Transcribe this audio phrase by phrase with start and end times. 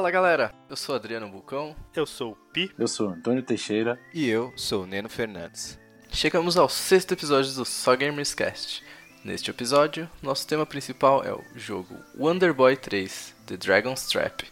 [0.00, 2.72] Fala galera, eu sou Adriano Bucão Eu sou o Pi.
[2.78, 4.00] Eu sou Antônio Teixeira.
[4.14, 5.78] E eu sou o Neno Fernandes.
[6.10, 8.82] Chegamos ao sexto episódio do Só Gamers Cast.
[9.22, 14.50] Neste episódio, nosso tema principal é o jogo Wonder Boy 3 The Dragon's Trap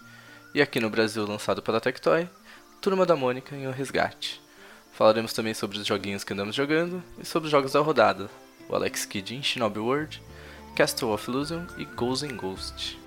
[0.54, 2.28] e aqui no Brasil lançado pela Tectoy,
[2.82, 4.42] Turma da Mônica em O Resgate.
[4.92, 8.28] Falaremos também sobre os joguinhos que andamos jogando e sobre os jogos da rodada,
[8.68, 10.22] o Alex Kidd em Shinobi World,
[10.76, 12.98] Castle of Illusion e Ghost in Ghost.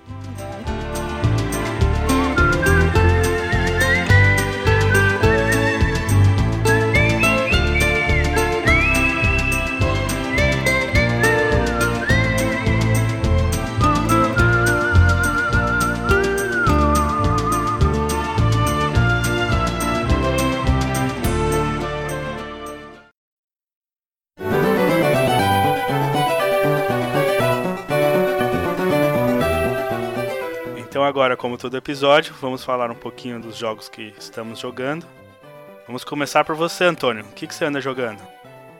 [31.12, 35.04] Agora, como todo episódio, vamos falar um pouquinho dos jogos que estamos jogando.
[35.86, 37.22] Vamos começar por você, Antônio.
[37.22, 38.18] O que, que você anda jogando?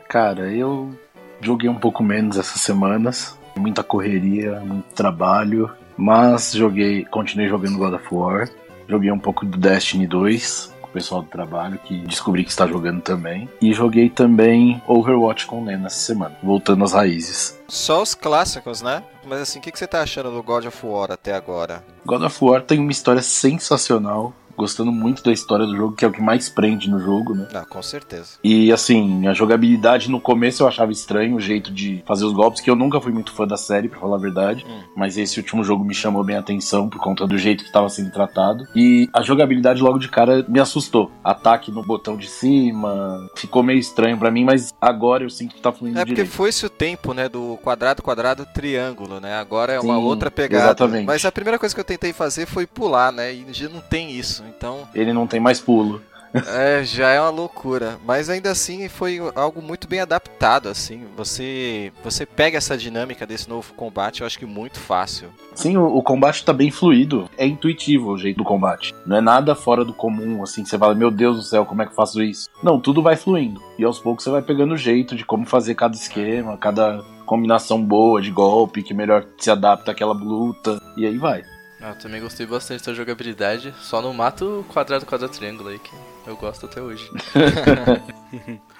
[0.09, 0.97] Cara, eu
[1.39, 3.37] joguei um pouco menos essas semanas.
[3.55, 5.69] Muita correria, muito trabalho.
[5.95, 8.49] Mas joguei, continuei jogando God of War.
[8.87, 12.67] Joguei um pouco do Destiny 2 com o pessoal do trabalho, que descobri que está
[12.67, 13.49] jogando também.
[13.61, 17.59] E joguei também Overwatch com o Nena essa semana, voltando às raízes.
[17.67, 19.03] Só os clássicos, né?
[19.25, 21.83] Mas assim, o que, que você tá achando do God of War até agora?
[22.05, 24.33] God of War tem uma história sensacional.
[24.57, 27.47] Gostando muito da história do jogo, que é o que mais prende no jogo, né?
[27.53, 28.37] Ah, com certeza.
[28.43, 32.61] E assim, a jogabilidade no começo eu achava estranho o jeito de fazer os golpes,
[32.61, 34.65] que eu nunca fui muito fã da série, pra falar a verdade.
[34.67, 34.81] Hum.
[34.95, 37.89] Mas esse último jogo me chamou bem a atenção por conta do jeito que estava
[37.89, 38.67] sendo tratado.
[38.75, 41.11] E a jogabilidade logo de cara me assustou.
[41.23, 45.61] Ataque no botão de cima, ficou meio estranho pra mim, mas agora eu sinto que
[45.61, 49.35] tá fluindo É porque foi-se o tempo, né, do quadrado, quadrado, triângulo, né?
[49.35, 50.65] Agora é uma Sim, outra pegada.
[50.65, 51.05] exatamente.
[51.05, 53.33] Mas a primeira coisa que eu tentei fazer foi pular, né?
[53.33, 54.42] E já não tem isso.
[54.49, 56.01] Então, Ele não tem mais pulo.
[56.47, 57.99] é, já é uma loucura.
[58.05, 61.03] Mas ainda assim foi algo muito bem adaptado, assim.
[61.15, 65.29] Você você pega essa dinâmica desse novo combate, eu acho que muito fácil.
[65.53, 67.29] Sim, o, o combate tá bem fluido.
[67.37, 68.95] É intuitivo o jeito do combate.
[69.05, 71.83] Não é nada fora do comum, assim, que você fala, meu Deus do céu, como
[71.83, 72.49] é que eu faço isso?
[72.63, 73.61] Não, tudo vai fluindo.
[73.77, 77.81] E aos poucos você vai pegando o jeito de como fazer cada esquema, cada combinação
[77.83, 80.81] boa de golpe, que melhor se adapta àquela luta.
[80.97, 81.43] E aí vai.
[81.83, 85.91] Ah, Eu também gostei bastante da jogabilidade, só não mato quadrado, quadrado, triângulo aí, que
[86.25, 87.09] eu gosto até hoje.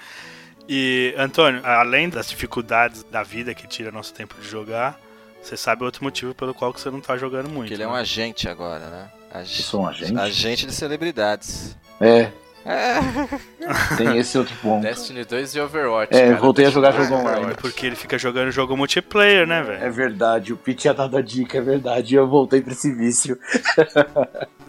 [0.66, 4.98] E, Antônio, além das dificuldades da vida que tira nosso tempo de jogar,
[5.42, 7.68] você sabe outro motivo pelo qual que você não tá jogando muito.
[7.68, 7.92] Porque ele é né?
[7.92, 9.10] um agente agora, né?
[9.34, 9.48] Eu Ag...
[9.48, 10.18] sou um agente.
[10.18, 11.76] Agente de celebridades.
[12.00, 12.32] É, É.
[13.96, 14.82] tem esse outro ponto.
[14.82, 16.14] Destiny 2 e Overwatch.
[16.16, 16.36] É, cara.
[16.36, 17.54] voltei a Destiny jogar 2 e jogo online.
[17.60, 19.84] Porque ele fica jogando jogo multiplayer, né, velho?
[19.84, 22.14] É verdade, o Pete tinha dado a dica, é verdade.
[22.14, 23.38] E eu voltei pra esse vício.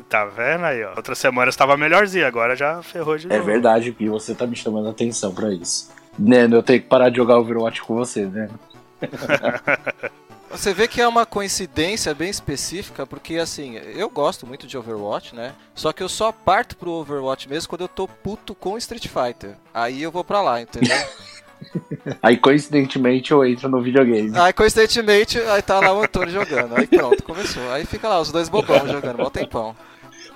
[0.07, 0.91] Tá vendo aí, ó?
[0.95, 3.43] Outra semana estava melhorzinho, agora já ferrou de É novo.
[3.43, 5.91] verdade, Pi, você tá me chamando a atenção pra isso.
[6.17, 8.47] Neno, eu tenho que parar de jogar Overwatch com você, né?
[10.49, 15.35] Você vê que é uma coincidência bem específica, porque assim, eu gosto muito de Overwatch,
[15.35, 15.53] né?
[15.73, 19.55] Só que eu só parto pro Overwatch mesmo quando eu tô puto com Street Fighter.
[19.73, 20.95] Aí eu vou pra lá, entendeu?
[22.21, 24.37] Aí, coincidentemente, eu entro no videogame.
[24.37, 26.75] aí coincidentemente, aí tá lá o Antônio jogando.
[26.77, 27.71] Aí pronto, começou.
[27.71, 29.75] Aí fica lá os dois bobão jogando, mó tempão.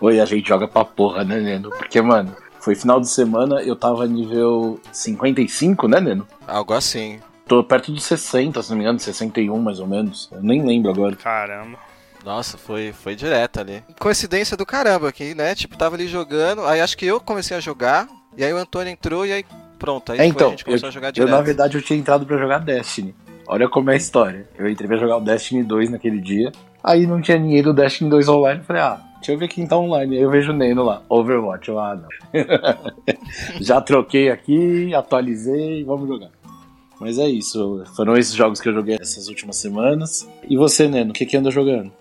[0.01, 1.69] Oi, a gente joga pra porra, né, Neno?
[1.71, 6.27] Porque, mano, foi final de semana, eu tava nível 55, né, Neno?
[6.47, 7.19] Algo assim.
[7.49, 10.29] Tô perto dos 60, se não me engano, 61 mais ou menos.
[10.31, 11.15] Eu nem lembro agora.
[11.15, 11.79] Caramba.
[12.23, 13.83] Nossa, foi, foi direto ali.
[13.99, 15.55] Coincidência do caramba aqui, né?
[15.55, 18.07] Tipo, tava ali jogando, aí acho que eu comecei a jogar,
[18.37, 19.43] e aí o Antônio entrou e aí
[19.79, 21.31] pronto, aí É, foi, então, a gente começou a jogar Eu, direto.
[21.31, 23.15] na verdade, eu tinha entrado pra jogar Destiny.
[23.47, 24.47] Olha como é a história.
[24.55, 26.51] Eu entrei pra jogar o Destiny 2 naquele dia.
[26.83, 28.59] Aí não tinha ninguém do Destiny 2 online.
[28.59, 30.17] Eu falei, ah, deixa eu ver quem tá online.
[30.17, 31.67] Aí eu vejo o Neno lá, Overwatch.
[31.67, 32.09] Eu, ah, não.
[33.59, 36.29] Já troquei aqui, atualizei, vamos jogar.
[36.99, 37.83] Mas é isso.
[37.95, 40.27] Foram esses jogos que eu joguei essas últimas semanas.
[40.47, 41.91] E você, Neno, o que, que anda jogando?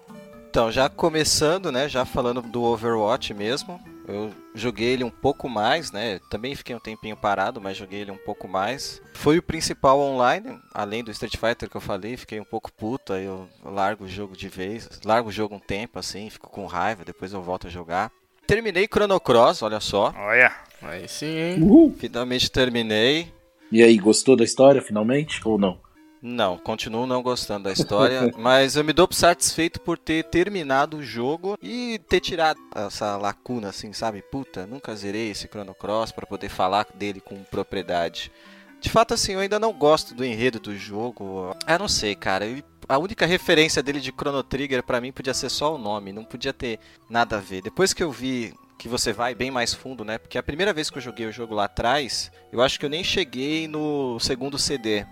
[0.50, 3.79] Então, já começando, né, já falando do Overwatch mesmo,
[4.09, 8.11] eu joguei ele um pouco mais, né, também fiquei um tempinho parado, mas joguei ele
[8.11, 9.00] um pouco mais.
[9.12, 13.12] Foi o principal online, além do Street Fighter que eu falei, fiquei um pouco puto,
[13.12, 16.65] aí eu largo o jogo de vez, largo o jogo um tempo assim, fico com
[16.65, 18.11] raiva, depois eu volto a jogar.
[18.47, 20.50] Terminei Chrono Cross, olha só, Olha.
[20.81, 21.62] Aí sim, hein?
[21.62, 21.95] Uhul.
[21.99, 23.31] finalmente terminei.
[23.70, 25.41] E aí, gostou da história finalmente?
[25.44, 25.79] Ou não?
[26.20, 30.97] Não, continuo não gostando da história, mas eu me dou por satisfeito por ter terminado
[30.97, 34.23] o jogo e ter tirado essa lacuna, assim, sabe?
[34.23, 38.32] Puta, nunca zerei esse Chrono Cross para poder falar dele com propriedade.
[38.81, 41.55] De fato, assim, eu ainda não gosto do enredo do jogo.
[41.67, 42.47] Ah, não sei, cara.
[42.88, 46.25] a única referência dele de Chrono Trigger para mim podia ser só o nome, não
[46.25, 46.79] podia ter
[47.09, 47.62] nada a ver.
[47.62, 50.19] Depois que eu vi que você vai bem mais fundo, né?
[50.19, 52.90] Porque a primeira vez que eu joguei o jogo lá atrás, eu acho que eu
[52.90, 55.04] nem cheguei no segundo CD.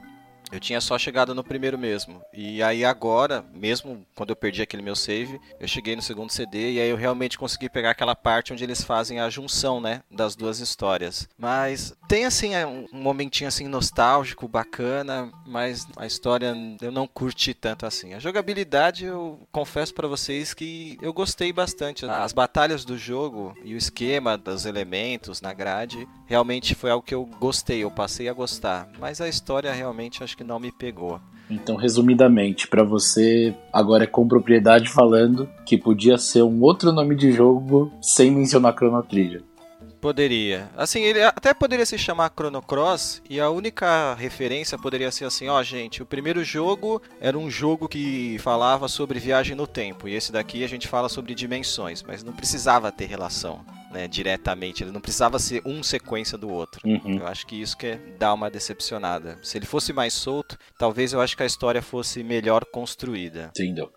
[0.53, 2.23] Eu tinha só chegado no primeiro mesmo.
[2.33, 6.73] E aí agora, mesmo quando eu perdi aquele meu save, eu cheguei no segundo CD
[6.73, 10.37] e aí eu realmente consegui pegar aquela parte onde eles fazem a junção, né, das
[10.37, 11.29] duas histórias.
[11.37, 17.53] Mas tem assim é, um momentinho assim nostálgico, bacana, mas a história eu não curti
[17.53, 18.15] tanto assim.
[18.15, 22.07] A jogabilidade eu confesso para vocês que eu gostei bastante.
[22.07, 27.15] As batalhas do jogo e o esquema dos elementos na grade realmente foi algo que
[27.15, 28.89] eu gostei, eu passei a gostar.
[28.99, 31.21] Mas a história realmente acho que não me pegou.
[31.49, 37.15] Então, resumidamente, para você, agora é com propriedade falando que podia ser um outro nome
[37.15, 39.43] de jogo sem mencionar Chrono Trigger.
[40.01, 40.69] Poderia.
[40.77, 45.49] Assim, ele até poderia se chamar Chrono Cross e a única referência poderia ser assim,
[45.49, 50.15] ó, gente, o primeiro jogo era um jogo que falava sobre viagem no tempo e
[50.15, 53.65] esse daqui a gente fala sobre dimensões, mas não precisava ter relação.
[53.97, 56.87] Né, diretamente, ele não precisava ser um sequência do outro.
[56.87, 57.17] Uhum.
[57.19, 59.39] Eu acho que isso que é dá uma decepcionada.
[59.43, 63.51] Se ele fosse mais solto, talvez eu acho que a história fosse melhor construída.
[63.59, 63.91] Entendeu?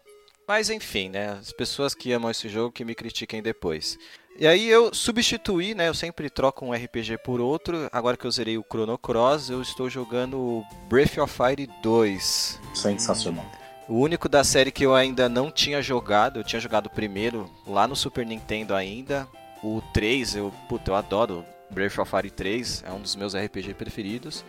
[0.48, 1.31] Mas enfim, né?
[1.31, 4.00] As pessoas que amam esse jogo que me critiquem depois.
[4.40, 5.90] E aí eu substituí, né?
[5.90, 7.90] Eu sempre troco um RPG por outro.
[7.92, 12.60] Agora que eu zerei o Chrono Cross, eu estou jogando Breath of Fire 2.
[12.74, 13.45] Sensacional.
[13.90, 17.52] O único da série que eu ainda não tinha jogado, eu tinha jogado o primeiro
[17.68, 19.28] lá no Super Nintendo ainda.
[19.64, 23.74] O 3, eu, puta, eu adoro Breath of Fire 3, é um dos meus RPG
[23.74, 24.44] preferidos.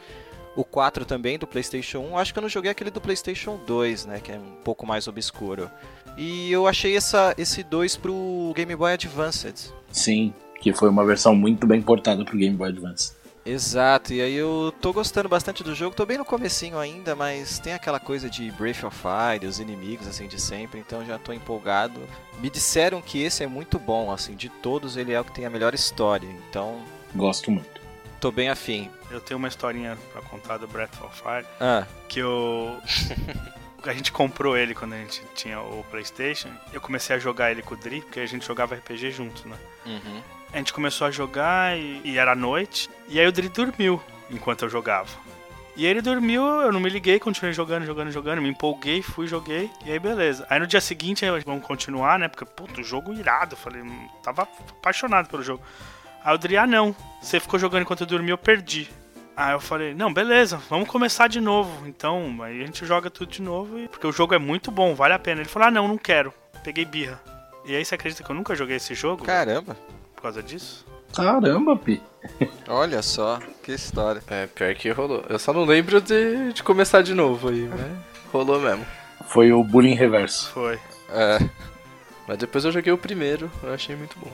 [0.57, 4.07] O 4 também do PlayStation 1, acho que eu não joguei aquele do PlayStation 2,
[4.07, 5.71] né, que é um pouco mais obscuro.
[6.17, 9.73] E eu achei essa, esse 2 pro Game Boy Advance.
[9.91, 13.13] Sim, que foi uma versão muito bem portada pro Game Boy Advance.
[13.51, 17.59] Exato, e aí eu tô gostando bastante do jogo, tô bem no comecinho ainda, mas
[17.59, 21.33] tem aquela coisa de Breath of Fire, os inimigos assim de sempre, então já tô
[21.33, 22.01] empolgado.
[22.41, 25.47] Me disseram que esse é muito bom, assim, de todos ele é o que tem
[25.47, 26.81] a melhor história, então
[27.15, 27.81] Gosto muito.
[28.21, 28.89] tô bem afim.
[29.11, 32.79] Eu tenho uma historinha pra contar do Breath of Fire, Ah, que eu...
[33.83, 36.51] A gente comprou ele quando a gente tinha o Playstation.
[36.71, 39.57] Eu comecei a jogar ele com o Dri, porque a gente jogava RPG junto, né?
[39.87, 40.21] uhum.
[40.53, 42.91] A gente começou a jogar e, e era noite.
[43.11, 45.09] E aí o Dri dormiu enquanto eu jogava.
[45.77, 49.71] E ele dormiu, eu não me liguei, continuei jogando, jogando, jogando, me empolguei, fui, joguei,
[49.85, 50.47] e aí beleza.
[50.51, 52.29] Aí no dia seguinte, aí, vamos continuar, né?
[52.29, 55.63] Porque, puto, jogo irado, eu falei, hum, tava apaixonado pelo jogo.
[56.25, 58.91] Aí o Dri, ah não, você ficou jogando enquanto eu dormi, eu perdi.
[59.37, 61.87] Aí eu falei, não, beleza, vamos começar de novo.
[61.87, 64.95] Então, aí a gente joga tudo de novo, e- porque o jogo é muito bom,
[64.95, 65.41] vale a pena.
[65.41, 67.19] Ele falou, ah não, não quero, peguei birra.
[67.65, 69.77] E aí você acredita que eu nunca joguei esse jogo Caramba,
[70.15, 70.85] por causa disso?
[71.15, 72.01] Caramba, Pi.
[72.69, 74.23] olha só, que história.
[74.29, 75.25] É, pior que rolou.
[75.29, 77.93] Eu só não lembro de, de começar de novo aí, mas
[78.33, 78.85] rolou mesmo.
[79.27, 80.51] Foi o bullying reverso.
[80.53, 80.79] Foi.
[81.11, 81.39] É,
[82.29, 84.31] Mas depois eu joguei o primeiro, eu achei muito bom.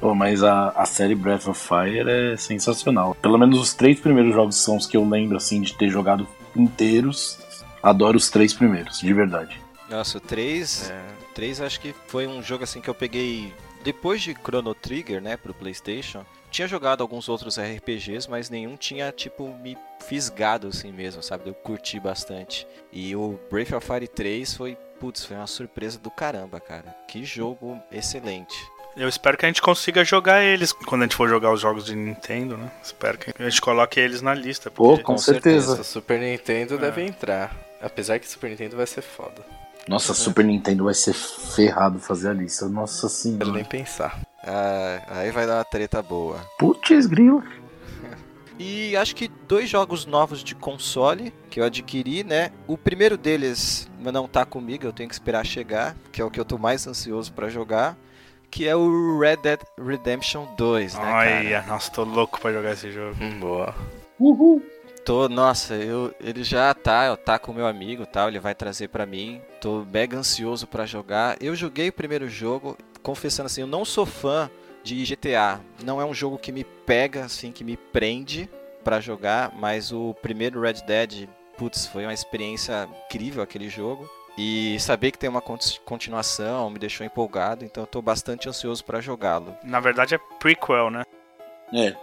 [0.00, 3.14] Pô, mas a, a série Breath of Fire é sensacional.
[3.22, 6.26] Pelo menos os três primeiros jogos são os que eu lembro, assim, de ter jogado
[6.54, 7.38] inteiros.
[7.82, 9.60] Adoro os três primeiros, de verdade.
[9.88, 11.00] nossa, o 3, É,
[11.34, 13.52] 3 acho que foi um jogo assim que eu peguei
[13.86, 16.26] depois de Chrono Trigger, né, pro PlayStation.
[16.50, 19.78] Tinha jogado alguns outros RPGs, mas nenhum tinha tipo me
[20.08, 21.48] fisgado assim mesmo, sabe?
[21.48, 22.66] Eu curti bastante.
[22.92, 26.96] E o Breath of Fire 3 foi, putz, foi uma surpresa do caramba, cara.
[27.06, 28.56] Que jogo excelente.
[28.96, 31.84] Eu espero que a gente consiga jogar eles quando a gente for jogar os jogos
[31.84, 32.72] de Nintendo, né?
[32.82, 34.68] Espero que a gente coloque eles na lista.
[34.68, 35.04] Pô, Porque...
[35.04, 35.80] com, com certeza.
[35.80, 36.78] o Super Nintendo É.
[36.78, 37.54] deve entrar.
[37.80, 39.44] Apesar que o Super Nintendo vai ser foda.
[39.88, 42.68] Nossa, Super Nintendo vai ser ferrado fazer a lista.
[42.68, 43.68] Nossa Não quero nem senhora.
[43.68, 44.20] pensar.
[44.42, 46.38] Ah, aí vai dar uma treta boa.
[46.58, 47.42] Putz, grilo.
[48.58, 52.50] E acho que dois jogos novos de console que eu adquiri, né?
[52.66, 56.40] O primeiro deles não tá comigo, eu tenho que esperar chegar, que é o que
[56.40, 57.98] eu tô mais ansioso pra jogar,
[58.50, 61.16] que é o Red Dead Redemption 2, né, cara?
[61.18, 63.14] Olha, nossa, tô louco pra jogar esse jogo.
[63.20, 63.74] Hum, boa.
[64.18, 64.62] Uhul.
[65.06, 68.88] Tô, nossa, eu, ele já tá, tá com o meu amigo, tal, ele vai trazer
[68.88, 69.40] pra mim.
[69.60, 71.36] Tô mega ansioso pra jogar.
[71.40, 74.50] Eu joguei o primeiro jogo, confessando assim, eu não sou fã
[74.82, 75.60] de GTA.
[75.84, 78.50] Não é um jogo que me pega, assim, que me prende
[78.82, 84.10] pra jogar, mas o primeiro Red Dead, putz, foi uma experiência incrível aquele jogo.
[84.36, 88.84] E saber que tem uma conti- continuação me deixou empolgado, então eu tô bastante ansioso
[88.84, 89.56] pra jogá-lo.
[89.62, 91.04] Na verdade é prequel, né?
[91.72, 91.94] É,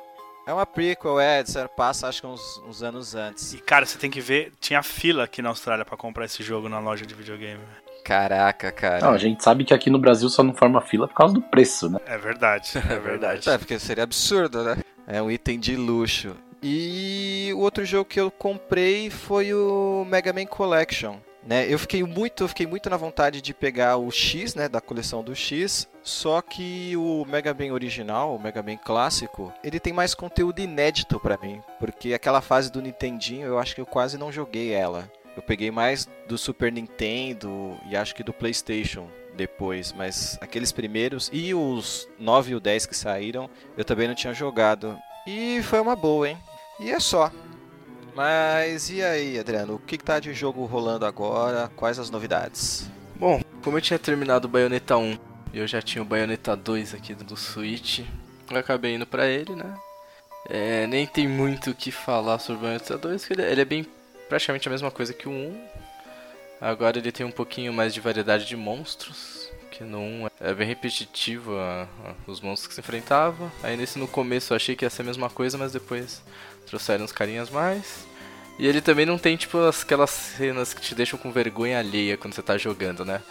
[0.46, 3.54] É uma prequel, é, disseram, passa acho que uns, uns anos antes.
[3.54, 6.68] E cara, você tem que ver, tinha fila aqui na Austrália pra comprar esse jogo
[6.68, 7.62] na loja de videogame.
[8.04, 9.00] Caraca, cara.
[9.00, 11.42] não, a gente sabe que aqui no Brasil só não forma fila por causa do
[11.42, 11.98] preço, né?
[12.06, 13.50] É verdade, é verdade.
[13.50, 14.78] É, porque seria absurdo, né?
[15.08, 16.36] É um item de luxo.
[16.62, 21.18] E o outro jogo que eu comprei foi o Mega Man Collection.
[21.46, 24.80] Né, eu fiquei muito, eu fiquei muito na vontade de pegar o X, né, da
[24.80, 29.92] coleção do X, só que o Mega Man original, o Mega Man clássico, ele tem
[29.92, 34.18] mais conteúdo inédito para mim, porque aquela fase do Nintendinho, eu acho que eu quase
[34.18, 35.12] não joguei ela.
[35.36, 41.30] Eu peguei mais do Super Nintendo e acho que do PlayStation depois, mas aqueles primeiros
[41.34, 44.98] e os 9 e o 10 que saíram, eu também não tinha jogado.
[45.26, 46.38] E foi uma boa, hein?
[46.80, 47.32] E é só.
[48.16, 49.76] Mas e aí, Adriano?
[49.76, 51.72] O que, que tá de jogo rolando agora?
[51.76, 52.90] Quais as novidades?
[53.16, 55.18] Bom, como eu tinha terminado o Bayonetta 1
[55.54, 58.02] e eu já tinha o Bayonetta 2 aqui do Switch,
[58.52, 59.76] eu acabei indo pra ele, né?
[60.48, 63.66] É, nem tem muito o que falar sobre o Bayonetta 2, porque ele, ele é
[63.66, 63.86] bem
[64.30, 65.68] praticamente a mesma coisa que o 1.
[66.62, 70.68] Agora ele tem um pouquinho mais de variedade de monstros, que no 1 é bem
[70.68, 73.52] repetitivo a, a, os monstros que se enfrentava.
[73.64, 76.22] Aí nesse no começo eu achei que ia ser a mesma coisa, mas depois
[76.66, 78.06] trouxeram uns carinhas mais.
[78.60, 82.34] E ele também não tem, tipo, aquelas cenas que te deixam com vergonha alheia quando
[82.36, 83.22] você tá jogando, né?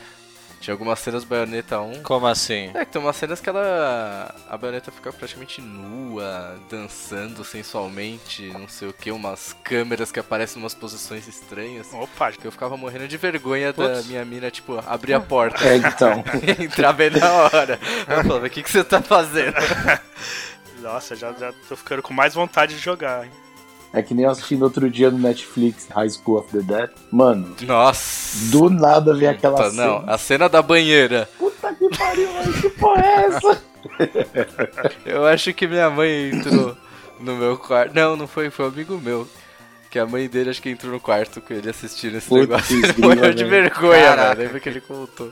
[0.63, 2.03] Tinha algumas cenas Bayonetta 1.
[2.05, 2.71] Como assim?
[2.73, 4.33] É, que tem umas cenas que ela.
[4.49, 10.59] A baioneta fica praticamente nua, dançando sensualmente, não sei o que, umas câmeras que aparecem
[10.59, 11.93] em umas posições estranhas.
[11.93, 14.07] Opa, Que eu ficava morrendo de vergonha da Putz.
[14.07, 15.67] minha mina, tipo, abrir a porta.
[15.67, 16.23] É, então.
[16.65, 17.81] Entrar bem na hora.
[18.07, 19.57] Eu falava, o que, que você tá fazendo?
[20.83, 23.31] nossa, já, já tô ficando com mais vontade de jogar, hein?
[23.95, 26.91] É que nem eu assisti no outro dia no Netflix, High School of the Dead.
[27.11, 28.51] Mano, Nossa.
[28.51, 29.87] do nada vem aquela Puta, cena.
[29.87, 31.29] não, a cena da banheira.
[31.39, 33.63] Puta que pariu, mano, que porra é essa?
[35.05, 36.75] Eu acho que minha mãe entrou
[37.21, 37.95] no meu quarto.
[37.95, 39.29] Não, não foi, foi um amigo meu.
[39.91, 42.75] Que a mãe dele acho que entrou no quarto com ele assistindo esse Putz, negócio.
[42.83, 44.29] Ele morreu de vergonha, Caraca.
[44.31, 44.41] mano.
[44.41, 45.31] Lembra que ele contou.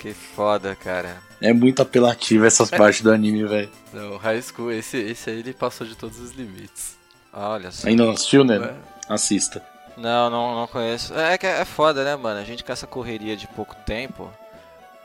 [0.00, 1.18] Que foda, cara.
[1.40, 3.70] É muito apelativo essas partes do anime, velho.
[3.92, 6.96] Não, High School, esse, esse aí ele passou de todos os limites.
[7.32, 7.88] Olha só.
[7.88, 8.56] Ainda não assistiu, né?
[8.56, 9.12] É.
[9.12, 9.62] Assista.
[9.96, 11.14] Não, não, não conheço.
[11.14, 12.40] É que é foda, né, mano?
[12.40, 14.30] A gente com essa correria de pouco tempo,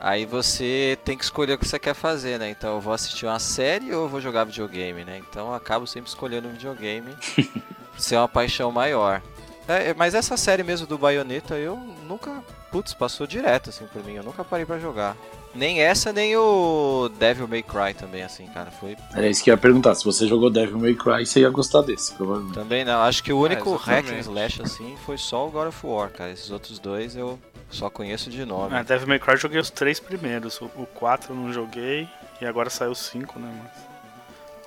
[0.00, 2.50] aí você tem que escolher o que você quer fazer, né?
[2.50, 5.18] Então eu vou assistir uma série ou eu vou jogar videogame, né?
[5.18, 9.22] Então eu acabo sempre escolhendo um videogame por ser uma paixão maior.
[9.68, 12.42] É, mas essa série mesmo do Bayonetta eu nunca.
[12.70, 14.14] Putz, passou direto assim por mim.
[14.14, 15.16] Eu nunca parei pra jogar.
[15.54, 18.70] Nem essa, nem o Devil May Cry também, assim, cara.
[18.70, 18.96] Foi.
[19.14, 19.94] Era isso que eu ia perguntar.
[19.94, 22.54] Se você jogou Devil May Cry, você ia gostar desse, provavelmente.
[22.54, 23.02] Também não.
[23.02, 26.32] Acho que o único hack and slash assim foi só o God of War, cara.
[26.32, 27.38] Esses outros dois eu
[27.70, 28.74] só conheço de nome.
[28.74, 30.60] Ah, Devil May Cry eu joguei os três primeiros.
[30.60, 32.08] O, o 4 eu não joguei.
[32.40, 33.82] E agora saiu o 5, né, mas...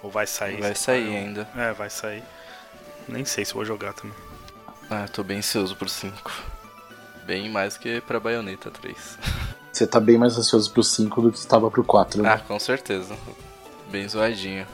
[0.04, 0.62] Ou vai sair.
[0.62, 1.50] Vai sair ainda.
[1.58, 2.24] É, vai sair.
[3.08, 4.16] Nem sei se vou jogar também.
[4.90, 6.32] Ah, tô bem ansioso pro 5.
[7.26, 9.18] Bem mais que pra Bayonetta 3.
[9.76, 12.30] Você tá bem mais ansioso pro 5 do que estava pro 4, né?
[12.30, 13.14] Ah, com certeza.
[13.92, 14.66] Bem zoadinho.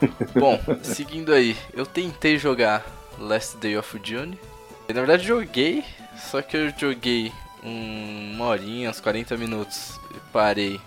[0.34, 2.82] Bom, seguindo aí, eu tentei jogar
[3.18, 4.40] Last Day of June.
[4.88, 5.84] E, na verdade joguei,
[6.30, 7.30] só que eu joguei
[7.62, 10.80] um- uma horinha, uns 40 minutos e parei.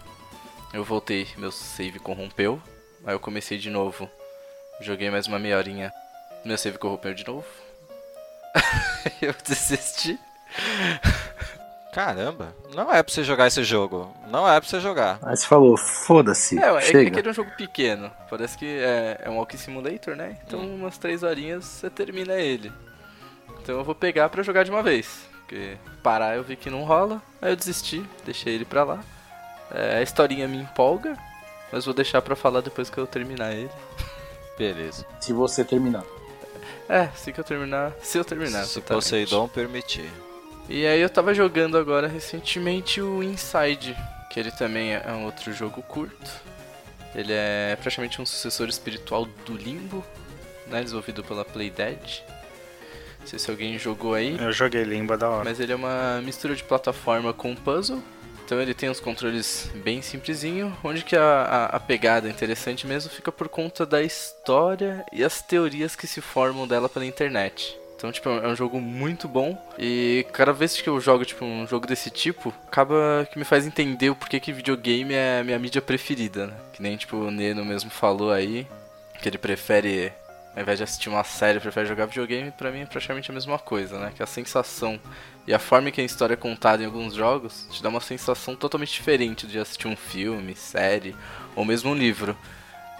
[0.73, 2.59] Eu voltei, meu save corrompeu.
[3.05, 4.09] Aí eu comecei de novo.
[4.81, 5.93] Joguei mais uma meia horinha.
[6.43, 7.45] Meu save corrompeu de novo.
[9.21, 10.17] eu desisti.
[11.93, 14.13] Caramba, não é pra você jogar esse jogo.
[14.27, 15.17] Não é pra você jogar.
[15.23, 17.11] Aí você falou, foda-se, É, que- é chega.
[17.11, 18.11] que ele é um jogo pequeno.
[18.29, 20.37] Parece que é, é um Walking Simulator, né?
[20.45, 22.71] Então umas três horinhas você termina ele.
[23.61, 25.27] Então eu vou pegar pra jogar de uma vez.
[25.39, 27.19] Porque parar eu vi que não rola.
[27.41, 28.99] Aí eu desisti, deixei ele pra lá.
[29.71, 31.17] É, a historinha me empolga.
[31.71, 33.69] Mas vou deixar pra falar depois que eu terminar ele.
[34.57, 35.05] Beleza.
[35.19, 36.03] Se você terminar.
[36.87, 37.93] É, que eu terminar.
[38.01, 38.63] Se eu terminar.
[38.65, 38.81] Se.
[38.81, 40.09] Poseidon permitir.
[40.69, 43.97] E aí eu tava jogando agora recentemente o Inside,
[44.29, 46.31] que ele também é um outro jogo curto.
[47.15, 50.05] Ele é praticamente um sucessor espiritual do Limbo,
[50.67, 52.23] né, desenvolvido pela Playdead.
[53.19, 55.43] Não sei se alguém jogou aí, Eu joguei Limba da hora.
[55.43, 58.01] mas ele é uma mistura de plataforma com puzzle.
[58.45, 63.11] Então ele tem uns controles bem simplesinho, onde que a, a, a pegada interessante mesmo
[63.11, 67.77] fica por conta da história e as teorias que se formam dela pela internet.
[67.99, 71.67] Então, tipo, é um jogo muito bom e cada vez que eu jogo, tipo, um
[71.67, 75.59] jogo desse tipo, acaba que me faz entender o porquê que videogame é a minha
[75.59, 76.53] mídia preferida, né?
[76.71, 78.65] Que nem, tipo, o Neno mesmo falou aí,
[79.21, 80.13] que ele prefere,
[80.55, 83.59] ao invés de assistir uma série, prefere jogar videogame, pra mim é praticamente a mesma
[83.59, 84.13] coisa, né?
[84.15, 84.97] Que a sensação
[85.45, 88.55] e a forma que a história é contada em alguns jogos te dá uma sensação
[88.55, 91.13] totalmente diferente de assistir um filme, série
[91.53, 92.33] ou mesmo um livro,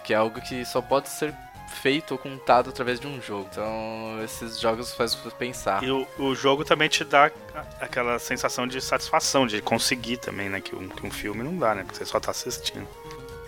[0.03, 1.33] que é algo que só pode ser
[1.81, 3.47] feito ou contado através de um jogo.
[3.51, 5.83] Então, esses jogos fazem você pensar.
[5.83, 7.31] E o, o jogo também te dá
[7.79, 10.59] aquela sensação de satisfação, de conseguir também, né?
[10.61, 11.83] Que um, que um filme não dá, né?
[11.83, 12.87] Porque você só tá assistindo.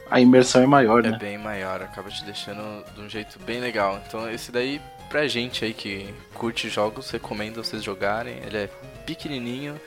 [0.09, 1.17] A imersão é maior, É né?
[1.17, 4.01] bem maior, acaba te deixando de um jeito bem legal.
[4.05, 8.37] Então, esse daí, pra gente aí que curte jogos, recomendo vocês jogarem.
[8.45, 8.69] Ele é
[9.05, 9.79] pequenininho.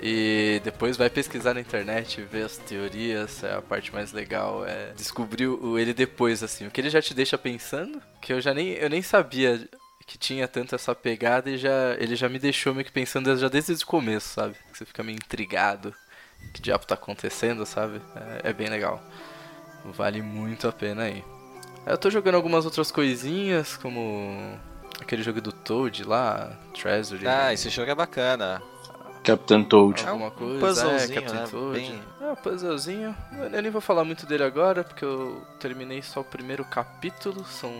[0.00, 4.92] E depois vai pesquisar na internet, ver as teorias, é a parte mais legal, é
[4.96, 6.66] descobrir o ele depois, assim.
[6.66, 9.68] O que ele já te deixa pensando, que eu já nem, eu nem sabia
[10.06, 13.48] que tinha tanto essa pegada e já ele já me deixou meio que pensando já
[13.48, 14.56] desde o começo, sabe?
[14.72, 15.94] Você fica meio intrigado,
[16.52, 18.00] que diabo tá acontecendo, sabe?
[18.44, 19.02] É, é bem legal.
[19.84, 21.24] Vale muito a pena aí.
[21.86, 24.58] Eu tô jogando algumas outras coisinhas, como
[25.00, 27.26] aquele jogo do Toad lá, Treasury.
[27.26, 28.62] Ah, esse jogo é bacana.
[29.24, 30.06] Captain Toad.
[30.06, 31.46] Alguma coisa, puzzlezinho, é, Captain né?
[31.50, 31.78] Toad.
[31.80, 33.16] Bem- É, um puzzlezinho.
[33.52, 37.44] Eu nem vou falar muito dele agora, porque eu terminei só o primeiro capítulo.
[37.44, 37.72] São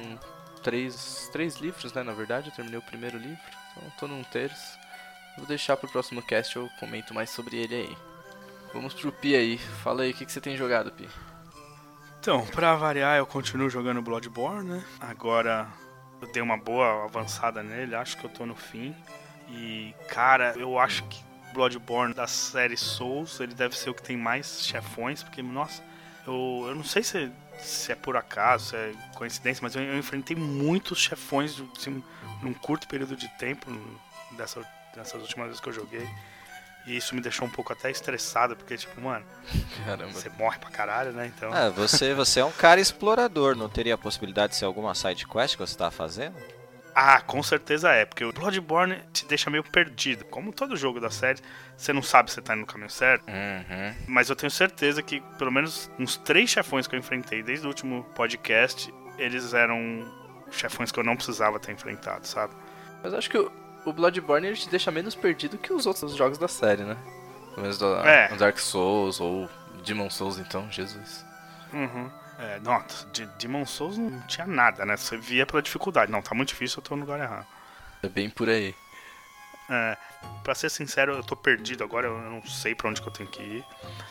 [0.62, 2.02] três, três livros, né?
[2.02, 3.38] Na verdade, eu terminei o primeiro livro.
[3.72, 4.78] Então eu tô num terço.
[5.37, 7.96] Vou deixar pro próximo cast, eu comento mais sobre ele aí.
[8.75, 9.58] Vamos pro Pi aí.
[9.58, 11.08] Fala aí, o que, que você tem jogado, Pi?
[12.20, 14.84] Então, pra variar, eu continuo jogando Bloodborne, né?
[15.00, 15.66] Agora
[16.20, 18.94] eu dei uma boa avançada nele, acho que eu tô no fim.
[19.49, 21.20] E, cara, eu acho que
[21.52, 25.82] Bloodborne da série Souls, ele deve ser o que tem mais chefões, porque, nossa,
[26.26, 29.99] eu, eu não sei se, se é por acaso, se é coincidência, mas eu, eu
[29.99, 32.02] enfrentei muitos chefões assim,
[32.42, 33.71] num curto período de tempo,
[34.32, 34.62] dessa,
[34.94, 36.09] dessas últimas vezes que eu joguei.
[36.87, 39.25] E isso me deixou um pouco até estressado, porque, tipo, mano,
[39.85, 40.12] Caramba.
[40.12, 41.26] você morre pra caralho, né?
[41.26, 41.52] Então.
[41.52, 45.26] Ah, você, você é um cara explorador, não teria a possibilidade de ser alguma side
[45.26, 46.35] quest que você tá fazendo?
[46.94, 50.25] Ah, com certeza é, porque o Bloodborne te deixa meio perdido.
[50.26, 51.40] Como todo jogo da série,
[51.76, 53.25] você não sabe se você tá indo no caminho certo.
[53.28, 53.94] Uhum.
[54.06, 57.68] Mas eu tenho certeza que pelo menos uns três chefões que eu enfrentei desde o
[57.68, 59.78] último podcast, eles eram
[60.50, 62.52] chefões que eu não precisava ter enfrentado, sabe?
[63.02, 63.50] Mas acho que o,
[63.87, 66.96] o Bloodborne ele te deixa menos perdido que os outros jogos da série, né?
[67.50, 68.28] Pelo menos da É.
[68.37, 69.49] Dark Souls ou
[69.84, 71.25] Demon Souls, então, Jesus.
[71.73, 72.10] Uhum.
[72.38, 74.97] É, não, de Demon Souls não tinha nada, né?
[74.97, 76.10] Você via pela dificuldade.
[76.10, 77.47] Não, tá muito difícil, eu tô no lugar errado.
[78.02, 78.75] É bem por aí.
[79.71, 79.97] É,
[80.42, 83.28] pra ser sincero, eu tô perdido agora, eu não sei pra onde que eu tenho
[83.28, 83.64] que ir.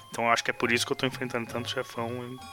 [0.09, 2.09] Então eu acho que é por isso que eu tô enfrentando tanto chefão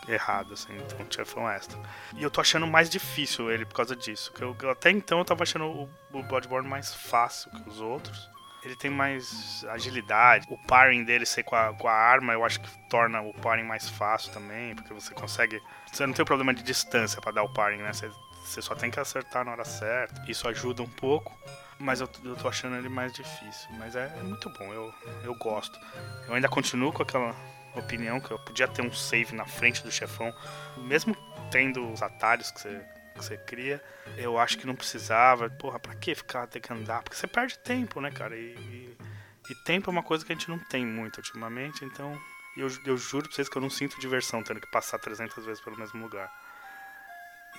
[0.09, 1.78] errado, assim, então chefão extra.
[2.16, 4.33] E eu tô achando mais difícil ele por causa disso.
[4.33, 8.28] Que eu, até então eu tava achando o, o Bloodborne mais fácil que os outros.
[8.68, 10.46] Ele tem mais agilidade.
[10.50, 13.62] O paring dele ser com a, com a arma, eu acho que torna o paring
[13.62, 15.59] mais fácil também, porque você consegue.
[15.90, 17.94] Você não tem problema de distância pra dar o paring, né?
[17.94, 18.11] Você,
[18.44, 20.22] você só tem que acertar na hora certa.
[20.31, 21.35] Isso ajuda um pouco.
[21.78, 23.70] Mas eu, eu tô achando ele mais difícil.
[23.78, 24.92] Mas é, é muito bom, eu,
[25.24, 25.78] eu gosto.
[26.26, 27.35] Eu ainda continuo com aquela
[27.74, 30.31] opinião que eu podia ter um save na frente do chefão.
[30.76, 31.16] Mesmo
[31.50, 32.85] tendo os atalhos que você,
[33.18, 33.83] que você cria,
[34.16, 35.50] eu acho que não precisava.
[35.50, 37.02] Porra, pra que ficar ter que andar?
[37.02, 38.37] Porque você perde tempo, né, cara?
[38.37, 38.96] E, e,
[39.50, 42.18] e tempo é uma coisa que a gente não tem muito ultimamente, então.
[42.57, 45.62] Eu, eu juro pra vocês que eu não sinto diversão tendo que passar 300 vezes
[45.62, 46.28] pelo mesmo lugar.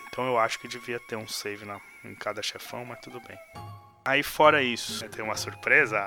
[0.07, 3.37] Então eu acho que devia ter um save na, em cada chefão, mas tudo bem.
[4.03, 5.99] Aí fora isso, tem uma surpresa.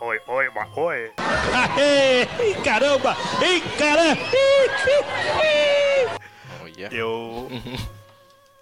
[0.00, 1.12] Oi, oi, ma- oi.
[1.78, 3.16] Ei, caramba!
[3.42, 4.20] Ei, caramba!
[6.62, 6.88] Olha.
[6.92, 7.48] Eu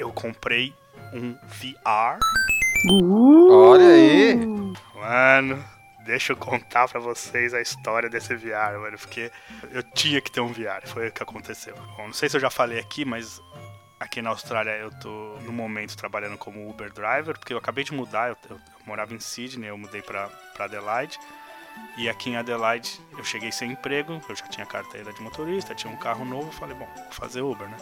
[0.02, 0.74] eu comprei
[1.12, 2.18] um VR.
[3.50, 4.36] Olha aí!
[4.94, 5.64] Mano,
[6.04, 9.30] deixa eu contar pra vocês a história desse VR, mano, porque
[9.70, 11.74] eu tinha que ter um VR, foi o que aconteceu.
[11.96, 13.40] Bom, não sei se eu já falei aqui, mas
[14.00, 17.92] aqui na Austrália eu tô no momento trabalhando como Uber driver, porque eu acabei de
[17.94, 21.18] mudar, eu, eu- eu morava em Sydney, eu mudei pra, pra Adelaide.
[21.96, 25.90] E aqui em Adelaide eu cheguei sem emprego, eu já tinha carteira de motorista, tinha
[25.92, 27.76] um carro novo, falei, bom, vou fazer Uber, né?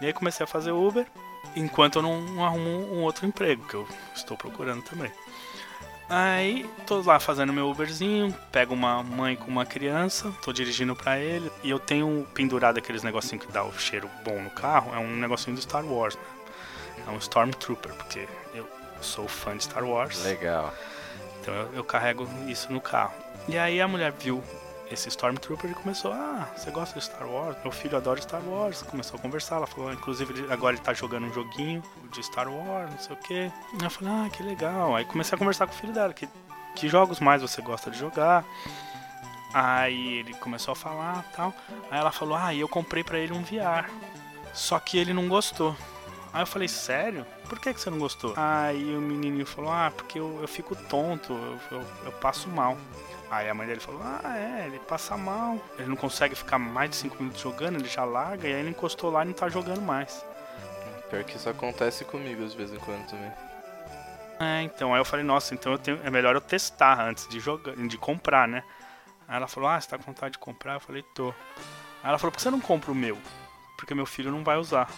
[0.00, 1.06] E aí comecei a fazer Uber,
[1.54, 5.10] enquanto eu não, arrumo um outro emprego, que eu estou procurando também.
[6.08, 11.18] Aí, tô lá fazendo meu Uberzinho, pego uma mãe com uma criança, tô dirigindo pra
[11.18, 14.98] ele, e eu tenho pendurado aqueles negocinhos que dá o cheiro bom no carro, é
[14.98, 16.22] um negocinho do Star Wars, né?
[17.08, 18.68] É um Stormtrooper, porque eu
[19.00, 20.22] sou fã de Star Wars.
[20.24, 20.72] Legal.
[21.40, 23.14] Então eu, eu carrego isso no carro.
[23.48, 24.42] E aí a mulher viu
[24.90, 27.56] esse Stormtrooper começou, ah, você gosta de Star Wars?
[27.62, 28.82] Meu filho adora Star Wars.
[28.82, 32.90] Começou a conversar, ela falou, inclusive agora ele tá jogando um joguinho de Star Wars,
[32.90, 33.52] não sei o quê.
[33.82, 34.94] Eu falei, ah, que legal.
[34.94, 36.28] Aí comecei a conversar com o filho dela, que,
[36.74, 38.44] que jogos mais você gosta de jogar?
[39.52, 41.52] Aí ele começou a falar tal.
[41.90, 43.90] Aí ela falou, ah, e eu comprei pra ele um VR.
[44.52, 45.76] Só que ele não gostou.
[46.32, 47.26] Aí eu falei, sério?
[47.48, 48.34] Por que, que você não gostou?
[48.36, 52.76] Aí o menininho falou, ah, porque eu, eu fico tonto, eu, eu, eu passo mal.
[53.30, 55.58] Aí a mãe dele falou, ah, é, ele passa mal.
[55.78, 58.70] Ele não consegue ficar mais de 5 minutos jogando, ele já larga, e aí ele
[58.70, 60.24] encostou lá e não tá jogando mais.
[61.10, 63.30] Pior que isso acontece comigo de vez em quando também.
[64.38, 67.40] É, então, aí eu falei, nossa, então eu tenho, é melhor eu testar antes de
[67.40, 68.62] jogar, de comprar, né?
[69.26, 70.74] Aí ela falou, ah, você tá com vontade de comprar?
[70.74, 71.30] Eu falei, tô.
[72.02, 73.18] Aí ela falou, por que você não compra o meu?
[73.76, 74.88] Porque meu filho não vai usar.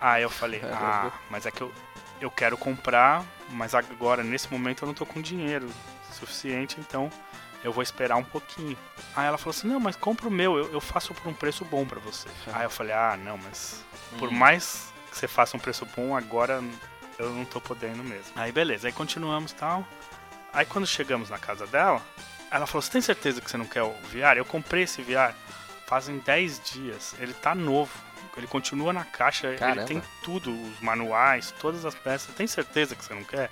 [0.00, 1.12] Aí eu falei, ah, Caramba.
[1.30, 1.72] mas é que eu,
[2.20, 5.68] eu quero comprar, mas agora, nesse momento, eu não tô com dinheiro.
[6.12, 7.10] suficiente, então
[7.64, 8.76] eu vou esperar um pouquinho.
[9.16, 11.64] Aí ela falou assim: Não, mas compra o meu, eu, eu faço por um preço
[11.64, 12.28] bom pra você.
[12.52, 13.82] Aí eu falei: Ah, não, mas
[14.18, 16.62] por mais que você faça um preço bom, agora
[17.18, 18.32] eu não tô podendo mesmo.
[18.36, 19.84] Aí beleza, aí continuamos e tal.
[20.52, 22.02] Aí quando chegamos na casa dela,
[22.50, 24.36] ela falou: Você tem certeza que você não quer o VR?
[24.36, 25.34] Eu comprei esse VR
[25.86, 27.92] fazem 10 dias, ele tá novo.
[28.36, 29.82] Ele continua na caixa, Caramba.
[29.82, 32.34] ele tem tudo, os manuais, todas as peças.
[32.34, 33.48] Tem certeza que você não quer?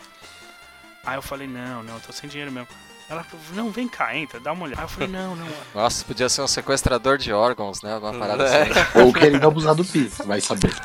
[1.05, 2.67] Aí eu falei, não, não, eu tô sem dinheiro mesmo.
[3.09, 4.81] Ela falou, não, vem cá, entra, dá uma olhada.
[4.81, 5.49] Aí eu falei, não, não.
[5.75, 7.95] Nossa, podia ser um sequestrador de órgãos, né?
[7.95, 8.63] Alguma parada É.
[8.63, 9.01] assim.
[9.01, 10.73] Ou querendo abusar do PIS, vai saber.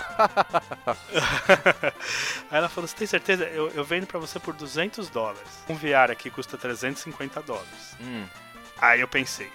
[2.51, 3.43] Aí ela falou, você tem certeza?
[3.45, 5.41] Eu, eu vendo pra você por 200 dólares.
[5.69, 7.95] Um VR aqui custa 350 dólares.
[8.01, 8.25] Hum,
[8.79, 9.49] Aí eu pensei,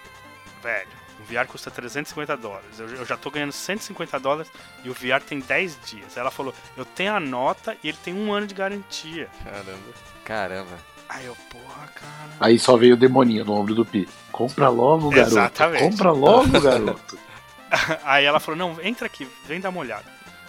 [0.61, 2.77] velho, o VR custa 350 dólares.
[2.79, 4.51] Eu, eu já tô ganhando 150 dólares
[4.83, 6.17] e o VR tem 10 dias.
[6.17, 9.29] Aí ela falou, eu tenho a nota e ele tem um ano de garantia.
[9.43, 9.93] Caramba.
[10.25, 10.92] caramba.
[11.13, 12.31] Aí eu, porra, cara.
[12.39, 14.09] Aí só veio o demoninho no ombro do Pi.
[14.31, 15.31] Compra logo, garoto.
[15.31, 15.83] Exatamente.
[15.83, 17.19] Compra logo, garoto.
[18.03, 20.05] Aí ela falou, não, entra aqui, vem dar uma olhada.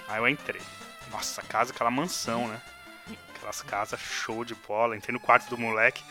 [0.09, 0.63] Aí eu entrei.
[1.11, 2.61] Nossa, casa, aquela mansão, né?
[3.35, 4.97] Aquelas casas show de bola.
[4.97, 6.03] Entrei no quarto do moleque,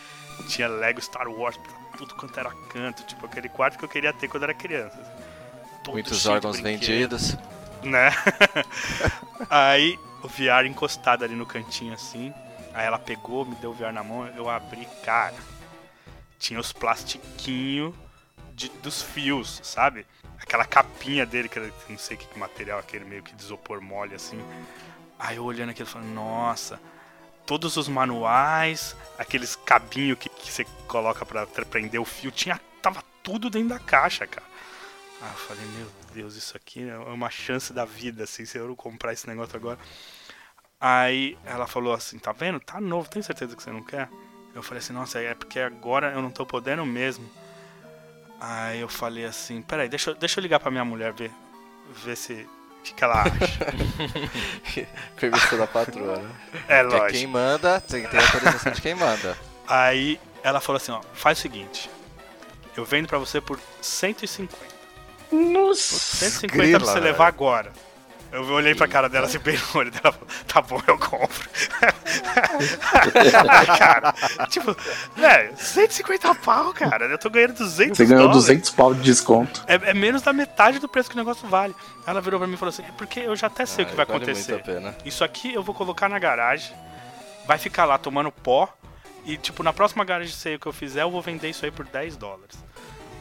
[0.47, 3.03] tinha Lego Star Wars pra tudo quanto era canto.
[3.03, 4.97] Tipo, aquele quarto que eu queria ter quando era criança.
[5.83, 7.35] Todo Muitos órgãos vendidos.
[7.81, 8.11] Né?
[9.49, 12.33] Aí o VR encostado ali no cantinho assim.
[12.73, 15.35] Aí ela pegou, me deu o VR na mão, eu abri, cara.
[16.39, 17.93] Tinha os plastiquinhos
[18.81, 20.05] dos fios, sabe?
[20.39, 24.13] Aquela capinha dele, que eu não sei que material, aquele meio que de isopor mole
[24.15, 24.39] assim.
[25.17, 26.79] Aí eu olhando aquilo falando, nossa,
[27.45, 32.59] todos os manuais, aqueles cabinhos que, que você coloca pra tra- prender o fio, tinha,
[32.81, 34.45] tava tudo dentro da caixa, cara.
[35.21, 38.75] Aí eu falei, meu Deus, isso aqui é uma chance da vida, assim, se eu
[38.75, 39.79] comprar esse negócio agora.
[40.85, 42.59] Aí ela falou assim, tá vendo?
[42.59, 44.09] Tá novo, tem certeza que você não quer?
[44.53, 47.25] Eu falei assim, nossa, é porque agora eu não tô podendo mesmo.
[48.37, 51.31] Aí eu falei assim, peraí, deixa, eu- deixa eu ligar pra minha mulher ver,
[52.03, 52.33] ver se.
[52.33, 53.65] O que, que ela acha?
[55.15, 56.29] Permissão da patroa, né?
[56.67, 57.11] é Porque lógico.
[57.19, 59.37] quem manda, tem que ter autorização de quem manda.
[59.65, 61.89] Aí ela falou assim, ó, faz o seguinte.
[62.75, 64.53] Eu vendo pra você por 150.
[65.31, 65.95] Nossa.
[65.97, 67.05] 150 grila, pra você velho.
[67.05, 67.71] levar agora.
[68.33, 71.49] Eu olhei pra cara dela assim, bem no olho dela, falou, tá bom, eu compro.
[73.77, 74.11] cara,
[74.49, 74.75] tipo,
[75.15, 78.43] velho, 150 pau, cara, eu tô ganhando 200 Você ganhou dólares.
[78.45, 79.63] 200 pau de desconto.
[79.67, 81.75] É, é menos da metade do preço que o negócio vale.
[82.07, 83.95] Ela virou pra mim e falou assim, é porque eu já até sei o que
[83.95, 84.53] vai Ah, vale acontecer.
[84.53, 84.95] muito a pena.
[85.05, 86.75] Isso aqui eu vou colocar na garagem,
[87.45, 88.67] vai ficar lá tomando pó,
[89.25, 91.85] e tipo, na próxima garagem sale que eu fizer, eu vou vender isso aí por
[91.85, 92.57] 10 dólares.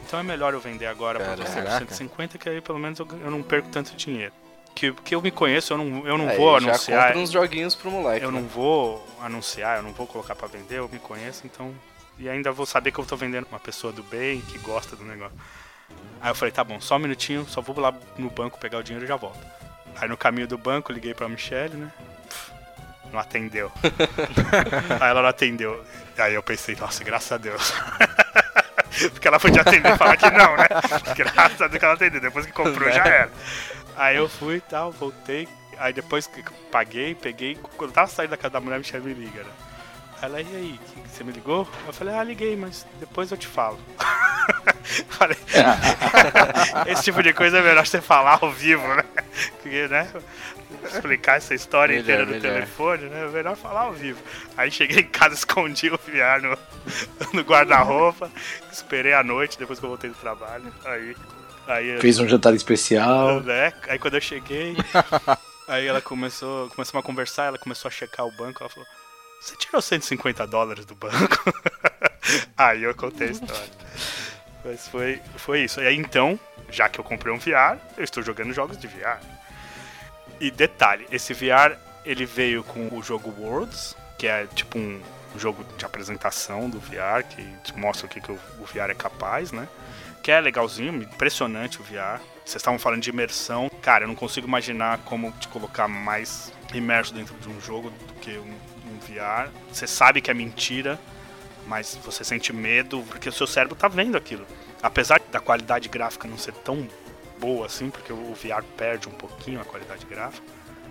[0.07, 1.93] Então é melhor eu vender agora pra você por Caraca.
[1.93, 4.33] 150, que aí pelo menos eu, eu não perco tanto dinheiro.
[4.75, 7.05] Que, que eu me conheço, eu não, eu não Aí vou já anunciar.
[7.07, 8.25] compra uns joguinhos pro moleque.
[8.25, 8.39] Eu né?
[8.39, 11.73] não vou anunciar, eu não vou colocar pra vender, eu me conheço, então.
[12.17, 15.03] E ainda vou saber que eu tô vendendo uma pessoa do bem, que gosta do
[15.03, 15.37] negócio.
[16.21, 18.83] Aí eu falei, tá bom, só um minutinho, só vou lá no banco pegar o
[18.83, 19.39] dinheiro e já volto.
[19.95, 21.91] Aí no caminho do banco, liguei pra Michelle, né?
[22.27, 22.51] Pff,
[23.11, 23.71] Não atendeu.
[24.99, 25.83] Aí ela não atendeu.
[26.17, 27.73] Aí eu pensei, nossa, graças a Deus.
[29.11, 30.67] Porque ela podia atender e falar que não, né?
[31.15, 32.21] Graças a Deus que ela atendeu.
[32.21, 33.31] Depois que comprou, já era.
[33.95, 35.47] Aí eu fui e tal, voltei.
[35.77, 37.55] Aí depois que paguei, peguei.
[37.77, 39.51] Quando eu tava saindo da casa da mulher, a Michelle me liga, né?
[40.21, 41.67] Ela, e aí, você me ligou?
[41.85, 43.77] Eu falei, ah, liguei, mas depois eu te falo.
[45.09, 45.37] falei,
[46.87, 49.03] esse tipo de coisa é melhor você falar ao vivo, né?
[49.61, 50.07] Porque, né?
[50.85, 52.53] Explicar essa história Melhor, inteira no melhor.
[52.53, 53.25] telefone, né?
[53.25, 54.21] É melhor falar ao vivo.
[54.57, 56.57] Aí cheguei em casa, escondi o VR no,
[57.33, 58.31] no guarda-roupa,
[58.71, 60.73] esperei a noite depois que eu voltei do trabalho.
[60.85, 61.15] Aí.
[61.67, 63.41] Aí Fez um jantar especial.
[63.41, 63.73] né?
[63.87, 64.75] Aí quando eu cheguei,
[65.67, 68.87] aí ela começou, começou a conversar, ela começou a checar o banco, ela falou,
[69.41, 71.53] você tirou 150 dólares do banco?
[72.57, 73.69] aí eu contei a história.
[74.63, 75.81] Mas foi, foi isso.
[75.81, 79.19] E aí então, já que eu comprei um VR, eu estou jogando jogos de VR.
[80.39, 85.01] E detalhe, esse VR ele veio com o jogo Worlds, que é tipo um
[85.37, 88.93] jogo de apresentação do VR, que te mostra o que, que o, o VR é
[88.93, 89.67] capaz, né?
[90.23, 92.19] Que é legalzinho, impressionante o VR.
[92.45, 93.69] Vocês estavam falando de imersão.
[93.81, 98.13] Cara, eu não consigo imaginar como te colocar mais imerso dentro de um jogo do
[98.15, 98.53] que um,
[98.91, 99.49] um VR.
[99.71, 100.99] Você sabe que é mentira,
[101.67, 104.47] mas você sente medo porque o seu cérebro tá vendo aquilo.
[104.81, 106.87] Apesar da qualidade gráfica não ser tão
[107.39, 110.45] boa assim, porque o VR perde um pouquinho a qualidade gráfica.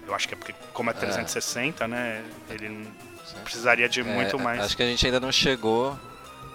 [0.06, 2.22] Eu acho que é porque, como é 360, né?
[2.50, 2.86] Ele
[3.44, 4.60] precisaria de muito É, mais.
[4.60, 5.98] Acho que a gente ainda não chegou.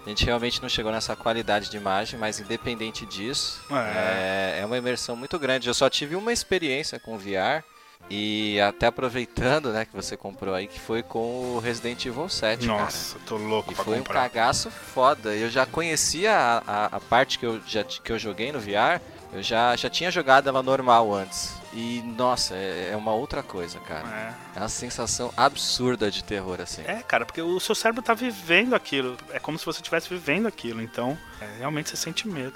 [0.08, 4.56] A gente realmente não chegou nessa qualidade de imagem, mas independente disso, É.
[4.56, 5.68] é, é uma imersão muito grande.
[5.68, 7.62] Eu só tive uma experiência com VR
[8.10, 12.66] E até aproveitando, né, que você comprou aí, que foi com o Resident Evil 7,
[12.66, 14.20] Nossa, tô louco E pra foi comprar.
[14.20, 15.36] um cagaço foda.
[15.36, 19.02] Eu já conhecia a, a, a parte que eu, já, que eu joguei no VR,
[19.34, 21.52] eu já, já tinha jogado ela normal antes.
[21.80, 24.08] E, nossa, é, é uma outra coisa, cara.
[24.56, 24.58] É.
[24.58, 26.82] É uma sensação absurda de terror, assim.
[26.88, 29.16] É, cara, porque o seu cérebro tá vivendo aquilo.
[29.30, 30.82] É como se você estivesse vivendo aquilo.
[30.82, 32.56] Então, é, realmente você sente medo.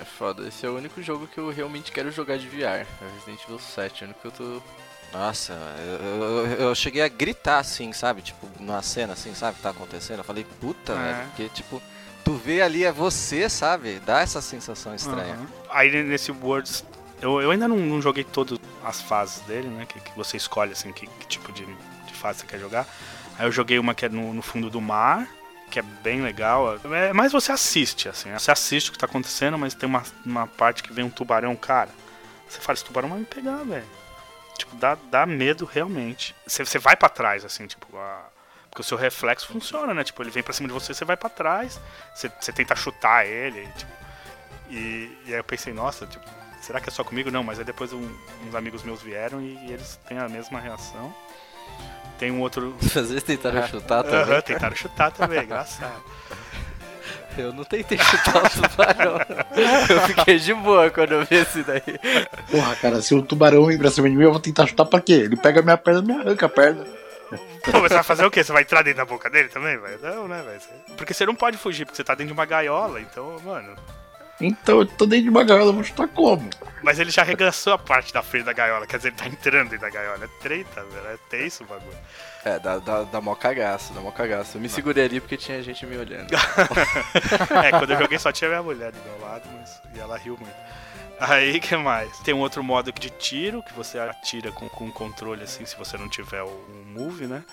[0.00, 2.64] É foda, esse é o único jogo que eu realmente quero jogar de VR.
[2.64, 4.62] É Resident Evil 7, o único que eu tô.
[5.12, 8.22] Nossa, eu, eu, eu cheguei a gritar assim, sabe?
[8.22, 9.56] Tipo, numa cena assim, sabe?
[9.58, 10.18] Que tá acontecendo.
[10.18, 10.96] Eu falei, puta, É.
[10.96, 11.26] velho.
[11.28, 11.80] Porque, tipo,
[12.24, 14.00] tu vê ali é você, sabe?
[14.00, 15.34] Dá essa sensação estranha.
[15.34, 15.46] Aham.
[15.70, 16.82] Aí nesse Worlds,
[17.22, 19.86] eu, eu ainda não, não joguei todas as fases dele, né?
[19.86, 22.86] Que, que você escolhe assim, que, que tipo de, de fase você quer jogar.
[23.38, 25.26] Aí eu joguei uma que é no, no fundo do mar,
[25.70, 26.78] que é bem legal.
[26.84, 28.30] É mais você assiste, assim.
[28.32, 31.56] Você assiste o que tá acontecendo, mas tem uma, uma parte que vem um tubarão,
[31.56, 31.88] cara.
[32.48, 33.86] Você fala, esse tubarão vai me pegar, velho.
[34.58, 36.34] Tipo, dá, dá medo realmente.
[36.46, 38.26] Você, você vai pra trás, assim, tipo, a-
[38.68, 40.02] porque o seu reflexo funciona, né?
[40.04, 41.78] Tipo, ele vem pra cima de você, você vai pra trás,
[42.14, 43.92] você, você tenta chutar ele, tipo,
[44.70, 46.24] e, e aí eu pensei, nossa, tipo,
[46.62, 47.30] será que é só comigo?
[47.30, 48.08] Não, mas aí depois um-
[48.48, 51.14] uns amigos meus vieram e, e eles têm a mesma reação.
[52.18, 52.74] Tem um outro.
[52.84, 54.20] Às vezes tentaram chutar também.
[54.20, 56.02] Aham, tentaram chutar também, engraçado.
[57.36, 59.16] Eu não tentei chutar o tubarão.
[59.88, 61.80] eu fiquei de boa quando eu vi esse daí.
[62.50, 65.00] Porra, cara, se o tubarão vem pra cima de mim, eu vou tentar chutar pra
[65.00, 65.14] quê?
[65.14, 66.84] Ele pega minha perna e me arranca a perna.
[67.64, 68.44] Pô, você vai fazer o quê?
[68.44, 69.98] Você vai entrar dentro da boca dele também, velho?
[70.02, 70.60] Não, né, velho?
[70.94, 73.74] Porque você não pode fugir, porque você tá dentro de uma gaiola, então, mano.
[74.40, 76.48] Então eu tô dentro de uma gaiola, eu vou chutar como?
[76.82, 79.70] Mas ele já arregaçou a parte da frente da gaiola, quer dizer, ele tá entrando
[79.70, 80.24] dentro da gaiola.
[80.24, 81.06] É treta, velho.
[81.06, 81.96] É tenso o bagulho.
[82.44, 84.56] É, dá, dá, dá mó cagaço, dá mó cagaço.
[84.56, 86.32] Eu me segurei ali porque tinha gente me olhando.
[87.64, 90.36] É, quando eu joguei só tinha minha mulher do meu lado, mas e ela riu
[90.38, 90.56] muito.
[91.20, 92.18] Aí, que mais?
[92.18, 95.96] Tem um outro modo de tiro, que você atira com, com controle, assim, se você
[95.96, 97.44] não tiver o, o move, né?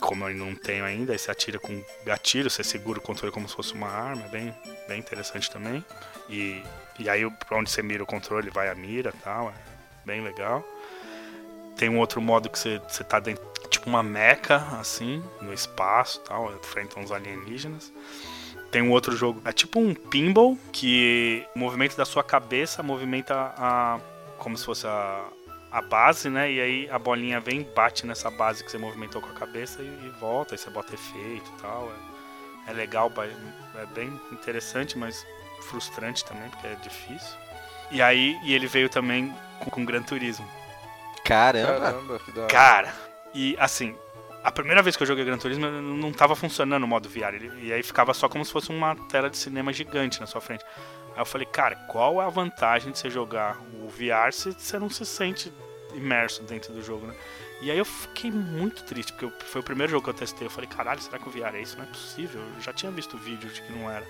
[0.00, 3.48] Como eu não tenho ainda, aí você atira com gatilho, você segura o controle como
[3.48, 4.54] se fosse uma arma, é bem,
[4.86, 5.84] bem interessante também.
[6.28, 6.62] E,
[6.98, 9.54] e aí, pra onde você mira o controle, vai a mira e tal, é
[10.04, 10.62] bem legal.
[11.76, 16.20] Tem um outro modo que você, você tá dentro, tipo uma meca, assim, no espaço
[16.20, 17.92] tal, enfrenta uns alienígenas.
[18.70, 23.54] Tem um outro jogo, é tipo um pinball, que o movimento da sua cabeça movimenta
[23.56, 24.00] a.
[24.38, 25.24] como se fosse a,
[25.70, 26.50] a base, né?
[26.50, 29.86] E aí a bolinha vem, bate nessa base que você movimentou com a cabeça e,
[29.86, 31.90] e volta, aí você bota efeito e tal.
[32.66, 33.12] É, é legal,
[33.74, 35.24] é bem interessante, mas
[35.68, 37.36] frustrante também, porque é difícil.
[37.90, 40.48] E aí, e ele veio também com, com Gran Turismo.
[41.24, 41.80] Caramba!
[41.80, 42.46] Caramba, que da.
[42.46, 42.94] Cara,
[43.34, 43.96] e assim,
[44.42, 47.34] a primeira vez que eu joguei Gran Turismo não tava funcionando o modo VR.
[47.34, 50.40] ele- e aí ficava só como se fosse uma tela de cinema gigante na sua
[50.40, 50.64] frente.
[51.16, 54.78] Aí eu falei, cara, qual é a vantagem de você jogar o VR se você
[54.78, 55.50] não se sente
[55.94, 57.14] imerso dentro do jogo, né?
[57.62, 60.46] E aí eu fiquei muito triste, porque foi o primeiro jogo que eu testei.
[60.46, 61.78] Eu falei, caralho, será que o VR é isso?
[61.78, 62.42] Não é possível.
[62.54, 64.06] Eu já tinha visto vídeo de que não era.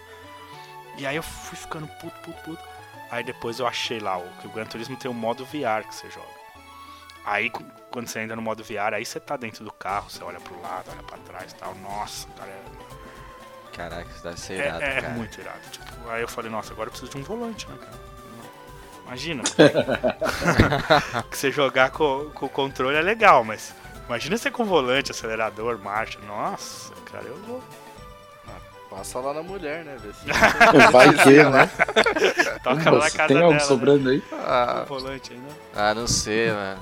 [0.99, 2.63] E aí eu fui ficando puto, puto, puto.
[3.09, 6.11] Aí depois eu achei lá que o Gran Turismo tem o modo VR que você
[6.11, 6.27] joga.
[7.25, 7.51] Aí
[7.91, 10.61] quando você entra no modo VR, aí você tá dentro do carro, você olha pro
[10.61, 11.75] lado, olha pra trás e tal.
[11.77, 12.65] Nossa, cara, é,
[13.77, 15.09] Caraca, isso deve ser é, irado, é cara.
[15.11, 15.59] muito irado.
[15.71, 18.07] Tipo, aí eu falei, nossa, agora eu preciso de um volante, né, cara?
[19.07, 19.43] Imagina.
[21.31, 23.75] que você jogar com, com o controle é legal, mas
[24.07, 26.19] imagina você com volante, acelerador, marcha.
[26.27, 27.63] Nossa, cara, eu vou.
[28.89, 29.97] Passa lá na mulher, né?
[30.01, 30.25] Vê se...
[30.91, 31.69] Vai que, né?
[32.63, 33.61] Toca lá na casa tem algo dela.
[33.61, 34.17] sobrando aí?
[34.19, 34.23] Né?
[34.31, 35.49] Com ah, o volante ainda.
[35.75, 36.81] Ah, não sei, mano.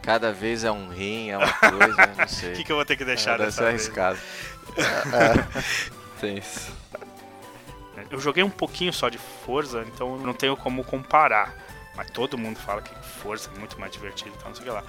[0.00, 2.52] Cada vez é um rim, é uma coisa, não O sei.
[2.52, 3.84] que, que eu vou ter que deixar é, deve dessa ser vez?
[3.84, 4.18] arriscado.
[4.74, 4.84] Tem
[6.28, 6.72] isso.
[8.10, 11.54] Eu joguei um pouquinho só de Forza, então não tenho como comparar.
[11.94, 14.72] Mas todo mundo fala que Forza é muito mais divertido, então não sei o que
[14.72, 14.84] lá.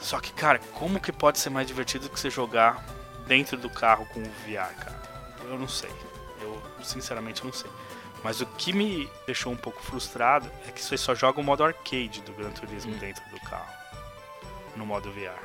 [0.00, 2.84] Só que, cara, como que pode ser mais divertido do que você jogar
[3.26, 5.02] dentro do carro com o VR, cara?
[5.44, 5.90] Eu não sei.
[6.40, 7.70] Eu, sinceramente, não sei.
[8.22, 11.64] Mas o que me deixou um pouco frustrado é que você só joga o modo
[11.64, 12.98] arcade do Gran Turismo Hum.
[12.98, 13.72] dentro do carro.
[14.74, 15.38] No modo VR.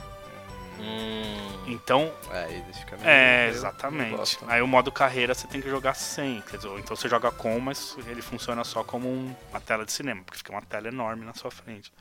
[0.79, 4.15] Hum, Então, É, aí fica meio- é, meio exatamente.
[4.17, 4.45] bosta.
[4.47, 6.41] Aí o modo carreira você tem que jogar sem.
[6.41, 9.85] Quer dizer, ou então você joga com, mas ele funciona só como um- uma tela
[9.85, 11.91] de cinema, porque fica uma tela enorme na sua frente.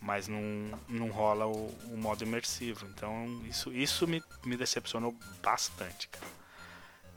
[0.00, 0.40] Mas não,
[0.88, 2.86] não rola o, o modo imersivo.
[2.94, 6.26] Então isso, isso me, me decepcionou bastante, cara.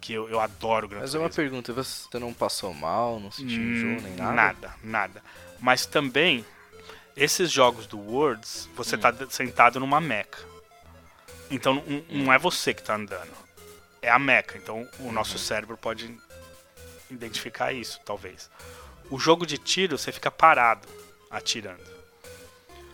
[0.02, 1.62] Que eu, eu adoro Gran Mas é uma Turismo.
[1.62, 4.32] pergunta, você não passou mal, não sentiu enjoo nem nada?
[4.32, 5.24] Hum, Nada, nada.
[5.60, 6.45] Mas também,
[7.17, 10.38] esses jogos do Worlds, você tá de- sentado numa meca.
[11.50, 13.32] Então não, é você que tá andando.
[14.02, 14.58] É a meca.
[14.58, 16.16] Então o nosso cérebro pode
[17.10, 18.50] identificar isso, talvez.
[19.10, 20.88] O jogo de tiro, você fica parado
[21.30, 21.84] atirando.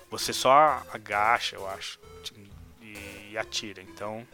[0.10, 2.00] você só agacha, eu acho,
[2.82, 3.82] e, atira.
[3.82, 4.28] Então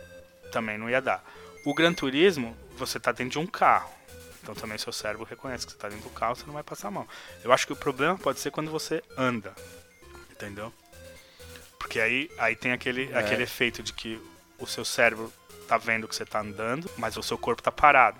[0.52, 1.24] também não ia dar.
[1.66, 3.92] O Gran Turismo, você tá dentro de um carro.
[4.42, 6.90] Então também seu cérebro reconhece que você tá dentro do carro, você não vai passar
[6.90, 7.08] mal.
[7.44, 9.54] Eu acho que o problema pode ser quando você anda.
[10.32, 10.74] Entendeu?
[11.88, 13.17] Porque aí, aí tem aquele, É.
[13.17, 14.21] aquele efeito de que
[14.60, 15.32] o seu cérebro
[15.69, 18.19] tá vendo que você tá andando, mas o seu corpo tá parado.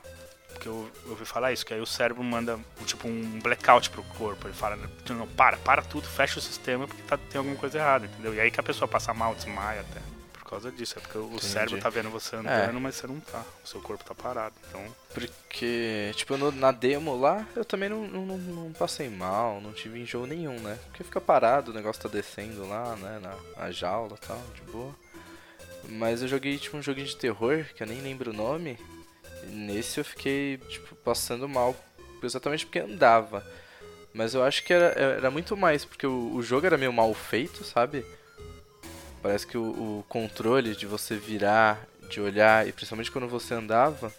[0.53, 4.01] Porque eu, eu ouvi falar isso, que aí o cérebro manda tipo um blackout pro
[4.03, 4.47] corpo.
[4.47, 4.77] Ele fala,
[5.10, 8.34] não, para, para tudo, fecha o sistema porque tá, tem alguma coisa errada, entendeu?
[8.34, 9.99] E aí que a pessoa passa mal, desmaia até.
[10.48, 11.46] Por causa disso, é porque o Entendi.
[11.46, 13.44] cérebro tá vendo você andando, mas você não tá.
[13.66, 14.56] O seu corpo tá parado.
[14.70, 14.82] Então,
[15.14, 20.00] Porque, tipo, no- na demo lá, eu também não, não, não- passei mal, não tive
[20.00, 20.80] enjoo nenhum, né?
[20.86, 23.20] Porque fica parado, o negócio tá descendo lá, né?
[23.22, 24.96] Na, na jaula e tal, de boa.
[25.90, 28.80] Mas eu joguei, tipo, um joguinho de terror, que eu nem lembro o nome.
[29.44, 31.76] E nesse eu fiquei, tipo, passando mal,
[32.24, 33.46] exatamente porque andava.
[34.14, 37.14] Mas eu acho que era, era muito mais, porque o, o jogo era meio mal
[37.14, 38.06] feito, sabe?
[39.28, 39.62] Parece que o,
[40.00, 44.10] o controle de você virar, de olhar, e principalmente quando você andava,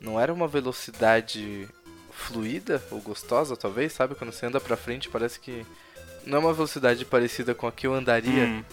[0.00, 1.68] não era uma velocidade
[2.10, 4.14] fluida ou gostosa, talvez, sabe?
[4.14, 5.62] Quando você anda pra frente, parece que
[6.24, 8.46] não é uma velocidade parecida com a que eu andaria.
[8.46, 8.64] hum,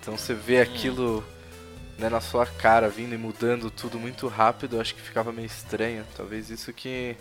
[0.00, 1.24] Então você vê aquilo
[1.98, 5.46] né, na sua cara vindo e mudando tudo muito rápido, eu acho que ficava meio
[5.46, 6.06] estranho.
[6.16, 7.16] Talvez isso que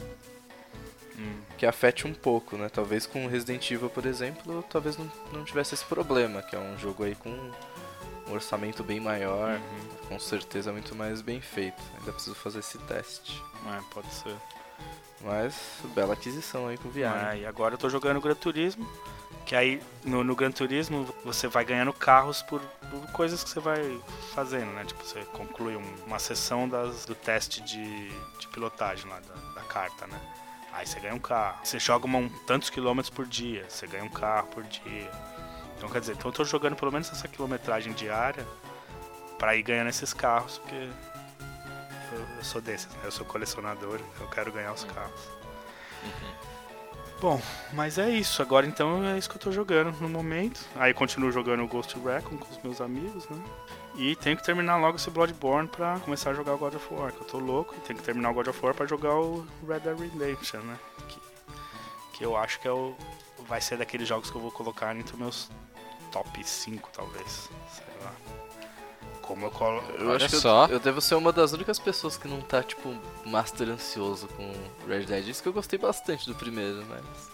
[1.17, 1.41] hum.
[1.57, 2.69] que afete um pouco, né?
[2.69, 6.77] Talvez com Resident Evil, por exemplo, talvez não, não tivesse esse problema, que é um
[6.77, 10.07] jogo aí com um orçamento bem maior, Uhum.
[10.09, 11.81] com certeza muito mais bem feito.
[11.99, 13.41] Ainda preciso fazer esse teste.
[13.67, 14.35] É, pode ser.
[15.21, 15.53] Mas,
[15.93, 17.27] bela aquisição aí com o VR.
[17.29, 18.87] Ah, e agora eu tô jogando Gran Turismo.
[19.45, 23.59] Que aí no, no Gran Turismo você vai ganhando carros por, por coisas que você
[23.59, 23.99] vai
[24.33, 24.85] fazendo, né?
[24.85, 29.61] Tipo, você conclui um- uma sessão das, do teste de, de pilotagem lá da, da
[29.67, 30.19] carta, né?
[30.73, 31.59] Aí você ganha um carro.
[31.63, 35.11] Você joga um, tantos quilômetros por dia, você ganha um carro por dia.
[35.77, 38.47] Então quer dizer, então eu tô jogando pelo menos essa quilometragem diária
[39.37, 40.89] pra ir ganhando esses carros, porque
[42.11, 43.01] eu, eu sou desses, né?
[43.03, 45.29] Eu sou colecionador, eu quero ganhar os carros.
[47.21, 47.39] Bom,
[47.71, 48.41] mas é isso.
[48.41, 50.65] Agora então é isso que eu tô jogando no momento.
[50.75, 53.39] Aí continuo jogando Ghost Recon com os meus amigos, né?
[53.95, 57.11] E tenho que terminar logo esse Bloodborne pra começar a jogar o God of War,
[57.11, 57.75] que eu tô louco.
[57.77, 60.79] E tenho que terminar o God of War pra jogar o Red Dead Redemption, né?
[61.07, 61.19] Que,
[62.13, 62.95] que eu acho que é o,
[63.47, 65.51] vai ser daqueles jogos que eu vou colocar entre os meus
[66.11, 67.49] top 5, talvez.
[69.31, 69.81] Como eu colo...
[69.97, 70.65] Eu Olha acho que eu- só.
[70.67, 72.93] Eu, devo ser uma das únicas pessoas que não tá, tipo,
[73.25, 74.51] master ansioso com
[74.87, 75.27] Red Dead.
[75.29, 77.31] Isso que eu gostei bastante do primeiro, mas.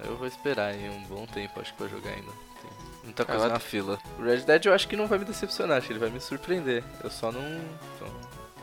[0.00, 2.30] Eu vou esperar aí um bom tempo, acho que pra jogar ainda.
[2.62, 2.70] Tem
[3.04, 3.98] muita coisa Eu na fila.
[4.18, 6.20] O Red Dead eu acho que não vai me decepcionar, acho que ele vai me
[6.20, 6.82] surpreender.
[7.02, 7.42] Eu só não.
[7.98, 8.06] só-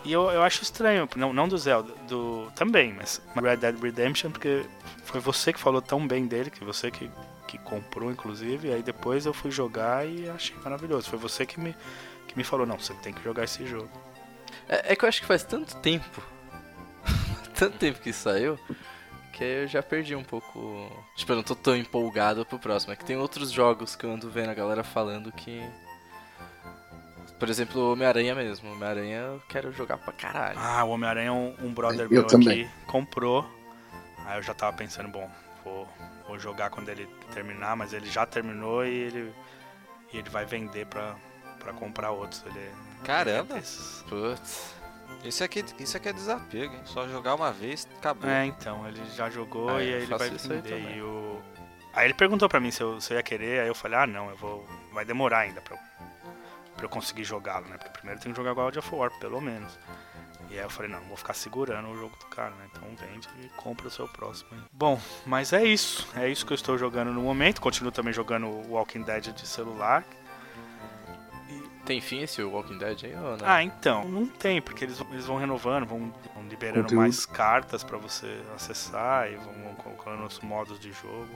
[0.04, 2.52] E eu, eu acho estranho, não, não do Zelda, do.
[2.56, 4.66] Também, mas Red Dead Redemption, porque
[5.06, 7.10] foi você que falou tão bem dele, que você que,
[7.48, 11.08] que comprou, inclusive, e aí depois eu fui jogar e achei maravilhoso.
[11.10, 11.76] Foi você que me,
[12.32, 13.90] que me falou, não, você tem que jogar esse jogo.
[14.68, 16.22] É, é que eu acho que faz tanto tempo.
[17.54, 18.58] tanto tempo que saiu.
[19.34, 20.90] Que eu já perdi um pouco.
[21.16, 22.94] Tipo, eu não tô tão empolgado pro próximo.
[22.94, 25.62] É que tem outros jogos que eu ando vendo a galera falando que.
[27.40, 28.72] Por exemplo, o Homem-Aranha mesmo.
[28.72, 30.60] Homem-Aranha eu quero jogar pra caralho.
[30.60, 32.64] Ah, o Homem-Aranha, um, um brother Eu meu também.
[32.64, 33.50] aqui comprou.
[34.26, 35.30] Aí eu já tava pensando, bom,
[35.64, 35.88] vou,
[36.28, 39.34] vou jogar quando ele terminar, mas ele já terminou e ele,
[40.14, 41.16] e ele vai vender pra,
[41.62, 42.44] pra comprar outros.
[42.46, 42.72] Ele,
[43.04, 43.56] Caramba.
[43.56, 44.04] é desses.
[44.10, 44.74] Putz.
[45.24, 46.82] Isso aqui, isso aqui é desapego, hein?
[46.86, 48.30] Só jogar uma vez, acabou.
[48.30, 50.96] É, então, ele já jogou Ah, e aí ele vai aí vender.
[50.98, 51.40] E o...
[51.94, 54.08] Aí ele perguntou pra mim se eu, se eu ia querer, aí eu falei, ah
[54.08, 54.66] não, eu vou.
[54.94, 55.82] Vai demorar ainda pra, eu-
[56.76, 57.78] pra eu conseguir jogá-lo, né?
[57.78, 59.78] Porque primeiro eu tenho que jogar God of War, pelo menos.
[60.50, 62.66] E aí eu falei, não, vou ficar segurando o jogo do cara, né?
[62.72, 64.50] Então vende e compra o seu próximo.
[64.54, 64.60] aí.
[64.72, 66.08] Bom, mas é isso.
[66.16, 67.62] É isso que eu estou jogando no momento.
[67.62, 70.04] Continuo também jogando Walking Dead de celular.
[71.92, 73.46] Tem fim esse Walking Dead aí ou não?
[73.46, 77.02] Ah, então, não tem, porque eles, eles vão renovando, vão, vão liberando Conteúdo.
[77.02, 81.28] mais cartas pra você acessar e vão, vão colocando os modos de jogo.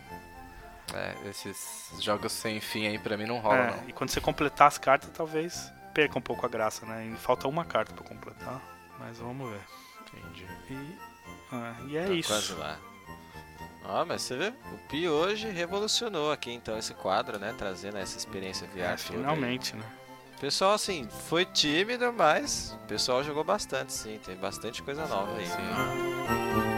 [0.93, 3.89] É, esses jogos sem fim aí pra mim não rola, É, não.
[3.89, 7.06] e quando você completar as cartas, talvez perca um pouco a graça, né?
[7.06, 8.62] E falta uma carta pra completar,
[8.97, 9.60] mas vamos ver.
[10.08, 10.45] Entendi.
[10.70, 10.97] E,
[11.51, 12.30] ah, e é Tá isso.
[12.30, 12.78] Quase lá.
[13.84, 17.53] Ó, mas você vê, o Pi hoje revolucionou aqui então esse quadro, né?
[17.58, 18.80] Trazendo essa experiência VR.
[18.80, 18.97] É, toda aí.
[18.97, 19.84] finalmente, né?
[20.46, 24.20] Pessoal, assim, foi tímido, mas o pessoal jogou bastante, sim.
[24.24, 25.48] Tem bastante coisa nova aí.
[25.48, 26.75] Sim.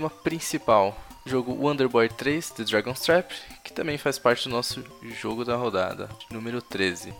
[0.00, 0.96] Tema principal,
[1.26, 4.82] jogo Wonder Boy 3 The Dragon's Trap, que também faz parte do nosso
[5.20, 7.12] jogo da rodada, número 13.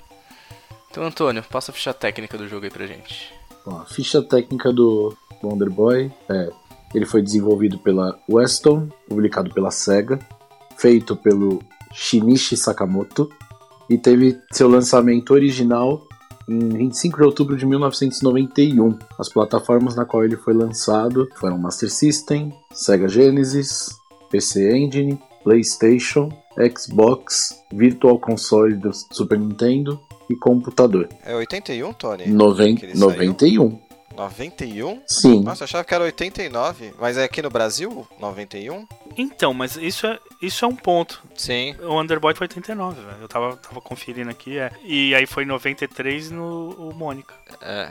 [0.90, 3.34] Então, Antônio, passa a ficha técnica do jogo aí pra gente.
[3.66, 6.48] Bom, a ficha técnica do Wonder Boy é.
[6.94, 10.18] Ele foi desenvolvido pela Weston, publicado pela SEGA,
[10.76, 11.62] feito pelo
[11.92, 13.30] Shinichi Sakamoto
[13.88, 16.08] e teve seu lançamento original
[16.50, 18.98] em 25 de outubro de 1991.
[19.18, 23.90] As plataformas na qual ele foi lançado foram Master System, Sega Genesis,
[24.30, 26.28] PC Engine, PlayStation,
[26.76, 31.08] Xbox, Virtual Console do Super Nintendo e computador.
[31.24, 32.26] É 81, Tony?
[32.26, 33.80] Noven que ele saiu?
[34.20, 34.70] 91.
[34.70, 35.02] 91?
[35.06, 35.42] Sim.
[35.42, 36.94] Nossa, eu achava que era 89.
[36.98, 38.06] Mas é aqui no Brasil?
[38.18, 38.86] 91?
[39.16, 41.22] Então, mas isso é, isso é um ponto.
[41.34, 41.74] Sim.
[41.80, 43.16] O Underboy foi 89, velho.
[43.20, 44.70] Eu tava, tava conferindo aqui, é.
[44.84, 47.34] E aí foi 93 no o Mônica.
[47.60, 47.90] É.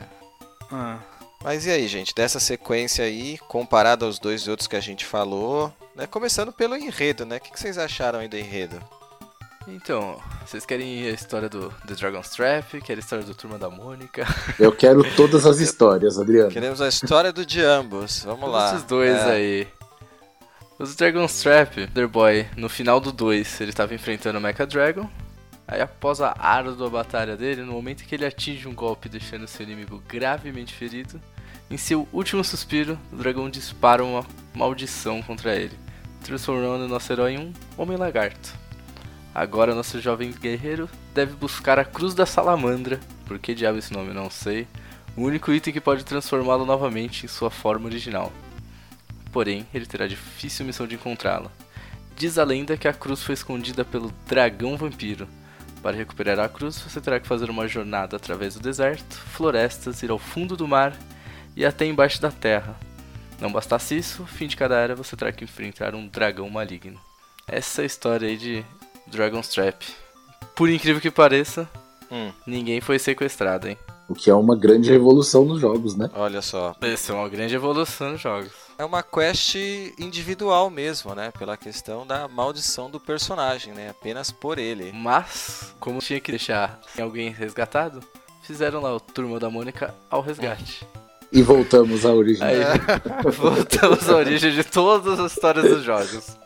[0.70, 0.98] Ah.
[1.42, 2.14] Mas e aí, gente?
[2.14, 6.06] Dessa sequência aí, comparado aos dois outros que a gente falou, né?
[6.06, 7.38] Começando pelo enredo, né?
[7.38, 8.80] O que que vocês acharam aí do enredo?
[9.72, 13.70] Então, vocês querem a história do The Dragon's Trap, querem a história do Turma da
[13.70, 14.26] Mônica?
[14.58, 16.50] Eu quero todas as histórias, Adriano.
[16.50, 18.24] Queremos a história do de ambos.
[18.24, 18.68] Vamos Todos lá.
[18.74, 19.30] esses dois É.
[19.32, 19.68] aí.
[20.78, 25.08] Os Dragon's Trap, Wonder Boy, no final do 2, ele estava enfrentando o Mecha Dragon.
[25.68, 29.46] Aí após a árdua batalha dele, no momento em que ele atinge um golpe deixando
[29.46, 31.20] seu inimigo gravemente ferido,
[31.70, 35.78] em seu último suspiro, o dragão dispara uma maldição contra ele,
[36.24, 38.58] transformando nosso herói em um Homem-Lagarto.
[39.34, 44.12] Agora nosso jovem guerreiro deve buscar a Cruz da Salamandra, por que diabo esse nome
[44.12, 44.66] não sei,
[45.16, 48.32] o único item que pode transformá-lo novamente em sua forma original.
[49.32, 51.50] Porém, ele terá difícil missão de encontrá-la.
[52.16, 55.28] Diz a lenda que a cruz foi escondida pelo dragão vampiro.
[55.82, 60.10] Para recuperar a cruz, você terá que fazer uma jornada através do deserto, florestas, ir
[60.10, 60.94] ao fundo do mar
[61.56, 62.76] e até embaixo da terra.
[63.40, 67.00] Não bastasse isso, fim de cada era você terá que enfrentar um dragão maligno.
[67.46, 68.64] Essa é história aí de
[69.10, 69.84] Dragon's Trap.
[70.54, 71.68] Por incrível que pareça,
[72.10, 73.78] Hum, ninguém foi sequestrado, hein?
[74.08, 76.10] O que é uma grande revolução nos jogos, né?
[76.14, 76.74] olha só.
[76.80, 78.50] Essa é uma grande evolução nos jogos.
[78.76, 79.54] É uma quest
[79.98, 81.30] individual mesmo, né?
[81.38, 83.90] Pela questão da maldição do personagem, né?
[83.90, 84.90] Apenas por ele.
[84.92, 88.00] Mas, como tinha que deixar alguém resgatado,
[88.42, 90.84] fizeram lá o Turma da Mônica ao resgate.
[91.30, 92.44] E voltamos à origem.
[92.44, 92.56] Aí,
[93.38, 96.36] voltamos à origem de todas as histórias dos jogos.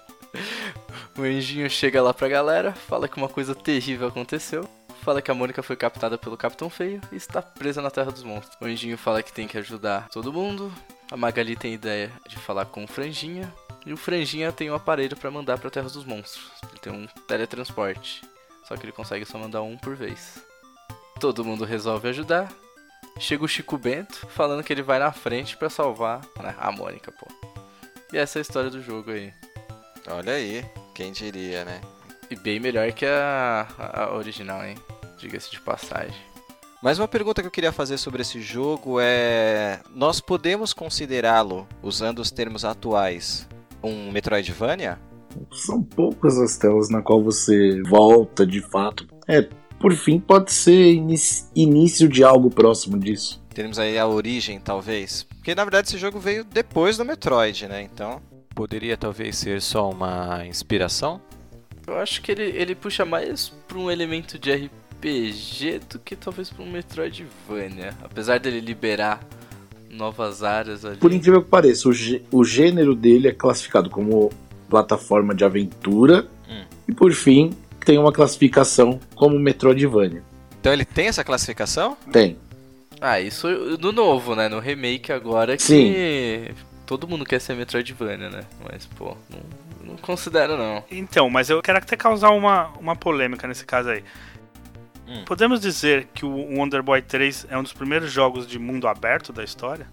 [1.16, 4.68] O anjinho chega lá pra galera, fala que uma coisa terrível aconteceu.
[5.02, 8.24] Fala que a Mônica foi captada pelo Capitão Feio e está presa na Terra dos
[8.24, 8.56] Monstros.
[8.60, 10.72] O anjinho fala que tem que ajudar todo mundo.
[11.12, 13.52] A Magali tem ideia de falar com o Franjinha.
[13.86, 16.50] E o Franjinha tem um aparelho pra mandar pra Terra dos Monstros.
[16.70, 18.22] Ele tem um teletransporte.
[18.66, 20.42] Só que ele consegue só mandar um por vez.
[21.20, 22.50] Todo mundo resolve ajudar.
[23.20, 27.12] Chega o Chico Bento falando que ele vai na frente pra salvar né, a Mônica,
[27.12, 27.26] pô.
[28.12, 29.32] E essa é a história do jogo aí.
[30.08, 31.80] Olha aí, quem diria, né?
[32.30, 34.76] E bem melhor que a, a- original, hein?
[35.18, 36.14] Diga-se de passagem.
[36.82, 42.18] Mas uma pergunta que eu queria fazer sobre esse jogo é: nós podemos considerá-lo, usando
[42.18, 43.48] os termos atuais,
[43.82, 44.98] um Metroidvania?
[45.52, 49.06] São poucas as telas na qual você volta de fato.
[49.26, 49.48] É,
[49.80, 50.92] por fim, pode ser
[51.54, 53.42] início de algo próximo disso.
[53.54, 55.24] Temos aí a origem, talvez.
[55.24, 57.82] Porque na verdade esse jogo veio depois do Metroid, né?
[57.82, 58.20] Então.
[58.54, 61.20] Poderia talvez ser só uma inspiração?
[61.86, 66.50] Eu acho que ele, ele puxa mais pra um elemento de RPG do que talvez
[66.50, 67.94] pra um Metroidvania.
[68.02, 69.20] Apesar dele liberar
[69.90, 70.96] novas áreas ali.
[70.96, 71.92] Por incrível que pareça, o,
[72.30, 74.30] o gênero dele é classificado como
[74.68, 76.26] plataforma de aventura.
[76.48, 76.64] Hum.
[76.88, 77.52] E por fim,
[77.84, 80.22] tem uma classificação como Metroidvania.
[80.60, 81.96] Então ele tem essa classificação?
[82.10, 82.36] Tem.
[83.00, 83.48] Ah, isso
[83.78, 84.48] no novo, né?
[84.48, 85.92] No remake agora que Sim.
[86.86, 88.44] Todo mundo quer ser Metroidvania, né?
[88.62, 89.40] Mas, pô, não,
[89.92, 90.84] não considero não.
[90.90, 94.04] Então, mas eu quero até causar uma, uma polêmica nesse caso aí.
[95.06, 95.24] Hum.
[95.26, 99.32] Podemos dizer que o Wonder Boy 3 é um dos primeiros jogos de mundo aberto
[99.32, 99.86] da história?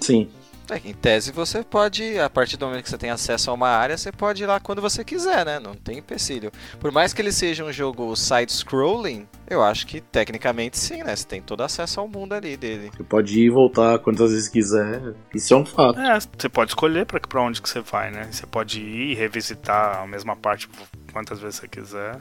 [0.00, 0.28] Sim.
[0.70, 3.68] É, em tese você pode, a partir do momento que você tem acesso a uma
[3.68, 5.58] área, você pode ir lá quando você quiser, né?
[5.58, 6.52] Não tem empecilho.
[6.80, 11.14] Por mais que ele seja um jogo side-scrolling, eu acho que tecnicamente sim, né?
[11.14, 12.90] Você tem todo acesso ao mundo ali dele.
[12.96, 15.14] Você pode ir e voltar quantas vezes quiser.
[15.34, 15.98] Isso é um fato.
[15.98, 18.28] É, você pode escolher pra, pra onde que você vai, né?
[18.30, 20.68] Você pode ir e revisitar a mesma parte
[21.12, 22.18] quantas vezes você quiser.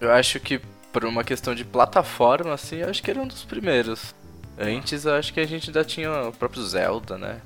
[0.00, 0.60] Eu acho que
[0.92, 4.14] por uma questão de plataforma, assim, eu acho que ele é um dos primeiros.
[4.58, 7.40] Antes eu acho que a gente ainda tinha o próprio Zelda, né?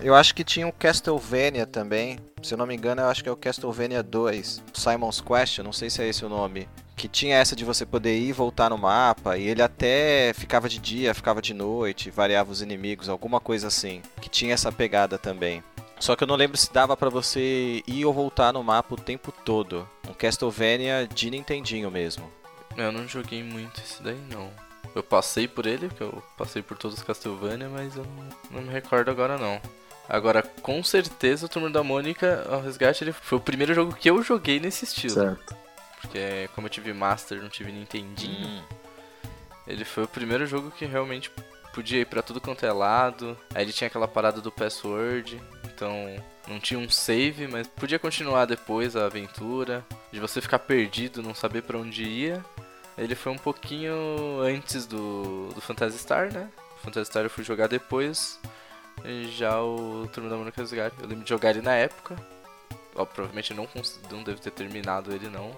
[0.00, 2.18] Eu acho que tinha um Castlevania também.
[2.42, 4.62] Se eu não me engano, eu acho que é o Castlevania 2.
[4.74, 6.68] Simon's Quest, eu não sei se é esse o nome.
[6.94, 9.36] Que tinha essa de você poder ir e voltar no mapa.
[9.38, 14.02] E ele até ficava de dia, ficava de noite, variava os inimigos, alguma coisa assim.
[14.20, 15.62] Que tinha essa pegada também.
[15.98, 19.00] Só que eu não lembro se dava pra você ir ou voltar no mapa o
[19.00, 19.88] tempo todo.
[20.08, 22.30] Um Castlevania de Nintendinho mesmo.
[22.76, 24.65] Eu não joguei muito esse daí não.
[24.96, 28.62] Eu passei por ele, porque eu passei por todos os Castlevania, mas eu não, não
[28.62, 29.60] me recordo agora não.
[30.08, 34.08] Agora, com certeza, o Turma da Mônica, o Resgate, ele foi o primeiro jogo que
[34.08, 35.12] eu joguei nesse estilo.
[35.12, 35.54] Certo.
[36.00, 38.62] Porque como eu tive Master, não tive Nintendinho, Hum,
[39.66, 41.30] ele foi o primeiro jogo que realmente
[41.74, 43.36] podia ir pra tudo quanto é lado.
[43.54, 45.92] Aí ele tinha aquela parada do password, então
[46.48, 49.84] não tinha um save, mas podia continuar depois a aventura.
[50.10, 52.42] De você ficar perdido, não saber pra onde ia.
[52.98, 53.94] Ele foi um pouquinho
[54.40, 56.48] antes do, do Phantasy Star, né?
[56.76, 58.40] O Phantasy Star eu fui jogar depois.
[59.36, 60.96] Já o Turma da Mônica Resgate.
[61.00, 62.16] Eu lembro de jogar ele na época.
[62.94, 63.68] Ó, provavelmente não,
[64.10, 65.56] não devo ter terminado ele não.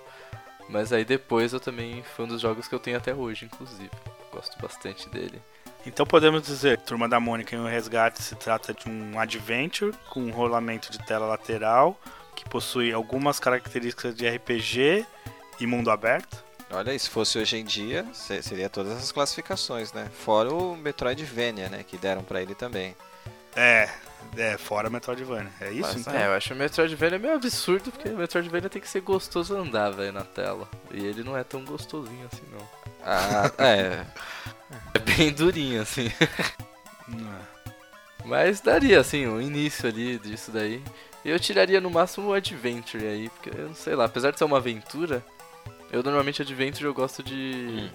[0.69, 3.91] Mas aí depois eu também foi um dos jogos que eu tenho até hoje, inclusive.
[4.33, 5.41] Gosto bastante dele.
[5.87, 10.21] Então podemos dizer Turma da Mônica em O Resgate se trata de um adventure com
[10.21, 11.99] um rolamento de tela lateral
[12.35, 15.07] que possui algumas características de RPG
[15.59, 16.48] e mundo aberto.
[16.71, 20.09] Olha, e se fosse hoje em dia, se- seria todas essas classificações, né?
[20.25, 21.85] Fora o Metroidvania, né?
[21.87, 22.95] Que deram pra ele também.
[23.57, 23.89] É,
[24.37, 25.51] é, fora Metroidvania.
[25.61, 26.13] É isso Mas, então?
[26.15, 29.91] É, eu acho o Metroidvania meio absurdo, porque o Metroidvania tem que ser gostoso andar,
[29.91, 30.69] velho, na tela.
[30.93, 32.69] E ele não é tão gostosinho assim, não.
[33.05, 34.05] Ah, é.
[34.95, 36.13] É bem durinho, assim.
[37.09, 37.41] Não é.
[38.25, 40.83] Mas daria, assim, o início ali disso daí.
[41.25, 44.45] Eu tiraria no máximo o Adventure aí, porque, eu não sei lá, apesar de ser
[44.45, 45.25] uma aventura,
[45.91, 47.91] eu normalmente Adventure eu gosto de.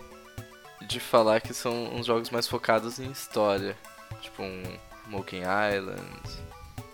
[0.87, 3.77] de falar que são uns jogos mais focados em história.
[4.21, 4.63] Tipo um
[5.05, 6.01] Smoking Island,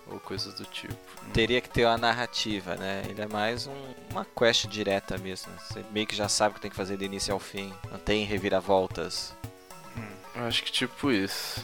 [0.08, 0.96] ou coisas do tipo.
[1.34, 3.04] Teria que ter uma narrativa, né?
[3.08, 5.52] Ele é mais um- uma quest direta mesmo.
[5.60, 7.74] Você meio que já sabe o que tem que fazer do início ao fim.
[7.92, 9.34] Não tem reviravoltas.
[10.36, 11.64] Eu acho que tipo isso.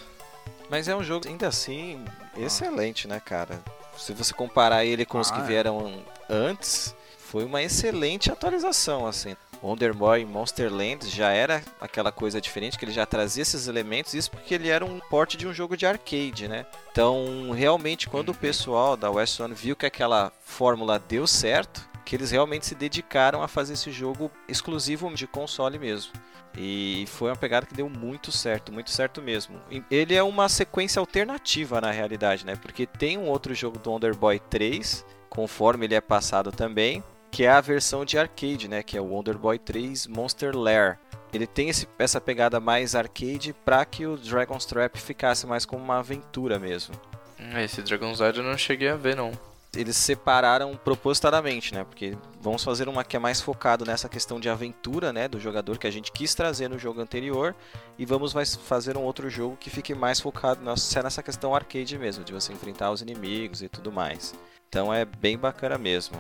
[0.70, 2.04] Mas é um jogo, ainda assim,
[2.38, 3.62] excelente, né, cara?
[3.98, 5.48] Se você comparar ele com os que Ah, é.
[5.48, 6.94] vieram antes,
[7.36, 9.36] foi uma excelente atualização, assim.
[9.62, 13.68] Wonder Boy e Monster Land já era aquela coisa diferente, que ele já trazia esses
[13.68, 16.66] elementos, isso porque ele era um porte de um jogo de arcade, né?
[16.90, 22.16] Então, realmente, quando o pessoal da West One viu que aquela fórmula deu certo, que
[22.16, 26.14] eles realmente se dedicaram a fazer esse jogo exclusivo de console mesmo.
[26.58, 29.60] E foi uma pegada que deu muito certo, muito certo mesmo.
[29.92, 32.56] Ele é uma sequência alternativa na realidade, né?
[32.56, 37.04] Porque tem um outro jogo do Wonder Boy 3, conforme ele é passado também,
[37.36, 38.82] que é a versão de arcade, né?
[38.82, 40.98] Que é o Wonder Boy 3 Monster Lair.
[41.34, 45.84] Ele tem esse- essa pegada mais arcade para que o Dragon's Trap ficasse mais como
[45.84, 46.96] uma aventura mesmo.
[47.38, 49.32] Hum, Esse Dragon's Ride eu não cheguei a ver, não.
[49.76, 51.84] Eles separaram propositadamente, né?
[51.84, 55.28] Porque vamos fazer uma que é mais focado nessa questão de aventura, né?
[55.28, 57.54] Do jogador que a gente quis trazer no jogo anterior.
[58.00, 58.32] E vamos
[58.64, 62.54] fazer um outro jogo que fique mais focado nessa nessa questão arcade mesmo, de você
[62.54, 64.34] enfrentar os inimigos e tudo mais.
[64.70, 66.16] Então é bem bacana mesmo.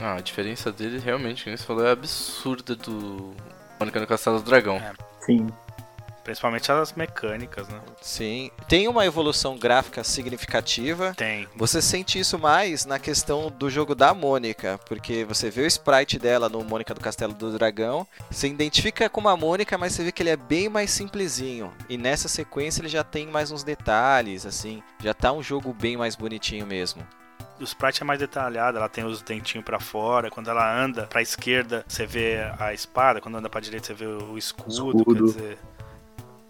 [0.00, 3.34] Ah, a diferença dele realmente, como você falou, é absurda do
[3.78, 4.76] Mônica no Castelo do Dragão.
[4.76, 4.92] É.
[5.20, 5.48] Sim.
[6.24, 7.80] Principalmente as mecânicas, né?
[8.00, 8.50] Sim.
[8.68, 11.14] Tem uma evolução gráfica significativa.
[11.16, 11.48] Tem.
[11.56, 16.18] Você sente isso mais na questão do jogo da Mônica, porque você vê o sprite
[16.18, 20.12] dela no Mônica do Castelo do Dragão, você identifica como a Mônica, mas você vê
[20.12, 21.72] que ele é bem mais simplesinho.
[21.88, 25.96] E nessa sequência ele já tem mais uns detalhes, assim, já tá um jogo bem
[25.96, 27.02] mais bonitinho mesmo.
[27.60, 30.30] O sprite é mais detalhado, ela tem os dentinhos pra fora.
[30.30, 33.20] Quando ela anda pra esquerda, você vê a espada.
[33.20, 34.70] Quando anda pra direita, você vê o escudo.
[34.70, 35.04] Escudo.
[35.04, 35.58] Quer dizer,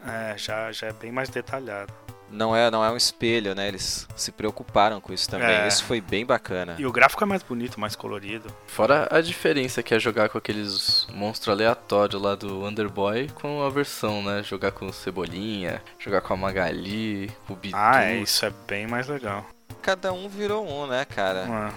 [0.07, 1.93] é, já, já é bem mais detalhado.
[2.31, 3.67] Não é, não é um espelho, né?
[3.67, 5.49] Eles se preocuparam com isso também.
[5.49, 5.67] É.
[5.67, 6.77] Isso foi bem bacana.
[6.79, 8.55] E o gráfico é mais bonito, mais colorido.
[8.69, 13.69] Fora a diferença que é jogar com aqueles monstros aleatórios lá do Underboy com a
[13.69, 14.45] versão, né?
[14.45, 17.77] Jogar com o Cebolinha, jogar com a Magali, o Bidu.
[17.77, 19.45] Ah, é, isso é bem mais legal.
[19.83, 21.47] Cada um virou um, né, cara?
[21.49, 21.71] Ah,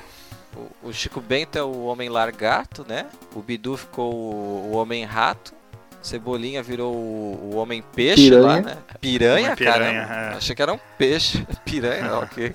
[0.83, 3.07] O, o Chico Bento é o Homem Largato, né?
[3.35, 5.53] O Bidu ficou o, o Homem Rato.
[6.01, 8.45] Cebolinha virou o, o Homem Peixe Piranha.
[8.45, 8.77] lá, né?
[8.99, 10.13] Piranha, piranha, caramba.
[10.33, 10.37] é.
[10.37, 11.47] Achei que era um peixe.
[11.63, 12.53] Piranha, ok.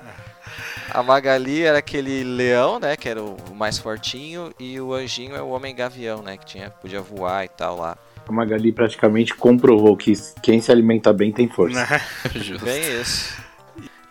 [0.91, 2.95] A Magali era aquele leão, né?
[2.97, 4.53] Que era o mais fortinho.
[4.61, 6.37] E o Anjinho é o Homem Gavião, né?
[6.37, 7.97] Que tinha, podia voar e tal lá.
[8.27, 11.75] A Magali praticamente comprovou que quem se alimenta bem tem força.
[11.87, 12.01] né?
[12.37, 12.65] Justo.
[12.67, 13.35] Bem isso.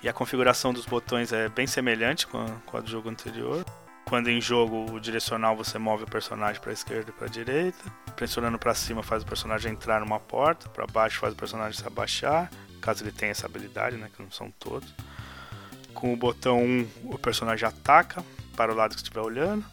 [0.02, 3.66] E a configuração dos botões é bem semelhante com a, com a do jogo anterior.
[4.06, 8.58] Quando em jogo o direcional você move o personagem para esquerda e para direita, pressionando
[8.58, 12.50] para cima faz o personagem entrar numa porta, para baixo faz o personagem se abaixar,
[12.80, 14.94] caso ele tenha essa habilidade, né, que não são todos.
[15.94, 18.24] Com o botão 1 o personagem ataca
[18.56, 19.66] para o lado que estiver olhando.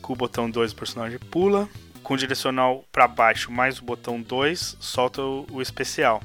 [0.00, 1.68] Com o botão 2 o personagem pula.
[2.02, 6.20] Com o direcional para baixo mais o botão 2 solta o, o especial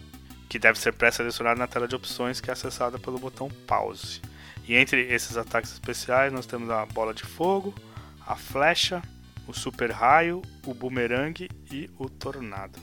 [0.55, 4.21] que deve ser pré-selecionado na tela de opções que é acessada pelo botão pause.
[4.65, 7.75] E entre esses ataques especiais nós temos a bola de fogo,
[8.25, 9.01] a flecha,
[9.45, 12.79] o super raio, o boomerang e o tornado.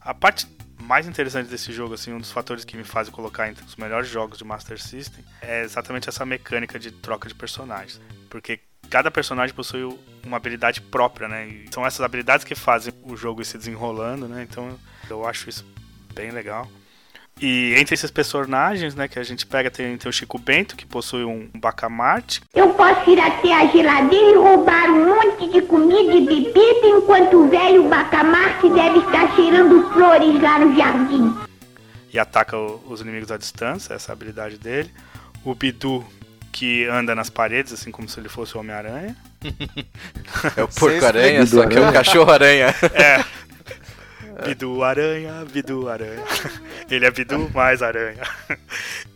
[0.00, 3.64] A parte mais interessante desse jogo, assim, um dos fatores que me faz colocar entre
[3.64, 8.00] os melhores jogos de Master System é exatamente essa mecânica de troca de personagens.
[8.28, 8.58] Porque
[8.90, 9.84] cada personagem possui
[10.26, 11.46] uma habilidade própria, né?
[11.46, 14.42] E são essas habilidades que fazem o jogo ir se desenrolando, né?
[14.42, 14.76] Então
[15.08, 15.64] eu acho isso
[16.12, 16.68] bem legal.
[17.40, 20.84] E entre esses personagens, né, que a gente pega, tem, tem o Chico Bento, que
[20.84, 22.42] possui um bacamarte.
[22.52, 27.36] Eu posso ir até a geladeira e roubar um monte de comida e bebida enquanto
[27.36, 31.34] o velho bacamarte deve estar cheirando flores lá no jardim.
[32.12, 34.90] E ataca o, os inimigos à distância, essa é a habilidade dele.
[35.44, 36.04] O Bidu,
[36.50, 39.16] que anda nas paredes, assim como se ele fosse o Homem-Aranha.
[40.56, 42.74] É o porco-aranha, só que é o cachorro-aranha.
[42.92, 43.24] É.
[44.44, 46.24] Bidu Aranha, Bidu Aranha.
[46.90, 48.22] Ele é Bidu mais Aranha.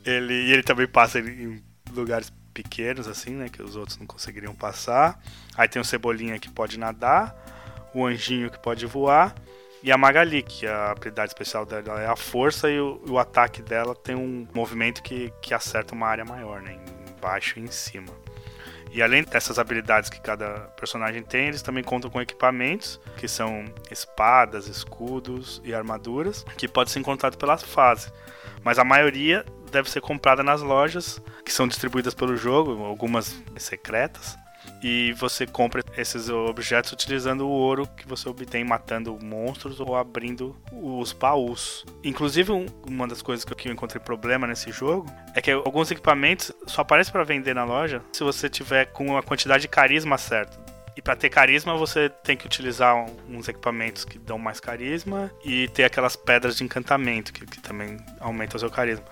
[0.04, 1.62] Ele, e ele também passa em
[1.92, 3.48] lugares pequenos, assim, né?
[3.48, 5.18] Que os outros não conseguiriam passar.
[5.56, 7.34] Aí tem o Cebolinha que pode nadar.
[7.94, 9.34] O Anjinho que pode voar.
[9.82, 13.62] E a Magali, que a habilidade especial dela é a força e o, o ataque
[13.62, 16.78] dela tem um movimento que, que acerta uma área maior, né?
[17.16, 18.21] Embaixo e em cima.
[18.92, 23.64] E além dessas habilidades que cada personagem tem, eles também contam com equipamentos, que são
[23.90, 28.12] espadas, escudos e armaduras, que podem ser encontrados pela fase.
[28.62, 34.36] Mas a maioria deve ser comprada nas lojas, que são distribuídas pelo jogo, algumas secretas.
[34.82, 40.56] E você compra esses objetos utilizando o ouro que você obtém matando monstros ou abrindo
[40.72, 41.84] os baús.
[42.02, 46.52] Inclusive, um- uma das coisas que eu encontrei problema nesse jogo é que alguns equipamentos
[46.66, 50.60] só aparecem para vender na loja se você tiver com a quantidade de carisma certa.
[50.94, 52.94] E para ter carisma, você tem que utilizar
[53.26, 57.96] uns equipamentos que dão mais carisma e ter aquelas pedras de encantamento que, que também
[58.20, 59.04] aumentam o seu carisma.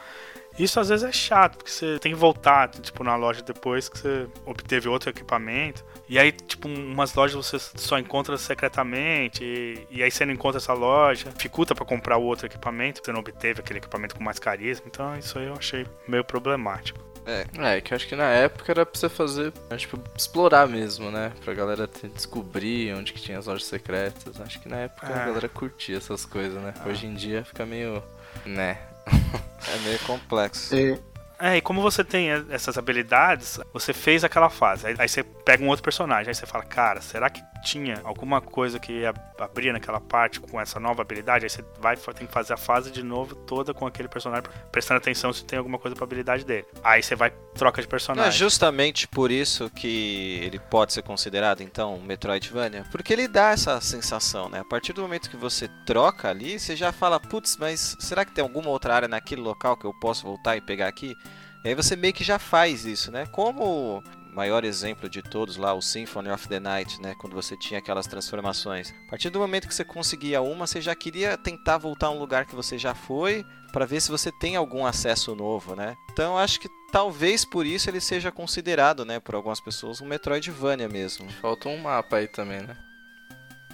[0.58, 3.98] Isso às vezes é chato, porque você tem que voltar, tipo, na loja depois que
[3.98, 5.84] você obteve outro equipamento.
[6.08, 10.58] E aí, tipo, umas lojas você só encontra secretamente, e, e aí você não encontra
[10.58, 14.38] essa loja, dificulta pra comprar o outro equipamento, você não obteve aquele equipamento com mais
[14.38, 14.86] carisma.
[14.86, 16.98] Então isso aí eu achei meio problemático.
[17.26, 21.30] É, que eu acho que na época era pra você fazer, tipo, explorar mesmo, né?
[21.44, 24.40] Pra galera descobrir onde que tinha as lojas secretas.
[24.40, 25.26] Acho que na época a É.
[25.26, 26.74] galera curtia essas coisas, né?
[26.86, 28.02] Hoje em dia fica meio.
[28.44, 28.78] né?
[29.12, 30.74] É meio complexo.
[30.74, 30.98] É,
[31.40, 34.86] É, e como você tem essas habilidades, você fez aquela fase.
[34.86, 38.40] Aí, aí você pega um outro personagem, aí você fala, cara, será que tinha alguma
[38.40, 41.44] coisa que ia abrir naquela parte com essa nova habilidade?
[41.44, 44.98] Aí você vai tem que fazer a fase de novo toda com aquele personagem, prestando
[44.98, 46.66] atenção se tem alguma coisa pra habilidade dele.
[46.82, 48.32] Aí você vai troca de é personagem.
[48.32, 52.84] justamente por isso que ele pode ser considerado, então, um Metroidvania?
[52.90, 54.60] Porque ele dá essa sensação, né?
[54.60, 58.32] A partir do momento que você troca ali, você já fala, putz, mas será que
[58.32, 61.16] tem alguma outra área naquele local que eu posso voltar e pegar aqui?
[61.64, 63.26] E aí você meio que já faz isso, né?
[63.26, 67.14] Como o maior exemplo de todos lá, o Symphony of the Night, né?
[67.20, 68.94] Quando você tinha aquelas transformações.
[69.06, 72.18] A partir do momento que você conseguia uma, você já queria tentar voltar a um
[72.18, 75.94] lugar que você já foi, para ver se você tem algum acesso novo, né?
[76.12, 80.06] Então eu acho que talvez por isso ele seja considerado, né, por algumas pessoas, um
[80.06, 81.30] Metroidvania mesmo.
[81.42, 82.76] Falta um mapa aí também, né?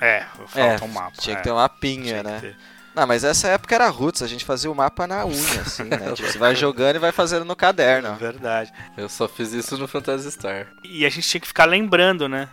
[0.01, 1.17] É, falta um mapa.
[1.19, 1.37] Tinha é.
[1.39, 2.57] que ter uma pinha, Tinha que né?
[2.97, 6.13] Não, mas essa época era roots, a gente fazia o mapa na unha, assim, né?
[6.17, 8.15] Tipo, você vai jogando e vai fazendo no caderno.
[8.17, 8.73] Verdade.
[8.97, 10.69] Eu só fiz isso no Phantasy Star.
[10.83, 12.49] E a gente tinha que ficar lembrando, né?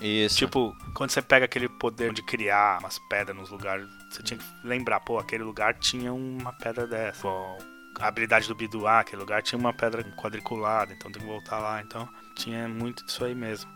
[0.00, 0.38] Isso.
[0.38, 4.44] Tipo, quando você pega aquele poder de criar umas pedras nos lugares, você tinha que
[4.64, 7.20] lembrar, pô, aquele lugar tinha uma pedra dessa.
[7.20, 7.58] Pô,
[8.00, 11.82] a habilidade do Biduá, aquele lugar tinha uma pedra quadriculada, então tem que voltar lá.
[11.82, 13.70] Então, tinha muito disso aí mesmo.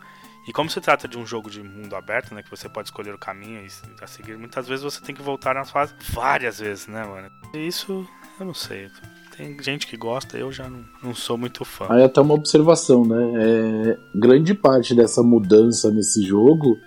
[0.49, 3.14] E como se trata de um jogo de mundo aberto, né, que você pode escolher
[3.14, 3.68] o caminho e
[4.03, 7.30] a seguir, muitas vezes você tem que voltar nas fases várias vezes, né, mano?
[7.55, 8.07] E isso,
[8.38, 8.88] eu não sei.
[9.36, 11.86] Tem gente que gosta, eu já não, não sou muito fã.
[11.91, 13.32] Aí até uma observação, né?
[13.36, 16.78] É, grande parte dessa mudança nesse jogo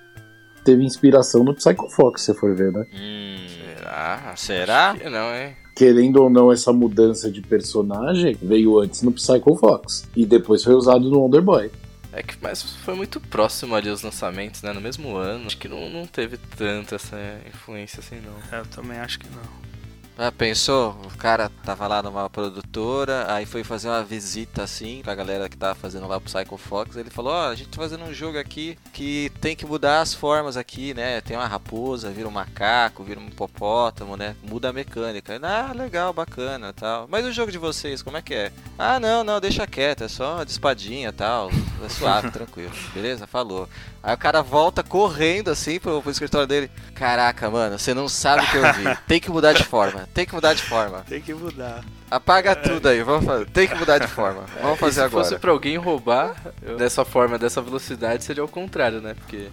[0.63, 2.85] teve inspiração no Psycho Fox, se você for ver, né?
[2.93, 3.47] Hum,
[3.93, 4.33] Será?
[4.35, 4.95] Será?
[4.97, 5.55] Que não, hein?
[5.75, 10.73] Querendo ou não, essa mudança de personagem veio antes no Psycho Fox e depois foi
[10.73, 11.71] usado no Wonder Boy.
[12.13, 14.71] É que mas foi muito próximo ali os lançamentos, né?
[14.71, 15.47] No mesmo ano.
[15.47, 18.57] Acho que não, não teve tanta essa influência assim, não.
[18.57, 19.72] Eu também acho que não.
[20.15, 20.95] Ah, pensou?
[21.05, 25.57] O cara tava lá numa produtora, aí foi fazer uma visita assim pra galera que
[25.57, 26.95] tava fazendo lá pro Psycho Fox.
[26.95, 30.13] Ele falou: Ó, a gente tá fazendo um jogo aqui que tem que mudar as
[30.13, 31.19] formas aqui, né?
[31.21, 34.35] Tem uma raposa, vira um macaco, vira um hipopótamo, né?
[34.43, 35.39] Muda a mecânica.
[35.41, 37.07] Ah, legal, bacana tal.
[37.09, 38.51] Mas o jogo de vocês, como é que é?
[38.77, 41.49] Ah, não, não, deixa quieto, é só de espadinha tal.
[41.83, 42.71] É suave, tranquilo.
[42.93, 43.25] Beleza?
[43.25, 43.67] Falou.
[44.03, 46.69] Aí o cara volta correndo assim pro, pro escritório dele.
[46.93, 48.97] Caraca, mano, você não sabe o que eu vi.
[49.07, 50.07] Tem que mudar de forma.
[50.13, 50.99] Tem que mudar de forma.
[51.07, 51.85] Tem que mudar.
[52.11, 53.45] Apaga tudo aí, vamos fazer.
[53.49, 54.43] Tem que mudar de forma.
[54.61, 55.23] Vamos E fazer se agora.
[55.23, 56.35] fosse pra alguém roubar
[56.77, 59.13] dessa forma, dessa velocidade, seria o contrário, né?
[59.13, 59.47] Porque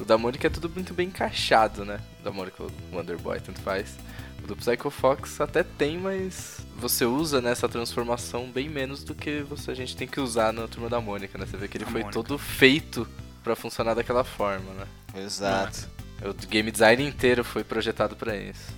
[0.00, 2.00] o da Mônica é tudo muito bem encaixado, né?
[2.20, 3.94] O da Mônica, o Wonder Boy, tanto faz.
[4.42, 9.40] O do Psycho Fox até tem, mas você usa nessa transformação bem menos do que
[9.42, 11.46] você, a gente tem que usar na Turma da Mônica, né?
[11.46, 12.12] Você vê que ele A foi Mônica.
[12.12, 13.06] todo feito
[13.44, 14.86] pra funcionar daquela forma, né?
[15.22, 15.88] Exato.
[16.24, 18.74] O game design inteiro foi projetado pra isso.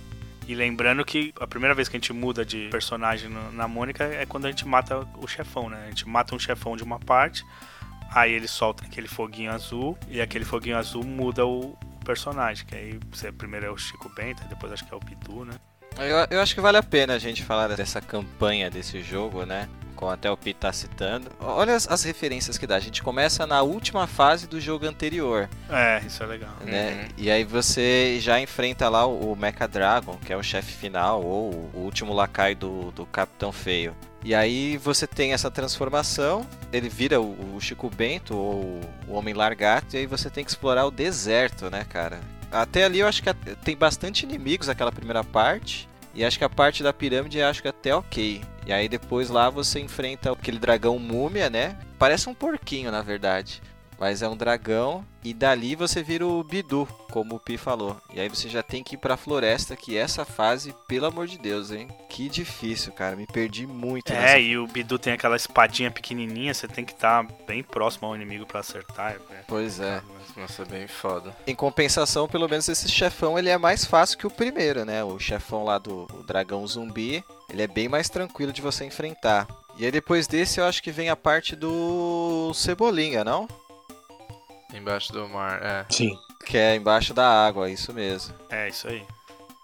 [0.47, 4.25] E lembrando que a primeira vez que a gente muda de personagem na Mônica é
[4.25, 5.85] quando a gente mata o chefão, né?
[5.85, 7.43] A gente mata um chefão de uma parte,
[8.13, 12.65] aí ele solta aquele foguinho azul, e aquele foguinho azul muda o personagem.
[12.65, 15.53] Que aí você primeiro é o Chico Bento, depois acho que é o Bidu, né?
[15.97, 19.67] Eu, eu acho que vale a pena a gente falar dessa campanha desse jogo, né?
[19.97, 21.29] Como até o Pete tá citando.
[21.39, 22.75] Olha as, as referências que dá.
[22.77, 26.53] A gente começa na última fase do jogo anterior, É, isso é legal.
[26.63, 27.09] né?
[27.17, 31.21] E aí você já enfrenta lá o, o Mecha Dragon, que é o chefe final,
[31.23, 33.93] ou o último lacaio do, do Capitão Feio.
[34.23, 39.33] E aí você tem essa transformação, ele vira o, o Chico Bento, ou o Homem
[39.33, 42.19] Largato, e aí você tem que explorar o deserto, né, cara?
[42.51, 43.33] Até ali eu acho que
[43.63, 45.87] tem bastante inimigos aquela primeira parte.
[46.17, 48.41] E acho que a parte da pirâmide acho que até ok.
[48.65, 51.77] E aí depois lá você enfrenta aquele dragão múmia, né?
[51.99, 53.61] Parece um porquinho, na verdade.
[53.99, 55.03] Mas é um dragão.
[55.23, 57.99] E dali você vira o Bidu, como o Pi falou.
[58.13, 61.37] E aí você já tem que ir pra floresta, que essa fase, pelo amor de
[61.37, 61.89] Deus, hein?
[62.07, 63.15] Que difícil, cara.
[63.15, 66.93] Me perdi muito nessa É, e o Bidu tem aquela espadinha pequenininha, você tem que
[66.93, 69.17] estar bem próximo ao inimigo pra acertar.
[69.29, 69.43] É.
[69.47, 70.01] Pois é.
[70.37, 71.35] Nossa, é bem foda.
[71.45, 75.03] Em compensação, pelo menos esse chefão ele é mais fácil que o primeiro, né?
[75.03, 79.47] O chefão lá do o dragão zumbi, ele é bem mais tranquilo de você enfrentar.
[79.77, 83.47] E aí depois desse eu acho que vem a parte do Cebolinha, não?
[84.73, 85.85] Embaixo do mar, é.
[85.89, 86.17] Sim.
[86.45, 88.33] Que é embaixo da água, isso mesmo.
[88.49, 89.03] É, isso aí.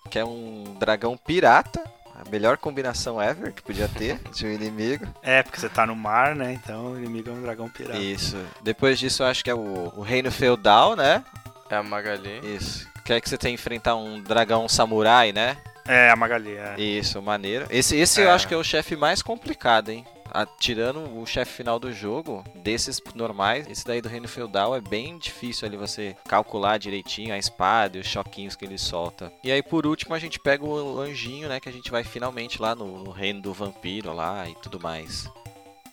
[0.09, 1.81] Que é um dragão pirata,
[2.15, 5.05] a melhor combinação ever que podia ter de um inimigo.
[5.21, 6.53] É, porque você tá no mar, né?
[6.53, 7.97] Então o inimigo é um dragão pirata.
[7.99, 8.37] Isso.
[8.61, 11.23] Depois disso eu acho que é o, o reino feudal, né?
[11.69, 12.39] É a Magali.
[12.55, 12.87] Isso.
[13.03, 15.57] Que é que você tem que enfrentar um dragão samurai, né?
[15.85, 16.75] É, a Magali, é.
[16.79, 17.65] Isso, maneiro.
[17.69, 18.31] Esse, esse eu É.
[18.31, 20.05] acho que é o chefe mais complicado, hein?
[20.33, 24.81] Ah, tirando o chefe final do jogo, desses normais, esse daí do Reino Feudal é
[24.81, 29.31] bem difícil ali você calcular direitinho a espada e os choquinhos que ele solta.
[29.43, 31.59] E aí por último a gente pega o anjinho, né?
[31.59, 35.29] Que a gente vai finalmente lá no, no reino do vampiro lá e tudo mais.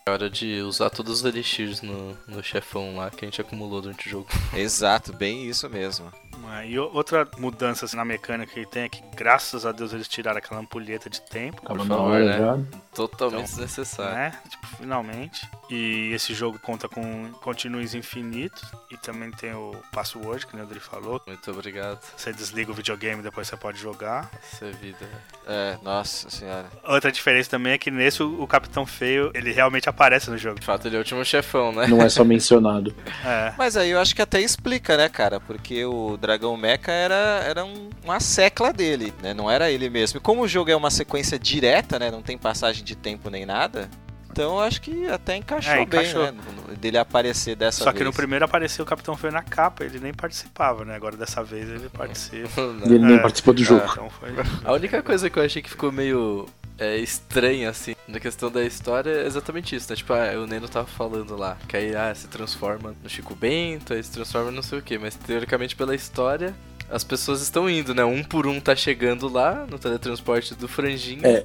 [0.06, 3.82] É hora de usar todos os elixirs no, no chefão lá que a gente acumulou
[3.82, 4.26] durante o jogo.
[4.54, 6.10] Exato, bem isso mesmo.
[6.58, 10.08] É, E outra mudança assim, na mecânica que tem é que, graças a Deus, eles
[10.08, 11.62] tiraram aquela ampulheta de tempo.
[11.62, 12.38] Na favor, hora né?
[12.38, 12.58] já.
[12.94, 14.14] Totalmente Então, desnecessário.
[14.14, 14.32] né?
[14.48, 15.48] Tipo, finalmente.
[15.70, 18.62] E esse jogo conta com continues infinitos.
[18.90, 21.20] E também tem o password, que o André falou.
[21.26, 22.00] Muito obrigado.
[22.16, 24.28] Você desliga o videogame e depois você pode jogar.
[24.52, 25.06] Isso é vida.
[25.46, 26.66] É, nossa senhora.
[26.84, 30.58] Outra diferença também é que nesse o, Capitão Feio, ele realmente aparece no jogo.
[30.58, 31.86] De fato, ele é o último chefão, né?
[31.86, 32.94] Não é só mencionado.
[33.24, 33.52] É.
[33.58, 35.38] Mas aí eu acho que até explica, né, cara?
[35.40, 39.34] Porque o Dragão Mecha era, era um- uma secla dele, né?
[39.34, 40.18] Não era ele mesmo.
[40.18, 42.08] E como o jogo é uma sequência direta, né?
[42.08, 43.90] Não tem passagem de tempo nem nada.
[44.30, 46.22] Então eu acho que até encaixou, É, encaixou.
[46.26, 46.40] bem, né?
[46.80, 47.96] Dele aparecer dessa Só vez.
[47.98, 50.94] que no primeiro apareceu o Capitão Feio na capa, ele nem participava, né?
[50.94, 52.60] Agora dessa vez ele participa.
[52.84, 53.18] Ele nem É.
[53.18, 53.84] participou do jogo.
[53.90, 54.30] Então foi.
[54.64, 56.46] A única coisa que eu achei que ficou meio
[56.80, 59.96] é, estranha, assim, na questão da história é exatamente isso, né?
[59.96, 63.92] Tipo, ah, o Neno tava falando lá, que aí ah, se transforma no Chico Bento,
[63.92, 66.54] aí se transforma no não sei o que, mas teoricamente pela história.
[66.90, 68.02] As pessoas estão indo, né?
[68.04, 71.24] Um por um tá chegando lá no teletransporte do Franjinho.
[71.24, 71.44] É.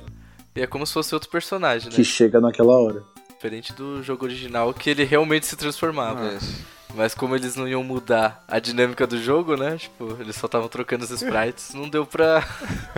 [0.56, 1.96] E é como se fosse outro personagem, né?
[1.96, 3.04] Que chega naquela hora.
[3.30, 6.34] Diferente do jogo original, que ele realmente se transformava.
[6.34, 6.66] Isso.
[6.96, 9.78] Mas como eles não iam mudar a dinâmica do jogo, né?
[9.78, 12.42] Tipo, eles só estavam trocando os sprites, não deu pra,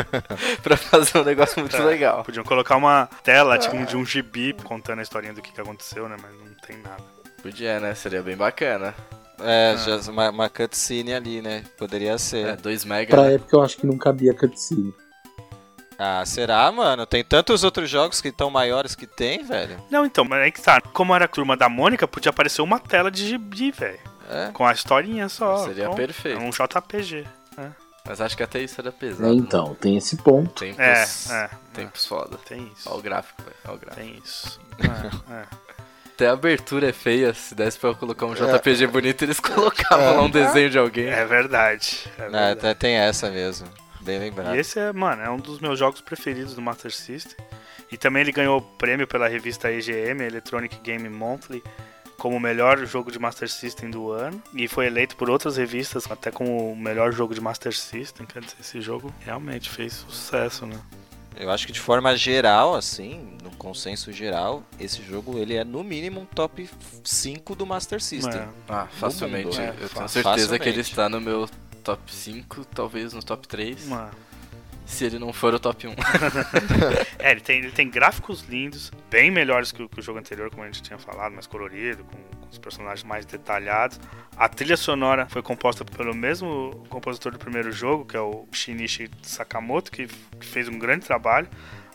[0.62, 2.24] pra fazer um negócio muito É, legal.
[2.24, 6.08] Podiam colocar uma tela, tipo, de um gibi contando a historinha do que, que aconteceu,
[6.08, 6.16] né?
[6.22, 7.04] Mas não tem nada.
[7.42, 7.96] Podia, né?
[7.96, 8.94] Seria bem bacana.
[9.40, 11.64] É, já uma, uma cutscene ali, né?
[11.78, 12.48] Poderia ser.
[12.48, 13.16] É, 2 mega.
[13.16, 13.36] Pra né?
[13.36, 14.94] época eu acho que não cabia cutscene.
[16.00, 17.06] Ah, será, mano?
[17.06, 19.78] Tem tantos outros jogos que estão maiores que tem, velho.
[19.90, 20.80] Não, então, mas aí que tá.
[20.80, 24.00] Como era a turma da Mônica, podia aparecer uma tela de gibi, velho.
[24.30, 24.52] É.
[24.54, 25.66] Com a historinha só.
[25.66, 26.40] Seria Então, perfeito.
[26.40, 27.26] É um JPG.
[28.10, 29.30] Mas acho que até isso era pesado.
[29.30, 30.54] É, então, tem esse ponto.
[30.64, 31.50] Tempos, É, é.
[31.74, 32.38] tempos foda.
[32.48, 32.88] Tem isso.
[32.90, 33.56] Olha o gráfico, velho.
[33.66, 34.02] Olha o gráfico.
[34.06, 34.60] Tem isso.
[35.30, 35.44] É, é.
[36.14, 37.34] Até a abertura é feia.
[37.34, 41.08] Se desse pra colocar um JPG bonito, eles colocavam lá um desenho de alguém.
[41.08, 42.06] É verdade.
[42.18, 42.60] É Não, verdade.
[42.60, 43.68] até tem essa mesmo.
[44.08, 44.56] Bem lembrado.
[44.56, 47.36] E esse é, mano, é um dos meus jogos preferidos do Master System.
[47.92, 51.62] E também ele ganhou o prêmio pela revista EGM, Electronic Game Monthly,
[52.18, 54.42] como o melhor jogo de Master System do ano.
[54.54, 58.26] E foi eleito por outras revistas até como o melhor jogo de Master System.
[58.26, 60.80] Quer dizer, esse jogo realmente fez sucesso, né?
[61.40, 65.84] Eu acho que de forma geral, assim, no consenso geral, esse jogo ele é no
[65.84, 66.68] mínimo um top
[67.04, 68.40] 5 do Master System.
[68.40, 68.48] É.
[68.68, 69.46] Ah, facilmente.
[69.46, 70.90] mundo, é, eu tenho certeza que ele Facilmente.
[70.90, 71.48] está no meu
[71.88, 73.88] top 5, talvez no top 3.
[73.88, 74.12] Mano.
[74.86, 75.92] Se ele não for o top 1.
[77.20, 80.50] É, ele tem, ele tem gráficos lindos, bem melhores que o, que o jogo anterior,
[80.50, 84.00] como a gente tinha falado, mais colorido, com, com os personagens mais detalhados.
[84.36, 89.10] A trilha sonora foi composta pelo mesmo compositor do primeiro jogo, que é o Shinichi
[89.24, 91.48] Sakamoto, que, que fez um grande trabalho.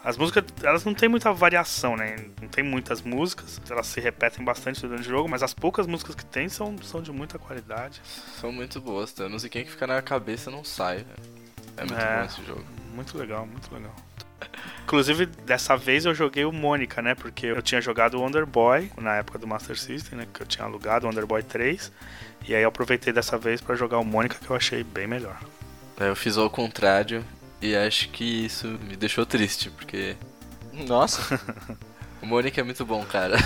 [0.05, 2.17] As músicas, elas não tem muita variação, né?
[2.41, 6.17] Não tem muitas músicas, elas se repetem bastante durante o jogo, mas as poucas músicas
[6.17, 8.01] que tem são, são de muita qualidade.
[8.41, 9.27] São muito boas, tá?
[9.27, 10.97] A musiquinha que fica na cabeça não sai.
[10.99, 11.43] velho.
[11.77, 12.19] É muito É.
[12.19, 12.65] bom esse jogo.
[12.95, 13.95] Muito legal, muito legal.
[14.85, 17.15] Inclusive, dessa vez eu joguei o Mônica, né?
[17.15, 20.27] Porque eu tinha jogado o Wonder Boy na época do Master System, né?
[20.35, 21.93] Que eu tinha alugado o Wonder Boy 3.
[22.49, 25.39] E aí eu aproveitei dessa vez pra jogar o Mônica, que eu achei bem melhor.
[25.97, 27.25] Aí eu fiz ao contrário
[27.63, 30.17] e acho que isso me deixou triste, porque
[30.87, 31.41] Nossa,
[32.23, 33.37] o Mônica é muito bom, cara.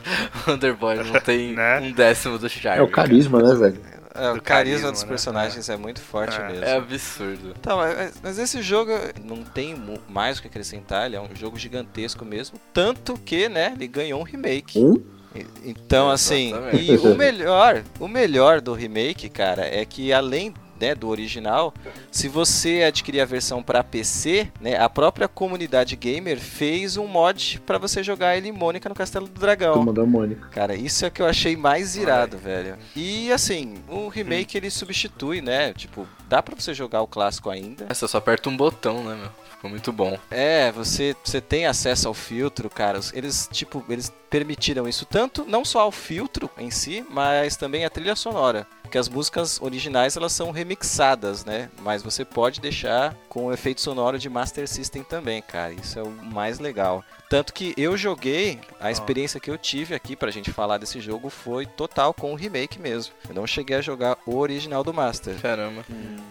[0.46, 1.80] o Underboy não tem Né?
[1.80, 2.80] um décimo do charme.
[2.80, 3.80] É o carisma, né, velho?
[4.14, 5.08] é, o Do carisma, carisma, dos né?
[5.08, 6.46] personagens é, muito forte É.
[6.48, 6.64] mesmo.
[6.64, 7.54] É absurdo.
[7.60, 8.90] Tá, mas, mas esse jogo
[9.22, 9.76] não tem
[10.08, 12.58] mais o que acrescentar, ele é um jogo gigantesco mesmo.
[12.72, 14.78] Tanto que, né, ele ganhou um remake.
[14.78, 14.94] Um?
[15.34, 16.92] E- Então, assim, Exatamente.
[16.92, 21.72] e o melhor, o melhor do remake, cara, é que além né, do original,
[22.10, 27.60] se você adquirir a versão para PC, né, a própria comunidade gamer fez um mod
[27.66, 29.74] para você jogar ele em Mônica no Castelo do Dragão.
[29.74, 30.48] Turma da Mônica.
[30.48, 32.76] Cara, isso é que eu achei mais irado, velho.
[32.94, 35.72] E assim, o remake ele substitui, né?
[35.72, 37.86] Tipo, dá pra você jogar o clássico ainda.
[37.88, 39.46] Essa só aperta um botão, né, meu?
[39.56, 40.18] Ficou muito bom.
[40.30, 43.00] É, você, você tem acesso ao filtro, cara.
[43.14, 47.90] Eles, tipo, eles permitiram isso tanto, não só ao filtro em si, mas também a
[47.90, 48.66] trilha sonora.
[48.86, 51.68] Porque as músicas originais, elas são remixadas, né?
[51.82, 55.72] Mas você pode deixar com o efeito sonoro de Master System também, cara.
[55.72, 57.04] Isso é o mais legal.
[57.28, 61.28] Tanto que eu joguei, a experiência que eu tive aqui pra gente falar desse jogo
[61.28, 63.12] foi total com o remake mesmo.
[63.28, 65.34] Eu não cheguei a jogar o original do Master.
[65.40, 65.84] Caramba.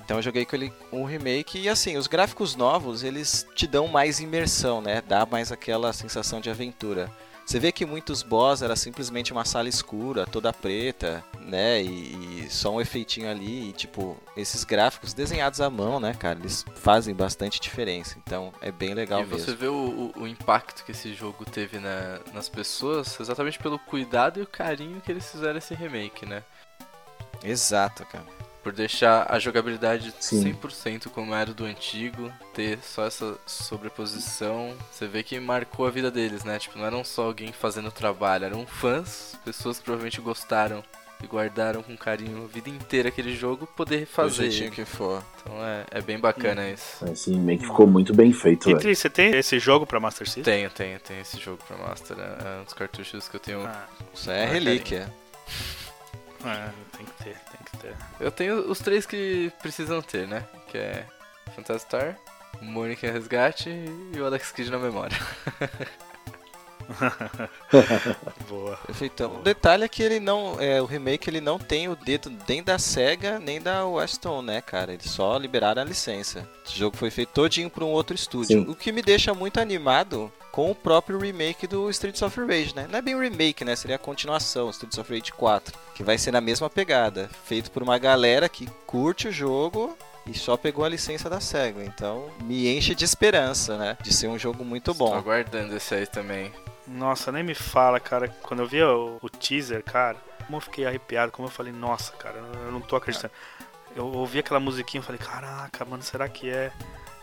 [0.05, 3.89] Então eu joguei com ele um remake e assim, os gráficos novos, eles te dão
[3.89, 5.03] mais imersão, né?
[5.05, 7.11] Dá mais aquela sensação de aventura.
[7.45, 11.79] Você vê que muitos boss era simplesmente uma sala escura, toda preta, né?
[11.81, 16.39] E, e só um efeitinho ali, e tipo, esses gráficos desenhados à mão, né, cara,
[16.39, 18.17] eles fazem bastante diferença.
[18.17, 19.57] Então é bem legal e você mesmo.
[19.57, 24.39] vê o, o- o impacto que esse jogo teve na- nas pessoas exatamente pelo cuidado
[24.39, 26.41] e o carinho que eles fizeram esse remake, né?
[27.43, 28.25] Exato, cara.
[28.65, 30.55] Por deixar a jogabilidade Sim.
[30.55, 36.09] 100% como era do antigo, ter só essa sobreposição, você vê que marcou a vida
[36.09, 36.57] deles, né?
[36.57, 40.83] Tipo, não eram só alguém fazendo trabalho, eram fãs, pessoas que provavelmente gostaram
[41.23, 44.49] e guardaram com carinho a vida inteira aquele jogo, poder Do fazer.
[44.49, 45.23] jeitinho que for.
[45.43, 47.05] Então é, é bem bacana isso.
[47.05, 48.75] Esse remake ficou muito bem feito, E.
[48.79, 50.43] Tri, você tem esse jogo pra Master System?
[50.43, 53.63] Tenho, tenho, tenho esse jogo pra Master, é é um dos cartuchos que eu tenho.
[53.63, 55.13] Ah, Isso é relíquia.
[56.49, 57.95] É, tem que ter, tem que ter.
[58.19, 60.43] Eu tenho os três que precisam ter, né?
[60.67, 61.05] Que é
[61.55, 62.17] Phantastar,
[62.61, 65.17] Mônica Resgate e o Alex Kidd na memória.
[68.47, 68.77] Boa.
[68.85, 69.25] Perfeito.
[69.25, 70.59] O detalhe é que ele não.
[70.59, 74.61] É, o remake ele não tem o dedo nem da SEGA nem da Weston, né,
[74.61, 74.93] cara?
[74.93, 76.47] Eles só liberaram a licença.
[76.65, 78.59] Esse jogo foi feito todinho para um outro estúdio.
[78.59, 78.69] Sim.
[78.69, 82.87] O que me deixa muito animado com o próprio remake do Streets of Rage, né?
[82.89, 83.75] Não é bem um remake, né?
[83.75, 85.77] Seria a continuação, Streets of Rage 4.
[85.95, 87.29] Que vai ser na mesma pegada.
[87.45, 89.97] Feito por uma galera que curte o jogo.
[90.27, 93.95] E só pegou a licença da SEGA, então me enche de esperança, né?
[94.01, 95.13] De ser um jogo muito Tô bom.
[95.13, 96.51] aguardando esse aí também.
[96.87, 98.27] Nossa, nem me fala, cara.
[98.41, 102.11] Quando eu vi o, o teaser, cara, como eu fiquei arrepiado, como eu falei, nossa,
[102.13, 103.33] cara, eu não tô acreditando.
[103.95, 106.71] Eu ouvi aquela musiquinha e falei, caraca, mano, será que é?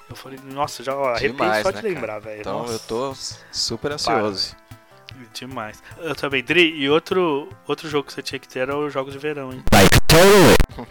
[0.08, 2.40] Eu falei, nossa, já arrepiei Demais, só né, de lembrar, velho.
[2.40, 3.14] Então Nossa, eu tô
[3.50, 4.54] super ansioso.
[5.34, 5.82] Demais.
[5.98, 9.12] Eu também, Dri, e outro, outro jogo que você tinha que ter era os jogos
[9.12, 9.62] de verão, hein?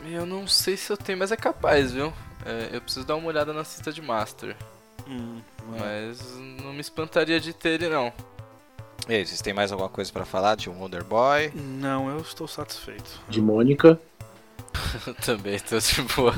[0.10, 2.12] Eu não sei se eu tenho, mas é capaz, viu?
[2.46, 4.56] É, eu preciso dar uma olhada na cesta de Master.
[5.08, 5.42] Hum,
[5.80, 6.20] Mas
[6.62, 8.12] não me espantaria de ter ele, não.
[9.10, 11.52] E aí, vocês têm mais alguma coisa pra falar de um Wonder Boy?
[11.56, 13.20] Não, eu estou satisfeito.
[13.30, 14.00] De Mônica.
[15.06, 16.34] Eu também tô de boa.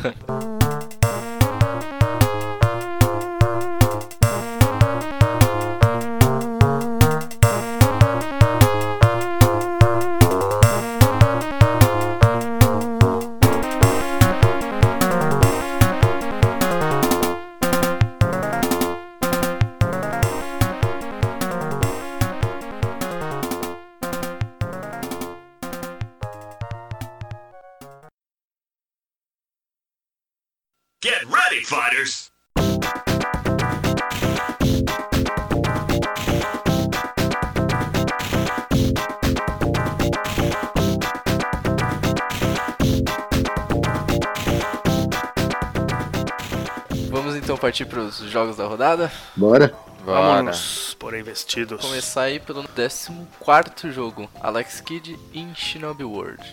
[47.64, 49.10] Partir para os jogos da rodada.
[49.38, 49.74] Bora?
[50.04, 50.44] Bora.
[50.44, 51.80] Vamos por investidos.
[51.80, 56.44] Começar aí pelo 14 jogo, Alex Kidd in Shinobi World.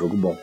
[0.00, 0.34] Jogo bom.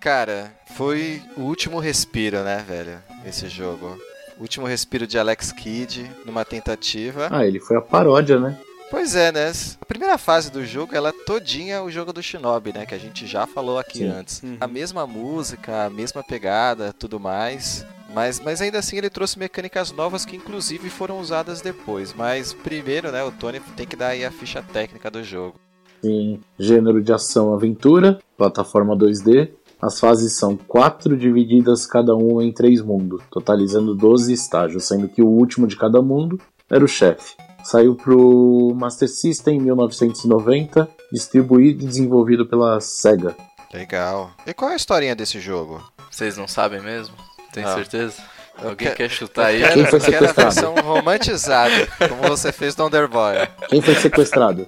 [0.00, 2.98] Cara, foi o último respiro, né, velho?
[3.24, 3.96] Esse jogo.
[4.36, 7.28] Último respiro de Alex Kidd numa tentativa.
[7.30, 8.58] Ah, ele foi a paródia, né?
[8.90, 9.52] Pois é, né?
[9.80, 12.84] A primeira fase do jogo, ela é todinha o jogo do Shinobi, né?
[12.84, 14.08] Que a gente já falou aqui Sim.
[14.08, 14.42] antes.
[14.42, 14.56] Uhum.
[14.60, 17.86] A mesma música, a mesma pegada, tudo mais.
[18.12, 22.12] Mas, mas ainda assim ele trouxe mecânicas novas que inclusive foram usadas depois.
[22.12, 25.60] Mas primeiro, né, o Tony tem que dar aí a ficha técnica do jogo.
[26.02, 26.40] Sim.
[26.58, 29.50] Gênero de ação aventura, plataforma 2D.
[29.80, 35.22] As fases são quatro divididas cada um em três mundos, totalizando 12 estágios, sendo que
[35.22, 36.38] o último de cada mundo
[36.68, 37.34] era o chefe.
[37.64, 43.34] Saiu pro Master System em 1990, distribuído e desenvolvido pela SEGA.
[43.72, 44.30] Legal.
[44.46, 45.82] E qual é a historinha desse jogo?
[46.10, 47.14] Vocês não sabem mesmo?
[47.52, 47.74] Tem Não.
[47.74, 48.14] certeza?
[48.62, 49.60] Eu Alguém que- quer chutar aí?
[49.62, 50.54] Quem quero, foi eu quero a sequestrado?
[50.54, 53.48] versão romantizada, como você fez no Underboy.
[53.68, 54.66] Quem foi sequestrado?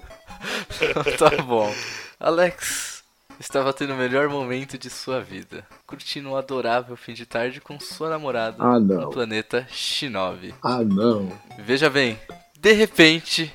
[1.18, 1.72] tá bom.
[2.18, 3.02] Alex
[3.40, 7.80] estava tendo o melhor momento de sua vida, curtindo um adorável fim de tarde com
[7.80, 9.10] sua namorada Ah, no não.
[9.10, 10.54] planeta Shinobi.
[10.62, 11.32] Ah, não.
[11.58, 12.18] Veja bem,
[12.58, 13.52] de repente,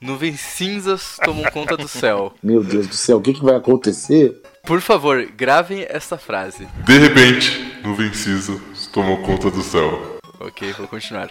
[0.00, 2.32] nuvens cinzas tomam conta do céu.
[2.42, 4.40] Meu Deus do céu, o que, que vai acontecer?
[4.64, 6.66] Por favor, gravem essa frase.
[6.84, 10.18] De repente, nuvens cinzas tomou conta do céu.
[10.40, 11.30] Ok, vou continuar.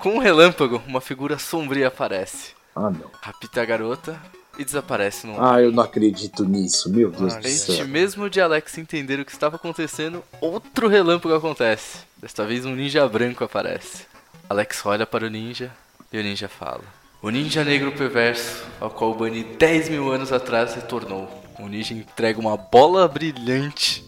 [0.00, 2.54] Com um relâmpago, uma figura sombria aparece.
[2.74, 3.10] Ah, não.
[3.22, 4.20] Rapta a garota
[4.58, 6.90] e desaparece num Ah, eu não acredito nisso.
[6.90, 7.86] Meu Deus do Antes céu.
[7.86, 11.98] mesmo de Alex entender o que estava acontecendo, outro relâmpago acontece.
[12.16, 14.04] Desta vez um ninja branco aparece.
[14.48, 15.70] Alex olha para o ninja
[16.12, 16.84] e o ninja fala.
[17.22, 21.28] O ninja negro perverso, ao qual Bunny 10 mil anos atrás retornou.
[21.58, 24.04] O ninja entrega uma bola brilhante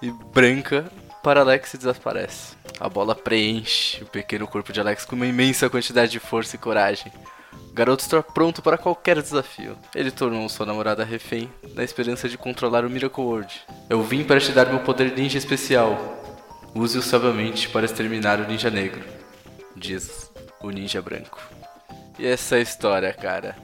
[0.00, 0.90] e branca
[1.22, 2.54] para Alex e desaparece.
[2.78, 6.58] A bola preenche o pequeno corpo de Alex com uma imensa quantidade de força e
[6.58, 7.12] coragem.
[7.70, 9.76] O garoto está pronto para qualquer desafio.
[9.94, 13.60] Ele tornou sua namorada refém na esperança de controlar o Miracle World.
[13.88, 16.18] Eu vim para te dar meu poder ninja especial.
[16.74, 19.02] Use-o sabiamente para exterminar o ninja negro.
[19.76, 20.30] Diz
[20.60, 21.40] o ninja branco.
[22.18, 23.56] E essa é a história, cara.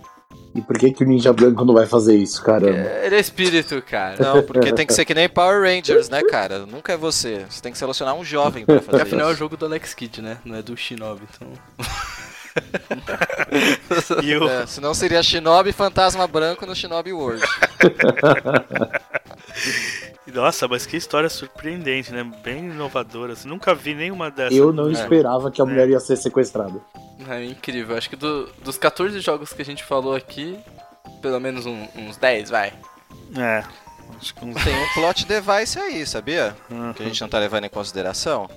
[0.55, 2.79] E por que, que o Ninja Branco não vai fazer isso, caramba?
[2.79, 4.17] É, Ele é espírito, cara.
[4.19, 6.61] Não, porque tem que ser que nem Power Rangers, né, cara?
[6.61, 7.45] Nunca é você.
[7.51, 9.39] Você tem que selecionar um jovem pra fazer Afinal é o isso.
[9.39, 10.39] jogo do Alex Kidd, né?
[10.47, 11.49] Não é do Shinobi, então.
[14.23, 17.43] E o, É, senão seria Shinobi Fantasma Branco no Shinobi World.
[20.33, 22.25] Nossa, mas que história surpreendente, né?
[22.43, 23.33] Bem inovadora.
[23.33, 23.49] assim.
[23.49, 24.57] Nunca vi nenhuma dessas.
[24.57, 24.93] Eu não É.
[24.93, 26.81] esperava que a mulher ia ser sequestrada.
[27.29, 27.97] É incrível.
[27.97, 30.59] Acho que do- dos 14 jogos que a gente falou aqui,
[31.23, 32.73] pelo menos um- uns 10, vai.
[33.37, 33.65] É.
[34.21, 34.63] Acho que uns...
[34.63, 36.57] Tem um plot device aí, sabia?
[36.71, 36.93] Uhum.
[36.93, 38.49] Que a gente não tá levando em consideração.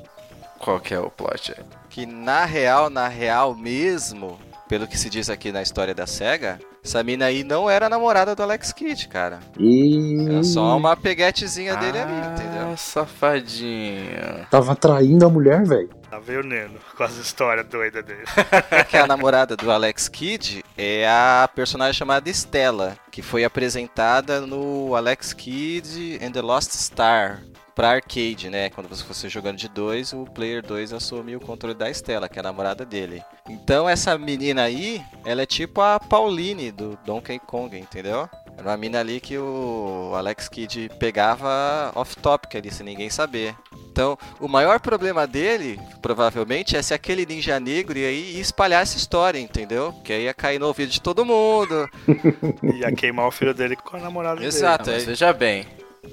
[0.60, 1.56] Qual que é o plot?
[1.90, 4.38] Que na real, na real mesmo,
[4.68, 8.36] pelo que se diz aqui na história da SEGA, essa mina aí não era namorada
[8.36, 9.40] do Alex Kidd, cara.
[9.58, 10.26] E.
[10.30, 12.72] Era só uma peguetezinha dele ali, entendeu?
[12.74, 14.48] Ah, safadinho.
[14.50, 15.90] Tava traindo a mulher, velho.
[16.12, 18.24] Lá veio o Neno com as histórias doidas dele.
[18.90, 24.96] que a namorada do Alex Kidd é a personagem chamada Stella, que foi apresentada no
[24.96, 27.42] Alex Kidd and the Lost Star
[27.80, 28.70] pra arcade, né?
[28.70, 32.38] Quando você fosse jogando de dois, o player 2 assumia o controle da Stella, que
[32.38, 33.24] é a namorada dele.
[33.48, 38.28] Então essa menina aí, ela é tipo a Pauline do Donkey Kong, entendeu?
[38.58, 43.56] Era uma mina ali que o Alex Kidd pegava off-topic ali, sem ninguém saber.
[43.90, 48.84] Então, o maior problema dele, provavelmente, é se aquele ninja negro ia aí e espalhar
[48.84, 49.94] essa história, entendeu?
[50.04, 51.90] Que aí ia cair no ouvido de todo mundo.
[52.76, 54.92] Ia queimar o filho dele com a namorada Exato.
[54.92, 55.06] Mas é.
[55.06, 55.66] veja bem,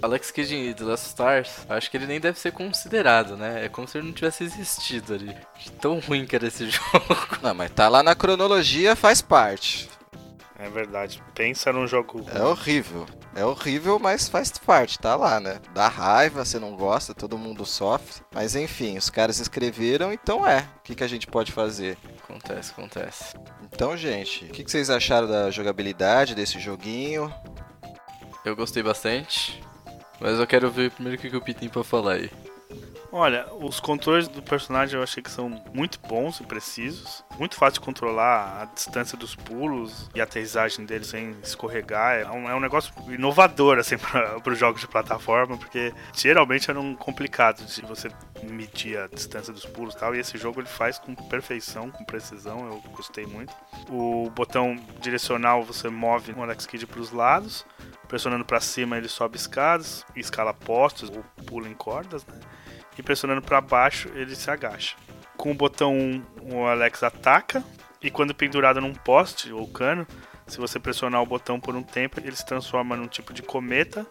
[0.02, 3.64] Alex Kidd em The Last Stars, acho que ele nem deve ser considerado, né?
[3.64, 5.36] É como se ele não tivesse existido ali.
[5.58, 7.38] De Tão ruim que era esse jogo.
[7.42, 9.88] Não, mas tá lá na cronologia, faz parte.
[10.58, 11.22] É verdade.
[11.34, 12.24] Pensa num jogo.
[12.34, 13.06] É horrível.
[13.34, 15.60] É horrível, mas faz parte, tá lá, né?
[15.74, 18.22] Dá raiva, você não gosta, todo mundo sofre.
[18.34, 20.66] Mas enfim, os caras escreveram, então é.
[20.78, 21.98] O que, que a gente pode fazer?
[22.24, 23.36] Acontece, acontece.
[23.62, 27.32] Então, gente, o que, que vocês acharam da jogabilidade desse joguinho?
[28.42, 29.60] Eu gostei bastante,
[30.20, 32.30] mas eu quero ver primeiro o que que o tem pra falar aí.
[33.18, 37.24] Olha, os controles do personagem eu achei que são muito bons e precisos.
[37.38, 42.18] Muito fácil de controlar a distância dos pulos e a aterrissagem dele sem escorregar.
[42.18, 46.94] É um, é um negócio inovador, assim, para os jogos de plataforma, porque geralmente eram
[46.94, 48.10] complicados de você
[48.42, 50.14] medir a distância dos pulos e tal.
[50.14, 52.66] E esse jogo ele faz com perfeição, com precisão.
[52.66, 53.54] Eu gostei muito.
[53.88, 57.64] O botão direcional você move o Alex Kidd para os lados.
[58.08, 62.38] Pressionando para cima ele sobe escadas, escala postos ou pula em cordas, né?
[62.98, 64.96] E pressionando para baixo ele se agacha.
[65.36, 67.62] Com o botão 1 o Alex ataca
[68.00, 70.06] e quando pendurado num poste ou cano,
[70.46, 74.06] se você pressionar o botão por um tempo, ele se transforma num tipo de cometa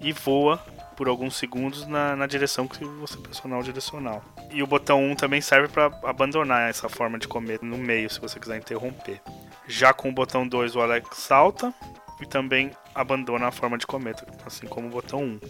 [0.00, 0.58] e voa
[0.96, 4.22] por alguns segundos na, na direção que você pressionar o direcional.
[4.50, 8.20] E o botão 1 também serve para abandonar essa forma de cometa no meio, se
[8.20, 9.20] você quiser interromper.
[9.68, 11.72] Já com o botão 2, o Alex salta
[12.20, 15.40] e também abandona a forma de cometa, assim como o botão 1.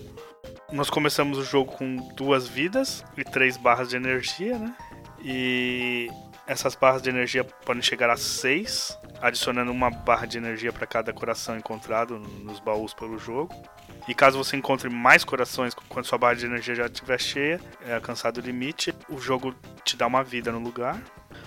[0.73, 4.75] Nós começamos o jogo com duas vidas e três barras de energia, né?
[5.21, 6.09] E
[6.47, 11.13] essas barras de energia podem chegar a seis, adicionando uma barra de energia para cada
[11.13, 13.55] coração encontrado nos baús pelo jogo.
[14.07, 17.95] E caso você encontre mais corações quando sua barra de energia já estiver cheia, é
[17.95, 19.55] alcançado o limite, o jogo
[19.85, 20.99] te dá uma vida no lugar.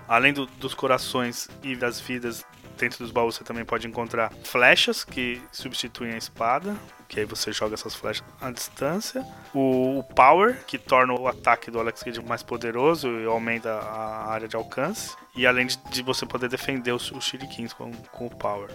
[0.07, 2.45] Além do, dos corações e das vidas
[2.78, 6.76] dentro dos baús, você também pode encontrar flechas que substituem a espada,
[7.07, 9.26] que aí você joga essas flechas à distância.
[9.53, 14.32] O, o Power, que torna o ataque do Alex Kidd mais poderoso e aumenta a
[14.32, 15.15] área de alcance.
[15.36, 18.69] E além de, de você poder defender os, os shurikens com, com o Power.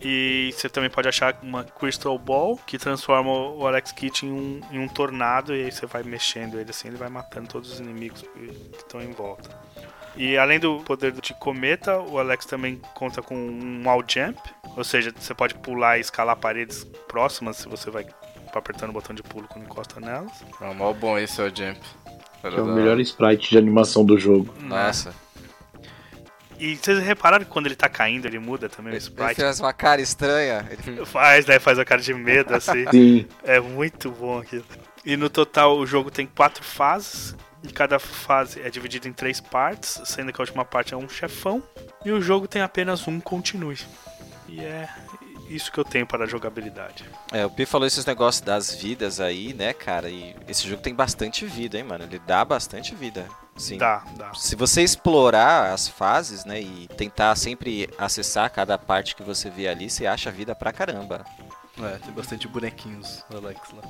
[0.00, 4.60] E você também pode achar uma Crystal Ball que transforma o Alex Kidd em um,
[4.72, 5.54] em um tornado.
[5.54, 9.00] E aí você vai mexendo ele assim, ele vai matando todos os inimigos que estão
[9.00, 9.50] em volta.
[10.16, 14.38] E além do poder de cometa, o Alex também conta com um wall jump,
[14.76, 18.06] ou seja, você pode pular e escalar paredes próximas se você vai
[18.54, 20.30] apertando o botão de pulo quando encosta nelas.
[20.60, 21.80] É mó bom esse wall jump.
[22.42, 24.52] Que é o melhor sprite de animação do jogo.
[24.60, 25.14] Nossa.
[26.58, 29.40] E vocês repararam que quando ele tá caindo, ele muda também o Ele sprite?
[29.40, 30.64] faz uma cara estranha.
[30.70, 31.58] Ele Faz, né?
[31.58, 32.84] Faz a cara de medo, assim.
[32.90, 33.26] Sim.
[33.42, 34.64] É muito bom aquilo.
[35.04, 37.34] E no total o jogo tem quatro fases.
[37.62, 41.08] E cada fase é dividida em três partes, sendo que a última parte é um
[41.08, 41.62] chefão.
[42.04, 43.78] E o jogo tem apenas um continue.
[44.48, 44.88] E é
[45.48, 47.04] isso que eu tenho para a jogabilidade.
[47.30, 50.08] É, o Pi falou esses negócios das vidas aí, né, cara?
[50.08, 52.04] E esse jogo tem bastante vida, hein, mano?
[52.04, 53.26] Ele dá bastante vida.
[53.56, 53.76] Sim.
[53.76, 54.32] Dá, dá.
[54.34, 59.68] Se você explorar as fases, né, e tentar sempre acessar cada parte que você vê
[59.68, 61.24] ali, você acha vida pra caramba.
[61.78, 63.82] É, tem bastante bonequinhos do Alex lá.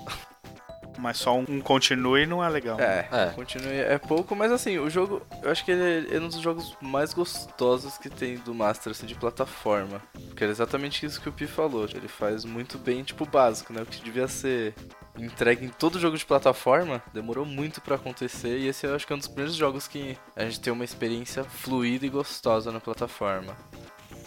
[0.98, 2.78] Mas só um, continue não é legal.
[2.80, 3.26] É, É.
[3.34, 3.74] continue.
[3.74, 5.22] É pouco, mas assim, o jogo.
[5.42, 9.06] Eu acho que ele é um dos jogos mais gostosos que tem do Master assim,
[9.06, 10.02] de plataforma.
[10.28, 11.84] Porque é exatamente isso que o Pi falou.
[11.84, 13.82] Ele faz muito bem, tipo, o básico, né?
[13.82, 14.74] O que devia ser
[15.18, 18.58] entregue em todo jogo de plataforma, demorou muito pra acontecer.
[18.58, 20.84] E esse eu acho que é um dos primeiros jogos que a gente tem uma
[20.84, 23.56] experiência fluida e gostosa na plataforma.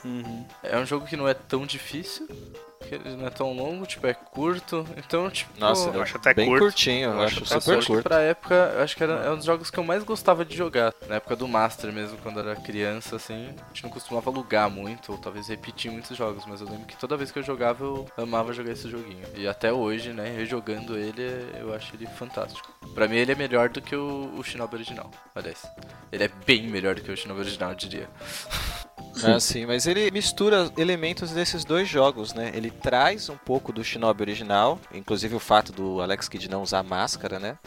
[0.04, 0.46] Uhum.
[0.62, 2.28] É um jogo que não é tão difícil.
[2.88, 4.86] Que ele não é tão longo, tipo, é curto.
[4.98, 5.52] Então, tipo.
[5.60, 6.64] Nossa, eu acho até bem curto.
[6.64, 8.04] curtinho, eu acho Nossa, super acho que curto.
[8.04, 10.56] pra época, eu acho que era é um dos jogos que eu mais gostava de
[10.56, 10.94] jogar.
[11.08, 13.48] Na época do Master mesmo, quando eu era criança, assim.
[13.48, 16.98] A gente não costumava alugar muito, ou talvez repetir muitos jogos, mas eu lembro que
[16.98, 19.26] toda vez que eu jogava, eu amava jogar esse joguinho.
[19.36, 21.24] E até hoje, né, rejogando ele,
[21.60, 22.74] eu acho ele fantástico.
[22.94, 25.10] Pra mim, ele é melhor do que o, o Shinobi original.
[25.34, 25.66] Aliás,
[26.12, 28.10] ele é bem melhor do que o Shinobi original, eu diria.
[29.24, 32.52] Ah, sim, mas ele mistura elementos desses dois jogos, né?
[32.54, 36.84] Ele traz um pouco do Shinobi original, inclusive o fato do Alex Kidd não usar
[36.84, 37.58] máscara, né?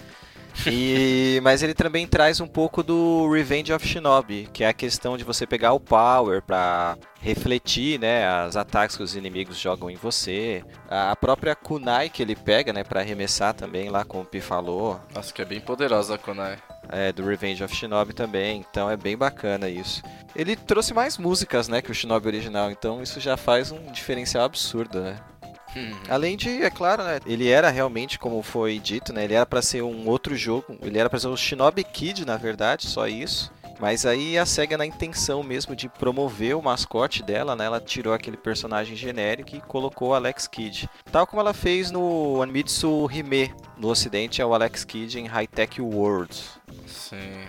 [0.66, 5.16] E, mas ele também traz um pouco do Revenge of Shinobi, que é a questão
[5.16, 9.97] de você pegar o power pra refletir, né, os ataques que os inimigos jogam em
[9.97, 10.64] você.
[10.89, 15.01] A própria kunai que ele pega, né, para arremessar também lá, como o Pi falou,
[15.14, 16.59] Nossa, que é bem poderosa a Konai.
[16.89, 20.02] É, do Revenge of Shinobi também, então é bem bacana isso.
[20.35, 24.44] Ele trouxe mais músicas, né, que o Shinobi original, então isso já faz um diferencial
[24.44, 25.19] absurdo, né?
[26.09, 29.62] Além de, é claro, né, ele era realmente, como foi dito, né, ele era pra
[29.62, 33.52] ser um outro jogo, ele era pra ser o Shinobi Kid, na verdade, só isso.
[33.78, 38.12] Mas aí a SEGA, na intenção mesmo de promover o mascote dela, né, ela tirou
[38.12, 40.88] aquele personagem genérico e colocou o Alex Kidd.
[41.10, 45.46] Tal como ela fez no Anmitsu Hime, no ocidente é o Alex Kidd em High
[45.46, 46.34] Tech World.
[46.86, 47.46] Sim.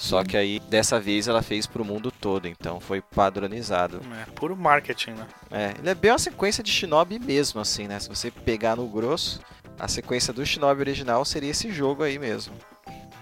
[0.00, 4.00] Só que aí, dessa vez, ela fez pro mundo todo, então foi padronizado.
[4.22, 5.26] É, puro marketing, né?
[5.50, 8.00] É, ele é bem uma sequência de Shinobi mesmo, assim, né?
[8.00, 9.40] Se você pegar no grosso,
[9.78, 12.54] a sequência do Shinobi original seria esse jogo aí mesmo.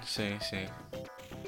[0.07, 0.67] Sim, sim.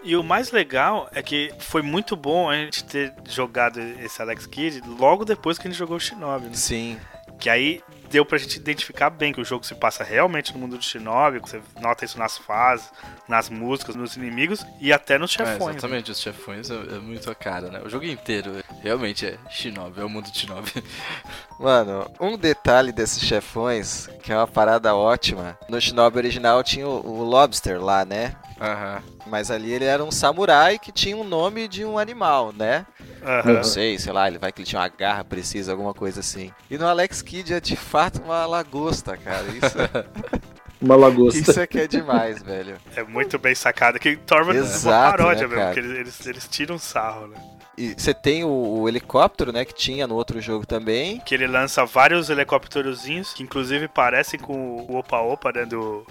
[0.02, 4.46] E o mais legal é que foi muito bom a gente ter jogado esse Alex
[4.46, 6.54] Kidd logo depois que a gente jogou o Shinobi, né?
[6.54, 6.98] Sim.
[7.38, 10.76] Que aí deu pra gente identificar bem que o jogo se passa realmente no mundo
[10.76, 12.90] de Shinobi, você nota isso nas fases,
[13.28, 15.60] nas músicas, nos inimigos e até nos É, chefões.
[15.66, 15.70] né?
[15.78, 17.80] exatamente, os chefões é, é muito a cara, né?
[17.84, 18.52] O jogo inteiro
[18.82, 20.72] realmente é Shinobi, é o mundo de Shinobi.
[21.58, 25.56] Mano, um detalhe desses chefões, que é uma parada ótima.
[25.68, 28.34] No Shinobi original tinha o, o Lobster lá, né?
[28.60, 29.02] Aham.
[29.26, 32.86] Mas ali ele era um samurai que tinha um nome de um animal, né?
[33.22, 33.52] Aham.
[33.54, 36.52] Não sei, sei lá, ele vai que ele tinha uma garra precisa, alguma coisa assim.
[36.70, 39.44] E no Alex Kidd é de fato uma lagosta, cara.
[39.48, 39.76] Isso,
[40.80, 41.38] Uma lagosta.
[41.38, 42.76] isso é que é demais, velho.
[42.96, 45.74] É muito bem sacado, que torna uma Exato, paródia né, mesmo, cara?
[45.74, 47.36] que eles, eles, eles tiram sarro, né?
[47.76, 51.20] E você tem o, o helicóptero, né, que tinha no outro jogo também.
[51.20, 56.06] Que ele lança vários helicópterozinhos, que inclusive parecem com o Opa Opa, né, do...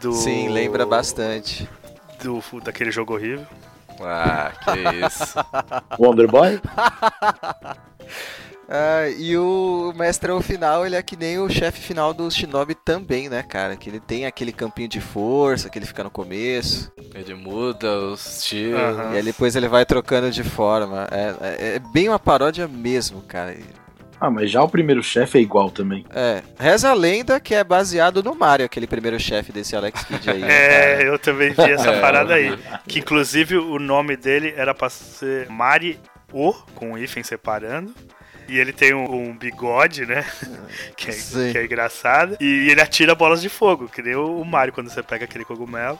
[0.00, 1.68] do Sim, lembra bastante.
[2.22, 3.46] Do, daquele jogo horrível.
[4.00, 5.38] Ah, que isso.
[5.98, 6.60] Wonder Boy?
[8.66, 13.28] Ah, e o Mestrão final, ele é que nem o chefe final do Shinobi também,
[13.28, 13.76] né, cara?
[13.76, 16.90] Que ele tem aquele campinho de força que ele fica no começo.
[17.14, 18.80] Ele muda os estilos.
[18.80, 19.12] Aham.
[19.12, 21.06] E aí depois ele vai trocando de forma.
[21.10, 23.54] É, é- é bem uma paródia mesmo, cara.
[24.20, 26.04] Ah, mas já o primeiro chefe é igual também.
[26.14, 30.30] É, reza a lenda que é baseado no Mario, aquele primeiro chefe desse Alex Kidd
[30.30, 30.40] aí.
[30.40, 31.02] né, É, cara?
[31.04, 32.58] eu também vi essa É, parada aí.
[32.88, 35.98] Que inclusive o nome dele era pra ser Mari
[36.32, 37.94] O, com o hífen separando.
[38.46, 40.22] E ele tem um, um bigode, né?
[40.96, 42.36] que, é, que é engraçado.
[42.40, 45.44] E ele atira bolas de fogo, que nem o o Mario quando você pega aquele
[45.46, 45.98] cogumelo.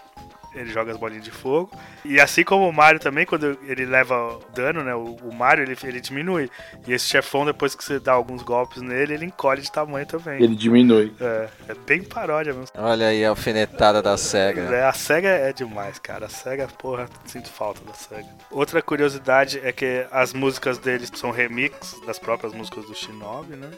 [0.55, 1.71] Ele joga as bolinhas de fogo.
[2.05, 4.95] E assim como o Mario também, quando ele leva dano, né?
[4.95, 6.51] O, o Mario ele, ele diminui.
[6.87, 10.43] E esse chefão, depois que você dá alguns golpes nele, ele encolhe de tamanho também.
[10.43, 11.13] Ele diminui.
[11.21, 12.69] É, é bem paródia mesmo.
[12.77, 14.63] Olha aí a alfinetada da SEGA.
[14.63, 16.27] É, a SEGA é demais, cara.
[16.27, 18.29] A SEGA, porra, sinto falta da SEGA.
[18.51, 23.71] Outra curiosidade é que as músicas deles são remix das próprias músicas do Shinobi, né?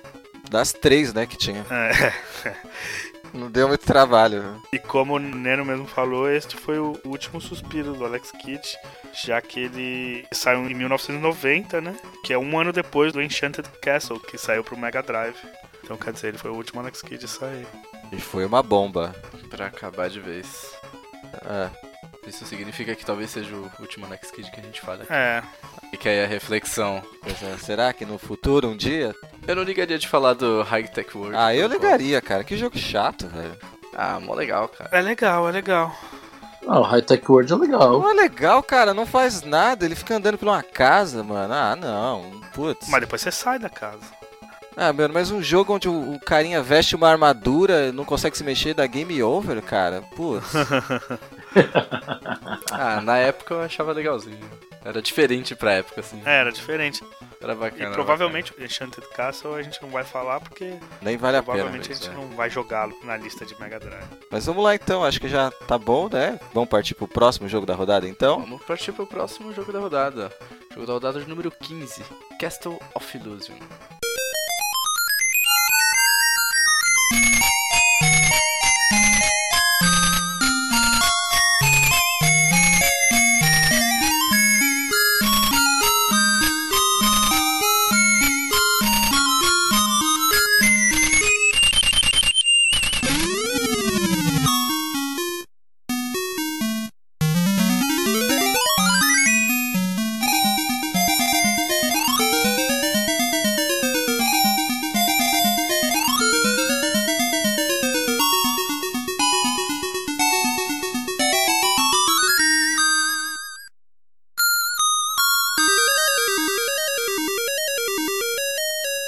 [0.50, 1.64] Das três, né, que tinha.
[1.70, 2.12] É.
[3.32, 4.60] Não deu muito trabalho.
[4.72, 8.76] E como o Neno mesmo falou, este foi o último suspiro do Alex Kidd,
[9.12, 11.96] já que ele saiu em 1990, né?
[12.24, 15.36] Que é um ano depois do Enchanted Castle, que saiu pro Mega Drive.
[15.82, 17.66] Então, quer dizer, ele foi o último Alex Kidd a sair.
[18.10, 19.14] E foi uma bomba.
[19.48, 20.74] Pra acabar de vez.
[21.44, 21.70] É.
[22.26, 25.04] Isso significa que talvez seja o último Next Kid que a gente fala.
[25.08, 25.42] É,
[25.92, 27.02] E que aí a reflexão.
[27.22, 29.14] Pois é, Será que no futuro, um dia?
[29.46, 31.36] Eu não ligaria de falar do High Tech World.
[31.36, 32.42] Ah, eu ligaria, cara.
[32.42, 33.56] Que jogo chato, velho.
[33.94, 34.90] Ah, mó legal, cara.
[34.92, 35.96] é legal, é legal.
[36.66, 38.00] Ah, o High Tech World é legal.
[38.00, 38.92] Não é legal, cara.
[38.92, 39.84] Não faz nada.
[39.84, 41.54] Ele fica andando por uma casa, mano.
[41.54, 42.40] Ah, não.
[42.52, 42.88] Putz.
[42.88, 44.00] Mas depois você sai da casa.
[44.76, 48.44] Ah, mano, mas um jogo onde o, o carinha veste uma armadura, não consegue se
[48.44, 50.02] mexer, dá game over, cara.
[50.14, 50.52] Putz.
[52.70, 54.38] Ah, na época eu achava legalzinho.
[54.84, 56.20] Era diferente pra época, assim.
[56.24, 57.02] É, era diferente.
[57.40, 57.84] Era E bacana.
[57.84, 61.54] era provavelmente o Enchanted Castle a gente não vai falar porque Nem vale a pena.
[61.54, 62.12] provavelmente a gente é.
[62.12, 64.04] não vai jogá-lo na lista de Mega Drive.
[64.30, 66.38] Mas vamos lá então, acho que já tá bom, né?
[66.54, 68.40] Vamos partir pro próximo jogo da rodada então?
[68.40, 70.32] Vamos partir pro próximo jogo da rodada.
[70.72, 72.04] Jogo da rodada de número 15.
[72.38, 73.56] Castle of Illusion.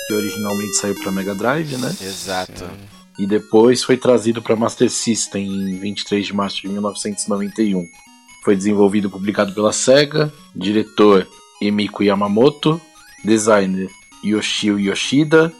[0.08, 1.94] Que originalmente saiu pra Mega Drive, né?
[2.00, 2.64] Exato.
[3.18, 7.86] E depois foi trazido para Master System em 23 de março de 1991.
[8.42, 11.28] Foi desenvolvido e publicado pela Sega, diretor
[11.60, 12.80] Emiko Yamamoto,
[13.22, 13.90] designer
[14.24, 15.52] Yoshio Yoshida,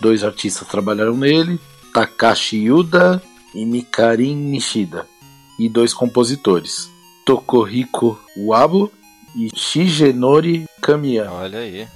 [0.00, 1.58] dois artistas trabalharam nele,
[1.92, 3.20] Takashi Yuda
[3.52, 5.04] e Mikarin Nishida,
[5.58, 6.88] e dois compositores,
[7.24, 8.92] Tokohiko Uabo
[9.34, 11.28] e Shigenori Kamiya.
[11.30, 11.88] Olha aí.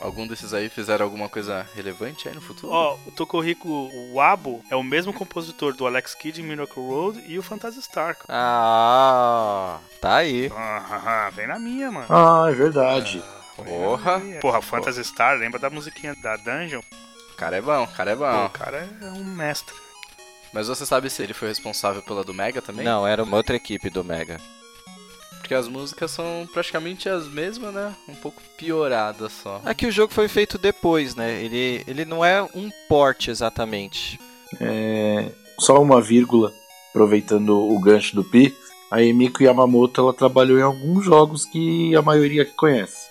[0.00, 2.72] Algum desses aí fizeram alguma coisa relevante aí no futuro?
[2.72, 7.36] Ó, o Tokohiko Wabo é o mesmo compositor do Alex Kidd em Miracle Road e
[7.38, 8.16] o Phantasy Star.
[8.28, 10.52] Ah, tá aí.
[10.54, 12.06] Ah, vem na minha, mano.
[12.08, 13.22] Ah, é verdade.
[13.56, 14.20] Porra!
[14.40, 16.80] Porra, Phantasy Star, lembra da musiquinha da Dungeon?
[17.32, 18.46] O cara é bom, o cara é bom.
[18.46, 19.74] o cara é um mestre.
[20.52, 22.84] Mas você sabe se ele foi responsável pela do Mega também?
[22.84, 24.40] Não, era uma outra equipe do Mega.
[25.48, 27.94] Porque as músicas são praticamente as mesmas, né?
[28.06, 29.62] Um pouco pioradas só.
[29.64, 31.42] É que o jogo foi feito depois, né?
[31.42, 34.20] Ele, ele não é um port exatamente.
[34.60, 36.52] É, só uma vírgula,
[36.90, 38.54] aproveitando o gancho do Pi.
[38.90, 43.08] A Emiko Yamamoto ela trabalhou em alguns jogos que a maioria aqui conhece.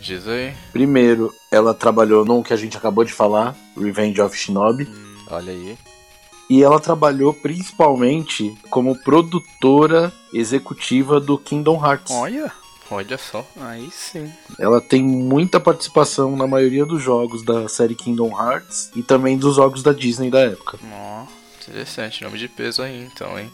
[0.00, 0.54] Diz aí.
[0.70, 4.88] Primeiro, ela trabalhou num que a gente acabou de falar, Revenge of Shinobi.
[5.28, 5.76] Olha aí.
[6.50, 12.12] E ela trabalhou principalmente como produtora executiva do Kingdom Hearts.
[12.14, 12.52] Olha,
[12.90, 13.46] Olha só.
[13.56, 14.30] aí sim.
[14.58, 19.56] Ela tem muita participação na maioria dos jogos da série Kingdom Hearts e também dos
[19.56, 20.78] jogos da Disney da época.
[20.92, 21.24] Ó,
[21.62, 23.50] Interessante, nome de peso aí então, hein?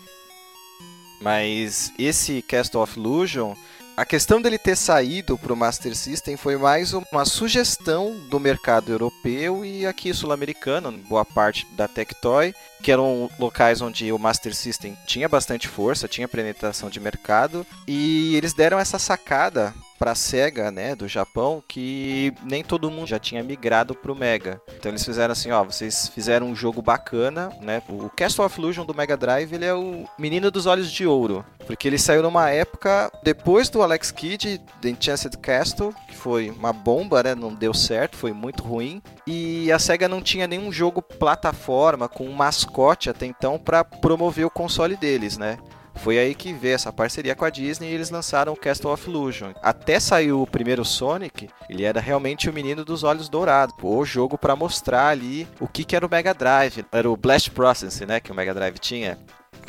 [1.21, 3.55] Mas esse Castle of Illusion,
[3.97, 8.91] a questão dele ter saído para o Master System foi mais uma sugestão do mercado
[8.93, 14.97] europeu e aqui sul-americano, boa parte da Tectoy, que eram locais onde o Master System
[15.07, 20.71] tinha bastante força, tinha penetração de mercado, e eles deram essa sacada para a Sega,
[20.71, 24.61] né, do Japão, que nem todo mundo já tinha migrado pro Mega.
[24.77, 27.83] Então eles fizeram assim, ó, vocês fizeram um jogo bacana, né?
[27.89, 31.45] O Castle of Illusion do Mega Drive, ele é o menino dos olhos de ouro,
[31.67, 36.73] porque ele saiu numa época depois do Alex Kidd, The Enchanted Castle, que foi uma
[36.73, 37.35] bomba, né?
[37.35, 39.03] Não deu certo, foi muito ruim.
[39.27, 42.68] E a Sega não tinha nenhum jogo plataforma com um mascote
[43.09, 45.59] até então para promover o console deles, né?
[45.99, 49.09] Foi aí que veio essa parceria com a Disney e eles lançaram o Castle of
[49.09, 49.53] Illusion.
[49.61, 53.75] Até saiu o primeiro Sonic, ele era realmente o menino dos olhos dourados.
[53.83, 56.85] O jogo para mostrar ali o que, que era o Mega Drive.
[56.93, 59.19] Era o Blast Processing, né, que o Mega Drive tinha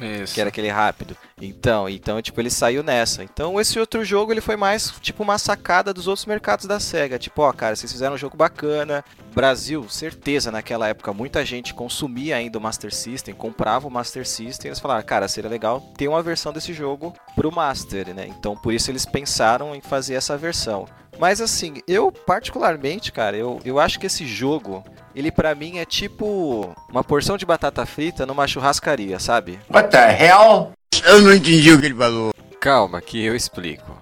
[0.02, 0.34] Isso.
[0.34, 1.16] que era aquele rápido.
[1.42, 3.24] Então, então, tipo, ele saiu nessa.
[3.24, 7.20] Então, esse outro jogo, ele foi mais, tipo, uma sacada dos outros mercados da SEGA.
[7.20, 9.04] Tipo, ó, cara, vocês fizeram um jogo bacana.
[9.34, 14.70] Brasil, certeza, naquela época, muita gente consumia ainda o Master System, comprava o Master System.
[14.70, 18.28] Eles falaram, cara, seria legal ter uma versão desse jogo pro Master, né?
[18.28, 20.88] Então, por isso eles pensaram em fazer essa versão.
[21.20, 24.84] Mas assim, eu particularmente, cara, eu, eu acho que esse jogo,
[25.14, 29.60] ele pra mim é tipo uma porção de batata frita numa churrascaria, sabe?
[29.70, 30.72] What the hell?
[31.06, 32.34] Eu não entendi o que ele falou.
[32.62, 34.00] Calma, que eu explico.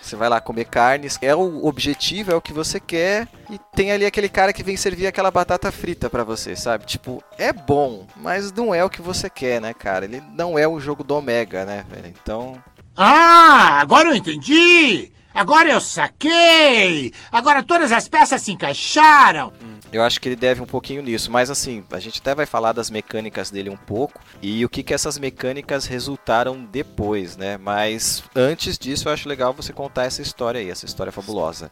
[0.00, 3.92] Você vai lá comer carnes, é o objetivo, é o que você quer, e tem
[3.92, 6.84] ali aquele cara que vem servir aquela batata frita pra você, sabe?
[6.84, 10.06] Tipo, é bom, mas não é o que você quer, né, cara?
[10.06, 12.12] Ele não é o jogo do Omega, né, velho?
[12.20, 12.60] Então,
[12.96, 15.12] Ah, agora eu entendi!
[15.34, 17.12] Agora eu saquei!
[17.30, 19.52] Agora todas as peças se encaixaram!
[19.92, 22.72] eu acho que ele deve um pouquinho nisso, mas assim, a gente até vai falar
[22.72, 27.58] das mecânicas dele um pouco e o que que essas mecânicas resultaram depois, né?
[27.58, 31.70] Mas antes disso, eu acho legal você contar essa história aí, essa história fabulosa.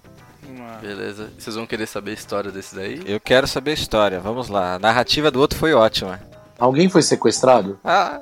[0.81, 1.31] Beleza.
[1.39, 3.03] Vocês vão querer saber a história desse daí?
[3.07, 4.75] Eu quero saber a história, vamos lá.
[4.75, 6.21] A narrativa do outro foi ótima.
[6.59, 7.79] Alguém foi sequestrado?
[7.85, 8.21] Ah,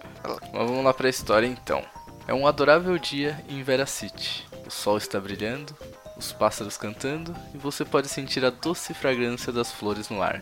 [0.53, 1.83] Mas vamos lá pra história então.
[2.29, 4.47] É um adorável dia em Vera City.
[4.67, 5.75] O sol está brilhando,
[6.17, 10.41] os pássaros cantando e você pode sentir a doce fragrância das flores no ar.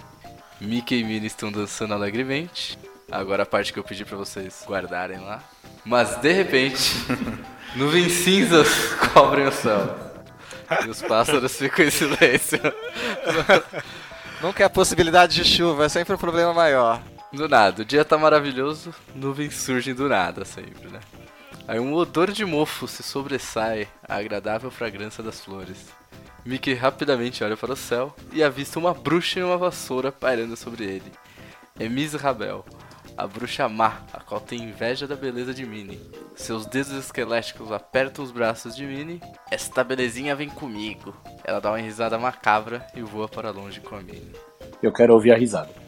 [0.61, 2.79] Mickey e Minnie estão dançando alegremente.
[3.11, 5.43] Agora a parte que eu pedi pra vocês guardarem lá.
[5.85, 6.95] Mas de repente,
[7.77, 8.69] nuvens cinzas
[9.13, 9.95] cobrem o céu.
[10.87, 12.59] E os pássaros ficam em silêncio.
[14.41, 17.03] nunca é a possibilidade de chuva, é sempre um problema maior.
[17.31, 21.01] Do nada, o dia tá maravilhoso, nuvens surgem do nada sempre, né?
[21.66, 25.89] Aí um odor de mofo se sobressai à agradável fragrância das flores.
[26.45, 30.85] Mickey rapidamente olha para o céu e avista uma bruxa e uma vassoura pairando sobre
[30.85, 31.12] ele.
[31.81, 32.65] É Miss Rabel,
[33.16, 36.01] a bruxa má, a qual tem inveja da beleza de Minnie.
[36.36, 39.23] Seus dedos esqueléticos apertam os braços de Minnie.
[39.51, 41.15] Esta belezinha vem comigo.
[41.45, 44.35] Ela dá uma risada macabra e voa para longe com a Minnie.
[44.82, 45.84] Eu quero ouvir a risada.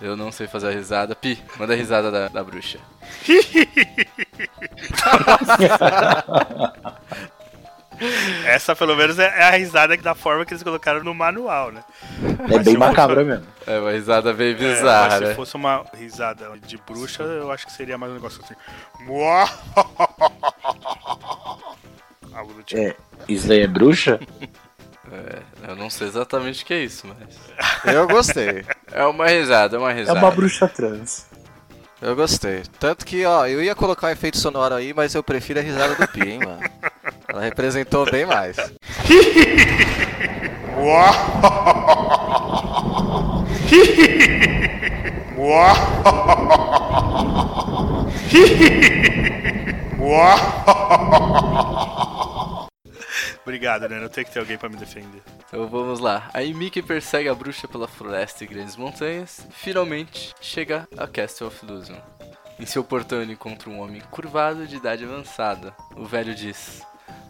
[0.00, 1.14] Eu não sei fazer a risada.
[1.14, 2.78] Pi, manda a risada da, da bruxa.
[8.46, 11.84] Essa, pelo menos, é é a risada da forma que eles colocaram no manual, né?
[12.48, 13.46] É bem se eu macabra for- mesmo.
[13.66, 15.26] É uma risada bem É, bizarra, mas né?
[15.28, 18.54] se fosse uma risada de bruxa, eu acho que seria mais um negócio assim.
[22.32, 22.80] Algo do tipo.
[22.80, 22.96] É,
[23.28, 24.18] isso daí é bruxa?
[25.66, 27.94] Eu não sei exatamente o que é isso, mas.
[27.94, 28.64] Eu gostei.
[28.92, 30.18] É uma risada, é uma É risada.
[30.18, 31.26] uma bruxa trans.
[32.00, 32.62] Eu gostei.
[32.78, 35.94] Tanto que, ó, eu ia colocar um efeito sonoro aí, mas eu prefiro a risada
[35.94, 36.60] do Pi, hein, mano.
[37.28, 38.56] Ela representou bem mais.
[40.76, 41.10] Muá!
[53.50, 53.98] Obrigado, né?
[53.98, 55.20] Não tem que ter alguém pra me defender.
[55.48, 56.30] Então vamos lá.
[56.32, 59.44] Aí Mickey persegue a bruxa pela floresta e grandes montanhas.
[59.50, 61.96] E finalmente chega a Castle of Illusion.
[62.60, 65.74] Em seu portão ele encontra um homem curvado de idade avançada.
[65.96, 66.80] O velho diz: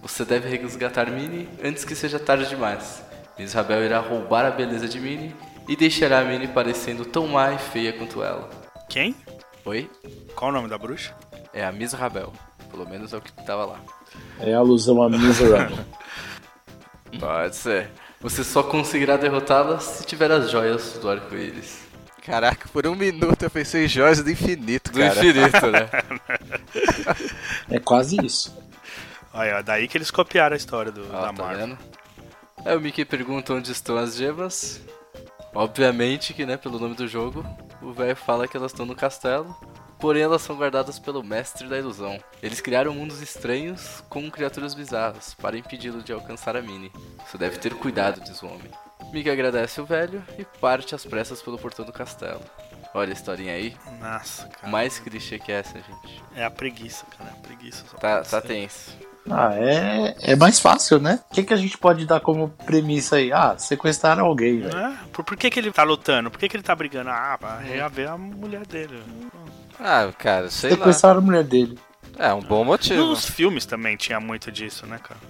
[0.02, 3.02] Você deve resgatar Minnie antes que seja tarde demais.
[3.38, 5.34] Misrabel irá roubar a beleza de Minnie
[5.66, 8.50] e deixará a Minnie parecendo tão má e feia quanto ela.
[8.90, 9.16] Quem?
[9.64, 9.90] Oi?
[10.34, 11.14] Qual o nome da bruxa?
[11.54, 12.30] É a Misrabel.
[12.70, 13.80] Pelo menos é o que tava lá.
[14.38, 15.78] É alusão a Miserable.
[17.18, 17.90] Pode ser.
[18.20, 21.78] Você só conseguirá derrotá-la se tiver as joias do arco-íris.
[22.24, 25.14] Caraca, por um minuto eu pensei em joias do infinito, Do cara.
[25.14, 25.88] infinito, né?
[27.70, 28.56] é quase isso.
[29.32, 31.66] Olha, daí que eles copiaram a história do, Ó, da tá Marvel.
[31.68, 31.78] vendo?
[32.64, 34.80] Aí o Mickey pergunta onde estão as gemas.
[35.54, 37.44] Obviamente que, né, pelo nome do jogo,
[37.80, 39.56] o velho fala que elas estão no castelo.
[40.00, 42.18] Porém, elas são guardadas pelo mestre da ilusão.
[42.42, 46.92] Eles criaram mundos estranhos com criaturas bizarras para impedi-lo de alcançar a Minnie.
[47.26, 48.70] Você deve ter cuidado, diz o homem.
[49.12, 52.40] Mickey agradece o velho e parte às pressas pelo portão do castelo.
[52.94, 53.76] Olha a historinha aí.
[54.00, 54.68] Nossa, cara.
[54.68, 56.22] Mais clichê que essa, gente.
[56.34, 57.30] É a preguiça, cara.
[57.30, 57.84] É a preguiça.
[57.88, 58.96] só Tá, tá tenso.
[59.28, 61.20] Ah, é, é mais fácil, né?
[61.30, 63.32] O que, que a gente pode dar como premissa aí?
[63.32, 64.76] Ah, sequestraram alguém, velho.
[64.76, 64.96] É?
[65.12, 66.30] Por, por que, que ele tá lutando?
[66.30, 67.10] Por que, que ele tá brigando?
[67.10, 69.02] Ah, pra reaver a mulher dele.
[69.80, 70.76] Ah, cara, sei lá.
[70.76, 71.78] Sequestraram a mulher dele.
[72.18, 73.06] É um bom motivo.
[73.06, 75.20] Nos filmes também tinha muito disso, né, cara?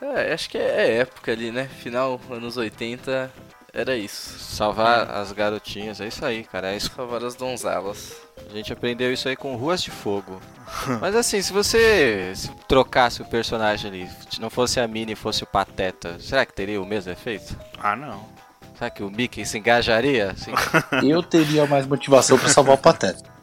[0.00, 1.68] É, acho que é época ali, né?
[1.82, 3.30] Final anos 80
[3.72, 4.38] era isso.
[4.38, 6.72] Salvar as garotinhas, é isso aí, cara.
[6.72, 6.90] É isso.
[6.94, 8.16] Salvar as donzelas.
[8.48, 10.40] A gente aprendeu isso aí com Ruas de Fogo.
[11.00, 15.16] Mas assim, se você se trocasse o personagem ali, se não fosse a Minnie e
[15.16, 17.56] fosse o Pateta, será que teria o mesmo efeito?
[17.78, 18.24] Ah, não.
[18.78, 20.30] Será que o Mickey se engajaria?
[20.30, 20.52] Assim?
[21.06, 23.33] Eu teria mais motivação pra salvar o Pateta.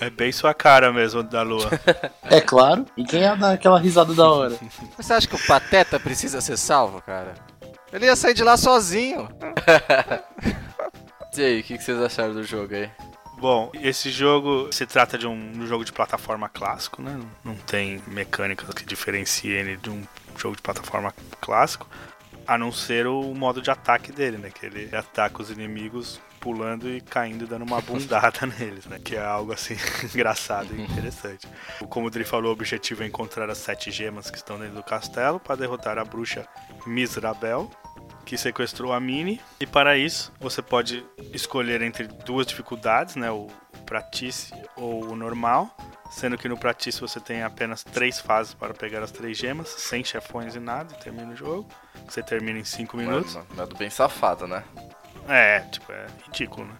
[0.00, 1.70] É bem sua cara mesmo, da lua.
[2.24, 2.86] É claro.
[2.96, 4.56] E quem ia dar aquela risada da hora?
[4.96, 7.34] Mas você acha que o Pateta precisa ser salvo, cara?
[7.92, 9.28] Ele ia sair de lá sozinho.
[11.36, 12.88] E aí, o que, vocês acharam do jogo aí?
[13.38, 17.18] Bom, esse jogo se trata de um, um jogo de plataforma clássico, né?
[17.42, 20.00] Não tem mecânicas que diferenciem ele de um
[20.36, 21.88] jogo de plataforma clássico,
[22.46, 24.48] a não ser o modo de ataque dele, né?
[24.48, 29.00] Que ele ataca os inimigos pulando e caindo, dando uma bundada neles, né?
[29.02, 29.74] Que é algo assim
[30.14, 31.48] engraçado e interessante.
[31.88, 34.82] Como o Dri falou, o objetivo é encontrar as sete gemas que estão dentro do
[34.82, 36.46] castelo para derrotar a bruxa
[36.86, 37.70] Misrabel,
[38.26, 39.40] que sequestrou a Minnie.
[39.58, 41.02] E para isso, você pode
[41.32, 43.30] escolher entre duas dificuldades, né?
[43.30, 43.46] O
[43.86, 45.74] Pratice ou o normal.
[46.10, 50.04] Sendo que no Pratice você tem apenas três fases para pegar as três gemas, sem
[50.04, 51.66] chefões e nada, e termina o jogo.
[52.06, 53.34] Você termina em cinco minutos.
[53.34, 54.62] Mano, modo bem safado, né?
[55.28, 56.74] É, tipo, é ridículo, né?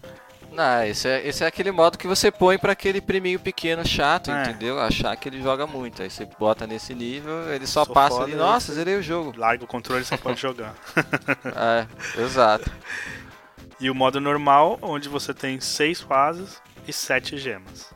[0.53, 4.31] Não, esse é, esse é aquele modo que você põe pra aquele priminho pequeno chato,
[4.31, 4.43] É.
[4.43, 4.79] entendeu?
[4.81, 6.01] Achar que ele joga muito.
[6.01, 8.37] Aí você bota nesse nível, ele só Sou passa ali.
[8.37, 9.35] Nossa, zerei o jogo.
[9.37, 10.75] Larga o controle e você pode jogar.
[11.57, 12.71] É, exato.
[13.81, 17.93] E o modo normal, onde você tem seis fases e sete gemas.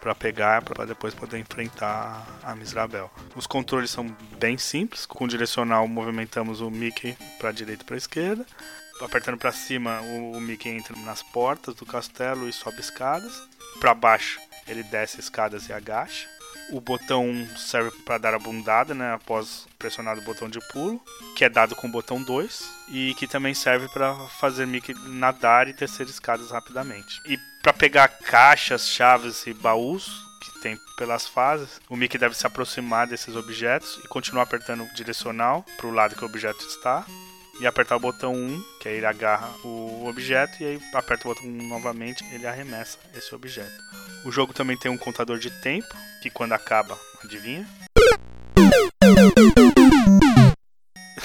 [0.00, 3.08] Pra pegar, pra depois poder enfrentar a Misrabel.
[3.36, 4.04] Os controles são
[4.38, 5.06] bem simples.
[5.06, 8.44] Com direcional, movimentamos o Mickey pra direita e pra esquerda.
[9.00, 13.42] Apertando pra cima, o, o Mickey entra nas portas do castelo e sobe escadas.
[13.80, 16.28] Pra baixo, ele desce escadas e agacha.
[16.70, 21.00] O botão serve para dar a bundada, né, após pressionar o botão de pulo,
[21.36, 25.68] que é dado com o botão 2, e que também serve para fazer Mickey nadar
[25.68, 27.20] e descer escadas rapidamente.
[27.26, 30.06] E para pegar caixas, chaves e baús
[30.40, 34.94] que tem pelas fases, o Mickey deve se aproximar desses objetos e continuar apertando o
[34.94, 37.04] direcional para o lado que o objeto está.
[37.60, 41.34] E apertar o botão 1, que aí ele agarra o objeto, e aí aperta o
[41.34, 43.72] botão 1 novamente, ele arremessa esse objeto.
[44.24, 45.86] O jogo também tem um contador de tempo,
[46.20, 47.68] que quando acaba, adivinha?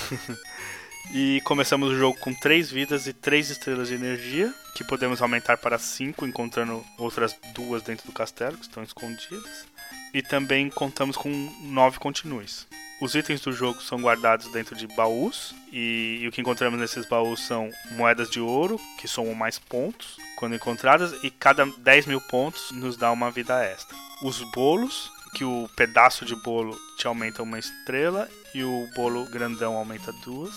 [1.13, 5.57] e começamos o jogo com 3 vidas e 3 estrelas de energia, que podemos aumentar
[5.57, 9.65] para 5, encontrando outras duas dentro do castelo, que estão escondidas.
[10.13, 11.29] E também contamos com
[11.61, 12.67] 9 continues.
[13.01, 17.05] Os itens do jogo são guardados dentro de baús, e, e o que encontramos nesses
[17.05, 22.19] baús são moedas de ouro, que somam mais pontos quando encontradas, e cada 10 mil
[22.19, 23.95] pontos nos dá uma vida extra.
[24.21, 29.75] Os bolos, que o pedaço de bolo te aumenta uma estrela, e o bolo grandão
[29.75, 30.53] aumenta duas.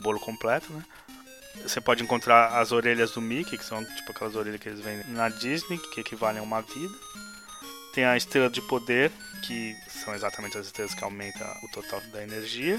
[0.00, 0.82] Bolo completo, né?
[1.62, 5.10] Você pode encontrar as orelhas do Mickey, que são tipo aquelas orelhas que eles vendem
[5.12, 6.94] na Disney, que equivalem a uma vida.
[7.96, 9.10] Tem a estrela de poder,
[9.40, 12.78] que são exatamente as estrelas que aumentam o total da energia.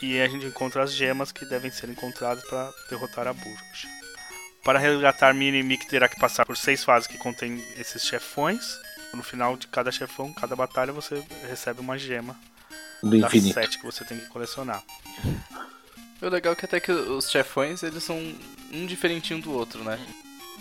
[0.00, 3.88] E a gente encontra as gemas que devem ser encontradas para derrotar a bruxa.
[4.62, 8.64] Para resgatar Minnie, Mickey terá que passar por seis fases que contêm esses chefões.
[9.12, 12.38] No final de cada chefão, cada batalha, você recebe uma gema
[13.02, 13.54] Do das infinito.
[13.54, 14.84] sete que você tem que colecionar.
[16.22, 18.16] O legal é que até que os chefões, eles são
[18.72, 19.98] um diferentinho do outro, né?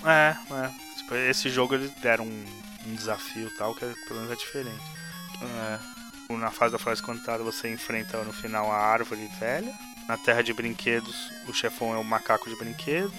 [0.03, 0.35] É,
[0.65, 0.97] é.
[0.97, 2.45] Tipo, esse jogo eles deram um,
[2.87, 4.83] um desafio tal, que é, pelo menos é diferente.
[5.41, 6.33] É.
[6.33, 9.73] Na fase da Floresta Encantada você enfrenta no final a árvore velha.
[10.09, 11.15] Na Terra de Brinquedos
[11.47, 13.11] o chefão é o macaco de brinquedo.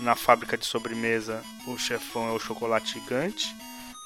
[0.00, 3.54] Na fábrica de sobremesa o chefão é o chocolate gigante.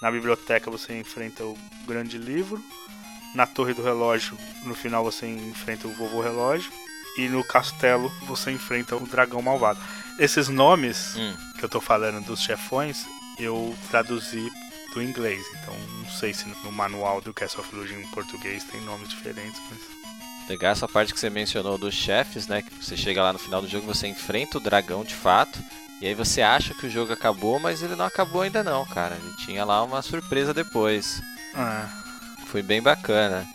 [0.02, 1.56] Na biblioteca você enfrenta o
[1.86, 2.62] grande livro.
[3.34, 6.70] Na torre do relógio, no final você enfrenta o vovô relógio.
[7.18, 9.80] E no castelo você enfrenta o dragão malvado.
[10.18, 11.34] Esses nomes Hum.
[11.58, 13.06] que eu tô falando dos chefões,
[13.38, 14.50] eu traduzi
[14.94, 15.44] do inglês.
[15.60, 19.60] Então não sei se no manual do Castle of Illusion em português tem nomes diferentes,
[19.70, 19.78] mas.
[20.48, 22.62] Legal essa parte que você mencionou dos chefes, né?
[22.62, 25.58] Que você chega lá no final do jogo, você enfrenta o dragão de fato.
[26.00, 29.14] E aí você acha que o jogo acabou, mas ele não acabou ainda não, cara.
[29.14, 31.22] Ele tinha lá uma surpresa depois.
[31.54, 31.88] Ah,
[32.46, 33.46] Foi bem bacana.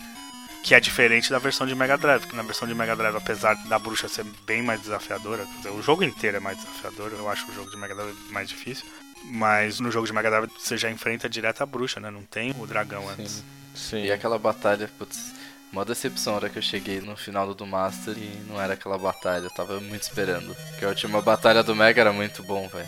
[0.64, 3.56] que é diferente da versão de Mega Drive, que na versão de Mega Drive, apesar
[3.68, 7.50] da bruxa ser bem mais desafiadora, dizer, o jogo inteiro é mais desafiador, eu acho
[7.52, 8.86] o jogo de Mega Drive mais difícil.
[9.26, 12.10] Mas no jogo de Mega Drive você já enfrenta direto a bruxa, né?
[12.10, 13.44] Não tem o dragão antes.
[13.76, 14.04] Sim.
[14.04, 15.34] E aquela batalha, putz,
[15.72, 18.74] uma decepção a hora que eu cheguei no final do do Master e não era
[18.74, 20.56] aquela batalha, eu tava muito esperando.
[20.70, 22.88] Porque a última batalha do Mega era muito bom, velho.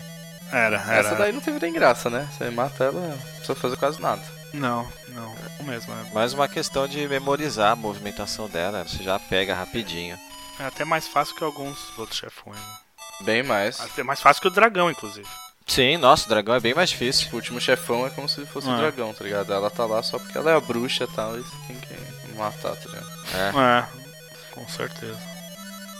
[0.52, 1.14] Era, Essa era.
[1.16, 2.28] daí não teve nem graça, né?
[2.36, 4.22] Você mata ela, não precisa fazer quase nada.
[4.52, 5.32] Não, não.
[5.58, 5.92] É o mesmo.
[5.92, 10.18] É Mais uma questão de memorizar a movimentação dela, você já pega rapidinho.
[10.58, 12.58] é até mais fácil que alguns outros chefões.
[12.58, 12.78] Né?
[13.22, 13.78] Bem mais.
[13.80, 15.28] Até mais fácil que o dragão, inclusive.
[15.70, 17.28] Sim, nossa, o dragão é bem mais difícil.
[17.32, 18.78] O último chefão é como se fosse um Ah.
[18.78, 19.52] dragão, tá ligado?
[19.52, 22.36] Ela tá lá só porque ela é a bruxa e tal, e você tem que
[22.36, 23.08] matar, tá ligado?
[23.34, 23.84] É,
[24.52, 25.16] com certeza.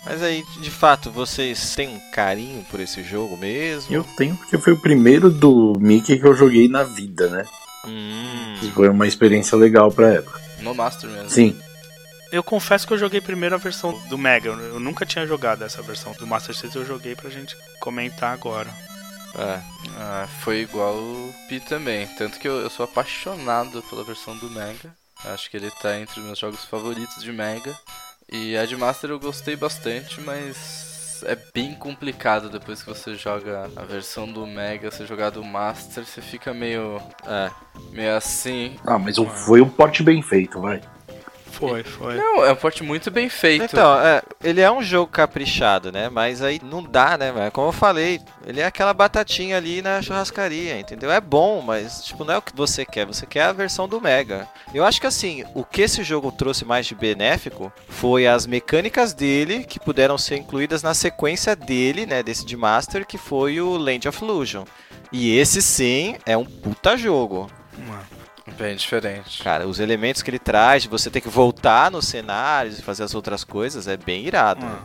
[0.04, 3.94] Mas aí, de fato, vocês têm um carinho por esse jogo mesmo?
[3.94, 7.44] Eu tenho porque foi o primeiro do Mickey que eu joguei na vida, né?
[7.86, 10.40] Hum, E foi uma experiência legal pra época.
[10.60, 11.30] No Master mesmo.
[11.30, 11.56] Sim,
[12.32, 14.48] Eu confesso que eu joguei primeiro a versão do Mega.
[14.50, 16.80] Eu eu nunca tinha jogado essa versão do Master System.
[16.82, 18.68] Eu joguei pra gente comentar agora.
[19.34, 19.60] É.
[19.98, 22.06] Ah, foi igual o Pi também.
[22.18, 24.94] Tanto que eu, eu sou apaixonado pela versão do Mega.
[25.24, 27.76] Acho que ele tá entre os meus jogos favoritos de Mega.
[28.32, 33.68] E a de Master eu gostei bastante, mas é bem complicado depois que você joga
[33.76, 37.00] a versão do Mega, você jogar do Master, você fica meio.
[37.26, 37.50] É.
[37.92, 38.76] meio assim.
[38.86, 40.80] Ah, mas foi um porte bem feito, vai.
[41.50, 42.16] Foi, foi.
[42.16, 43.64] Não, é um porte muito bem feito.
[43.64, 46.08] Então, é, ele é um jogo caprichado, né?
[46.08, 47.50] Mas aí não dá, né?
[47.52, 51.10] Como eu falei, ele é aquela batatinha ali na churrascaria, entendeu?
[51.10, 54.00] É bom, mas tipo, não é o que você quer, você quer a versão do
[54.00, 54.48] Mega.
[54.72, 59.12] Eu acho que assim, o que esse jogo trouxe mais de benéfico foi as mecânicas
[59.12, 62.22] dele, que puderam ser incluídas na sequência dele, né?
[62.22, 64.64] Desse de Master, que foi o Land of Illusion.
[65.12, 67.50] E esse sim é um puta jogo.
[68.56, 69.42] Bem diferente.
[69.42, 73.04] Cara, os elementos que ele traz, de você ter que voltar nos cenários e fazer
[73.04, 74.64] as outras coisas, é bem irado.
[74.64, 74.82] Ah.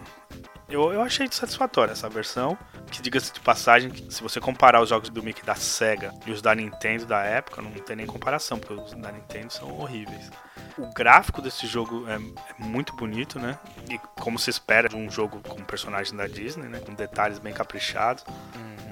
[0.68, 2.58] Eu, eu achei satisfatória essa versão.
[2.92, 6.32] Que diga-se de passagem, que se você comparar os jogos do Mickey da SEGA e
[6.32, 10.30] os da Nintendo da época, não tem nem comparação, porque os da Nintendo são horríveis.
[10.78, 13.58] O gráfico desse jogo é, é muito bonito, né?
[13.90, 16.80] E como se espera de um jogo com personagens da Disney, né?
[16.80, 18.24] Com detalhes bem caprichados.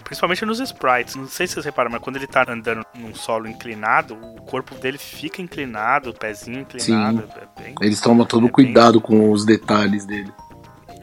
[0.04, 1.16] Principalmente nos sprites.
[1.16, 4.76] Não sei se vocês reparam, mas quando ele tá andando num solo inclinado, o corpo
[4.76, 7.24] dele fica inclinado, o pezinho inclinado.
[7.36, 10.32] É bem Eles tomam todo É bem- cuidado com os detalhes dele.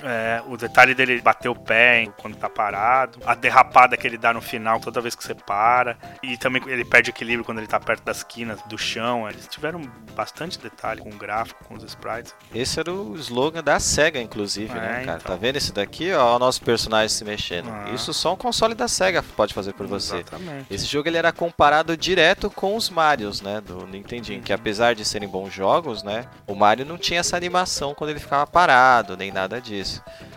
[0.03, 4.33] É, o detalhe dele bater o pé quando tá parado, a derrapada que ele dá
[4.33, 7.79] no final toda vez que você para, e também ele perde equilíbrio quando ele tá
[7.81, 9.29] perto das quinas do chão.
[9.29, 9.81] Eles tiveram
[10.15, 12.35] bastante detalhe com o gráfico, com os sprites.
[12.55, 15.19] Esse era o slogan da SEGA, inclusive, né, É, cara?
[15.19, 15.33] então.
[15.33, 16.13] Tá vendo esse daqui?
[16.13, 17.71] Ó, o nosso personagem se mexendo.
[17.71, 17.91] Ah.
[17.95, 20.17] Isso só um console da SEGA pode fazer por você.
[20.17, 20.67] Exatamente.
[20.71, 25.05] Esse jogo ele era comparado direto com os Marios, né, do Nintendinho, que apesar de
[25.05, 29.31] serem bons jogos, né, o Mario não tinha essa animação quando ele ficava parado, nem
[29.31, 29.90] nada disso.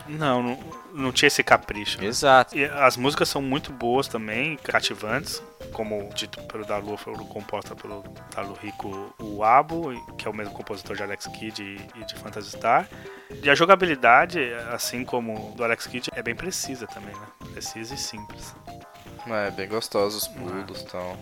[0.07, 0.59] Não, não,
[0.93, 1.99] não tinha esse capricho.
[2.01, 2.07] né?
[2.07, 2.57] Exato.
[2.57, 8.03] E as músicas são muito boas também, cativantes, como dito pelo Dalu, foram compostas pelo
[8.35, 12.49] Dalu Rico Uabo, que é o mesmo compositor de Alex Kidd e, e de Phantasy
[12.51, 12.87] Star.
[13.41, 14.39] E a jogabilidade,
[14.71, 17.27] assim como do Alex Kidd, é bem precisa também, né?
[17.51, 18.55] Precisa e simples.
[19.27, 21.17] É, bem gostoso os pulos e tal.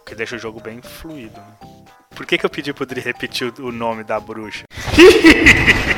[0.00, 1.54] O que deixa o jogo bem fluido, né?
[2.10, 4.64] Por que, que eu pedi pro Dri repetir o o nome da bruxa?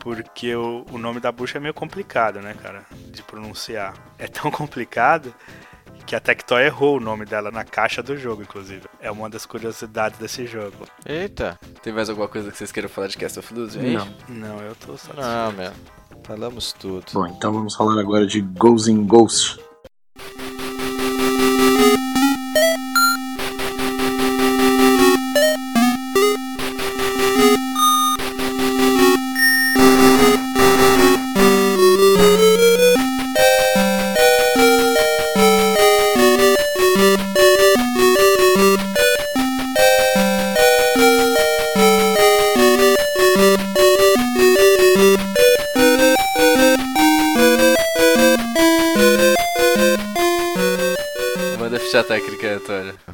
[0.00, 2.84] Porque o, o nome da bruxa é meio complicado, né, cara?
[3.12, 3.94] De pronunciar.
[4.18, 5.34] É tão complicado
[6.06, 8.82] que a Tectoy errou o nome dela na caixa do jogo, inclusive.
[9.00, 10.86] É uma das curiosidades desse jogo.
[11.06, 11.58] Eita.
[11.82, 13.82] Tem mais alguma coisa que vocês queiram falar de Cast of Illusion?
[13.82, 14.08] Não.
[14.28, 15.20] Não, eu tô satisfeito.
[15.20, 15.72] Não, meu.
[16.24, 17.04] Falamos tudo.
[17.12, 19.58] Bom, então vamos falar agora de Ghosts in Ghosts.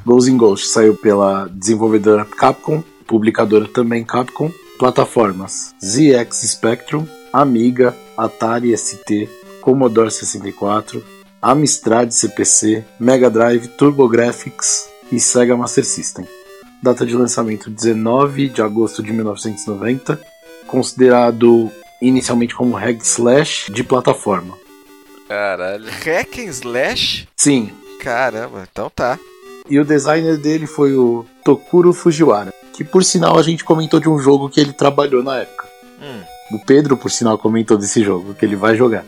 [0.07, 8.75] Ghosts in Ghost saiu pela desenvolvedora Capcom, publicadora também Capcom, plataformas ZX Spectrum, Amiga, Atari
[8.77, 9.27] ST,
[9.59, 11.03] Commodore 64,
[11.41, 16.25] Amstrad CPC, Mega Drive, TurboGrafx e Sega Master System.
[16.81, 20.21] Data de lançamento 19 de agosto de 1990,
[20.67, 21.69] considerado
[22.01, 24.57] inicialmente como hack slash de plataforma.
[25.27, 25.83] Caralho.
[25.83, 27.27] Hack and Slash?
[27.35, 29.19] Sim, Caramba, então tá.
[29.69, 34.09] E o designer dele foi o Tokuro Fujiwara, que por sinal a gente comentou de
[34.09, 35.67] um jogo que ele trabalhou na época.
[36.01, 36.21] Hum,
[36.55, 39.03] O Pedro, por sinal, comentou desse jogo, que ele vai jogar.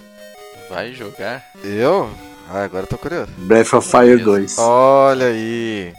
[0.70, 1.44] Vai jogar?
[1.64, 2.10] eu?
[2.52, 3.32] Ah, agora eu tô curioso.
[3.38, 4.56] Breath of Fire 2.
[4.58, 5.94] Olha aí.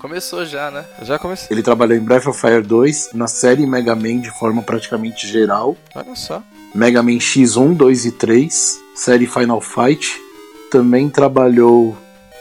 [0.00, 0.84] Começou já, né?
[1.02, 1.48] Já comecei.
[1.50, 5.76] Ele trabalhou em Breath of Fire 2, na série Mega Man de forma praticamente geral,
[5.94, 6.42] Olha só.
[6.74, 10.20] Mega Man X1, 2 e 3, série Final Fight.
[10.70, 11.96] Também trabalhou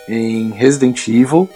[0.10, 1.48] em Resident Evil,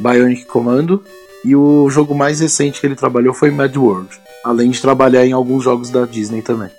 [0.00, 1.04] Bionic Commando
[1.44, 4.08] e o jogo mais recente que ele trabalhou foi Mad World.
[4.44, 6.70] Além de trabalhar em alguns jogos da Disney também.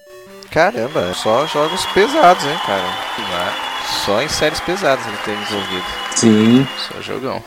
[0.50, 3.54] Caramba, só jogos pesados, hein, cara.
[4.06, 5.86] Só em séries pesadas ele tem envolvido.
[6.16, 6.68] Sim.
[6.78, 7.42] Só jogão.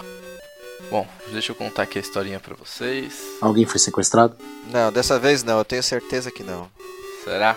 [0.91, 3.15] Bom, deixa eu contar aqui a historinha pra vocês.
[3.41, 4.37] Alguém foi sequestrado?
[4.71, 6.69] Não, dessa vez não, eu tenho certeza que não.
[7.25, 7.57] Será?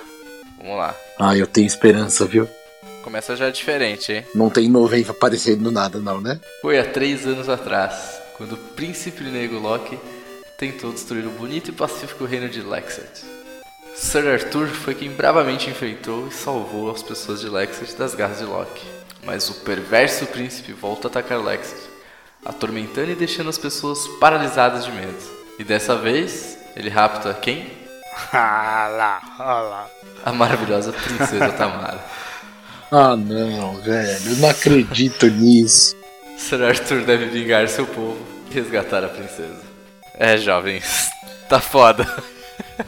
[0.57, 0.95] Vamos lá.
[1.19, 2.47] Ah, eu tenho esperança, viu?
[3.07, 4.25] Começa já diferente, hein?
[4.35, 6.41] Não tem nuvem aparecendo do nada, não, né?
[6.61, 9.97] Foi há três anos atrás, quando o príncipe negro Loki
[10.57, 13.23] tentou destruir o bonito e pacífico reino de Lexert.
[13.95, 18.43] Sir Arthur foi quem bravamente enfrentou e salvou as pessoas de Lexert das garras de
[18.43, 18.85] Loki.
[19.23, 21.79] Mas o perverso príncipe volta a atacar Lexert,
[22.43, 25.15] atormentando e deixando as pessoas paralisadas de medo.
[25.57, 27.71] E dessa vez, ele rapta quem?
[28.33, 29.87] Ah lá, ah lá.
[30.25, 32.03] A maravilhosa princesa Tamara.
[32.91, 34.31] Ah, não, velho.
[34.31, 35.95] Eu não acredito nisso.
[36.37, 38.17] Sir Arthur deve vingar seu povo
[38.49, 39.61] e resgatar a princesa.
[40.13, 41.09] É, jovens,
[41.49, 42.07] tá foda.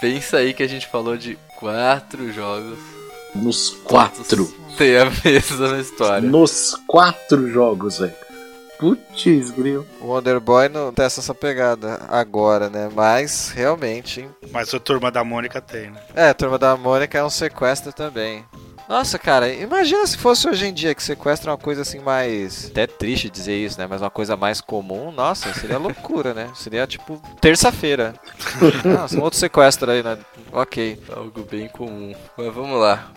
[0.00, 2.78] Pensa aí que a gente falou de quatro jogos.
[3.34, 4.46] Nos quatro.
[4.76, 6.28] Tem a mesma história.
[6.28, 8.14] Nos quatro jogos, velho.
[8.78, 9.86] Putz, gril.
[10.00, 12.90] O Wonder Boy não testa essa pegada agora, né?
[12.94, 14.20] Mas realmente.
[14.20, 14.30] hein?
[14.50, 16.00] Mas a turma da Mônica tem, né?
[16.14, 18.44] É, a turma da Mônica é um sequestro também.
[18.86, 22.66] Nossa, cara, imagina se fosse hoje em dia que sequestra é uma coisa assim mais.
[22.70, 23.86] Até triste dizer isso, né?
[23.88, 25.10] Mas uma coisa mais comum.
[25.10, 26.50] Nossa, seria loucura, né?
[26.54, 28.14] Seria tipo terça-feira.
[28.84, 30.18] Nossa, um outro sequestro aí, né?
[30.52, 31.00] Ok.
[31.16, 32.14] Algo bem comum.
[32.36, 33.10] Mas vamos lá.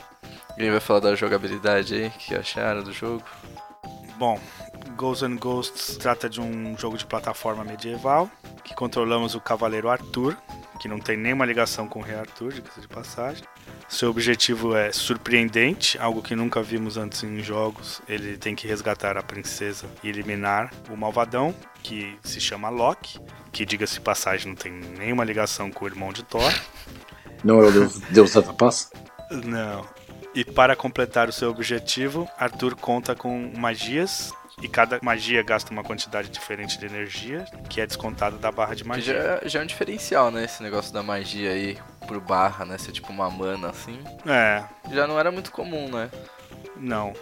[0.51, 2.07] Alguém vai falar da jogabilidade aí?
[2.07, 3.23] O que acharam do jogo?
[4.17, 4.39] Bom,
[4.97, 8.29] Ghosts and Ghosts trata de um jogo de plataforma medieval
[8.63, 10.35] que controlamos o cavaleiro Arthur,
[10.81, 13.43] que não tem nenhuma ligação com o rei Arthur, diga-se de passagem.
[13.87, 18.01] Seu objetivo é surpreendente, algo que nunca vimos antes em jogos.
[18.09, 21.53] Ele tem que resgatar a princesa e eliminar o malvadão,
[21.83, 23.19] que se chama Loki,
[23.51, 26.51] que diga-se de passagem não tem nenhuma ligação com o irmão de Thor.
[27.43, 28.89] Não é o Deus, Deus da Paz?
[29.31, 29.85] Não.
[30.33, 35.83] E para completar o seu objetivo, Arthur conta com magias e cada magia gasta uma
[35.83, 39.39] quantidade diferente de energia, que é descontada da barra de magia.
[39.43, 40.45] já, já é um diferencial, né?
[40.45, 41.77] Esse negócio da magia aí
[42.07, 42.77] por barra, né?
[42.77, 43.99] Ser tipo uma mana assim.
[44.25, 46.09] É, Já não era muito comum, né?
[46.75, 47.13] não.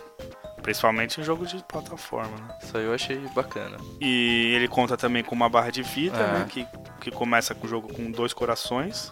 [0.62, 2.58] Principalmente em jogo de plataforma, né?
[2.64, 3.78] Isso aí eu achei bacana.
[4.02, 6.40] E ele conta também com uma barra de vida, É.
[6.40, 6.48] né?
[6.50, 6.66] Que,
[7.02, 9.12] que começa com o jogo com dois corações.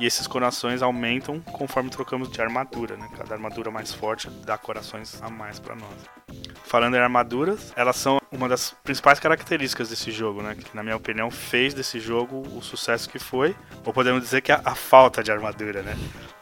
[0.00, 3.06] E esses corações aumentam conforme trocamos de armadura, né?
[3.18, 6.40] Cada armadura mais forte dá corações a mais pra nós.
[6.64, 10.54] Falando em armaduras, elas são uma das principais características desse jogo, né?
[10.54, 13.54] Que na minha opinião fez desse jogo o sucesso que foi.
[13.84, 15.94] Ou podemos dizer que a, a falta de armadura, né?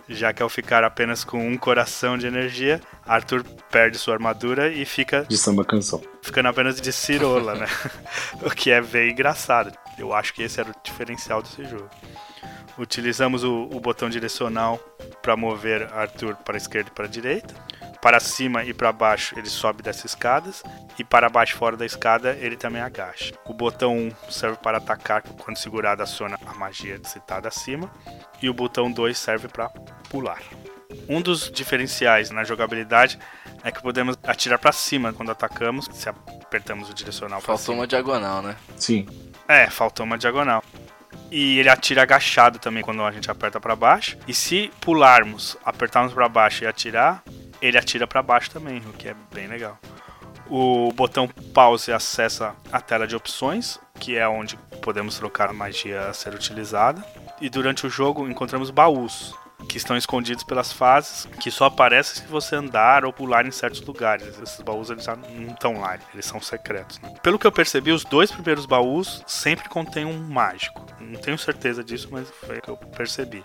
[0.09, 4.85] Já que ao ficar apenas com um coração de energia, Arthur perde sua armadura e
[4.85, 6.01] fica De samba canção.
[6.22, 7.66] ficando apenas de cirola, né?
[8.40, 9.72] o que é bem engraçado.
[9.98, 11.90] Eu acho que esse era o diferencial desse jogo.
[12.78, 14.78] Utilizamos o, o botão direcional
[15.20, 17.55] para mover Arthur para a esquerda e para a direita.
[18.00, 20.62] Para cima e para baixo ele sobe dessas escadas.
[20.98, 23.34] E para baixo fora da escada ele também agacha.
[23.44, 27.90] O botão 1 serve para atacar quando segurado aciona a magia citada acima.
[28.40, 29.68] E o botão 2 serve para
[30.09, 30.40] pular.
[31.09, 33.18] Um dos diferenciais na jogabilidade
[33.64, 37.78] é que podemos atirar para cima quando atacamos, se apertamos o direcional para Faltou cima.
[37.78, 38.56] uma diagonal, né?
[38.76, 39.06] Sim.
[39.46, 40.62] É, faltou uma diagonal.
[41.30, 44.16] E ele atira agachado também quando a gente aperta para baixo.
[44.26, 47.22] E se pularmos, apertarmos para baixo e atirar,
[47.60, 49.78] ele atira para baixo também, o que é bem legal.
[50.50, 56.09] O botão pause acessa a tela de opções, que é onde podemos trocar a magia
[56.09, 57.05] a ser utilizada.
[57.40, 59.34] E durante o jogo encontramos baús.
[59.66, 63.80] Que estão escondidos pelas fases, que só aparecem se você andar ou pular em certos
[63.82, 64.39] lugares.
[64.40, 67.01] Esses baús eles não estão lá, eles são secretos.
[67.01, 67.12] né?
[67.22, 70.86] Pelo que eu percebi, os dois primeiros baús sempre contêm um mágico.
[71.01, 73.43] Não tenho certeza disso, mas foi o que eu percebi.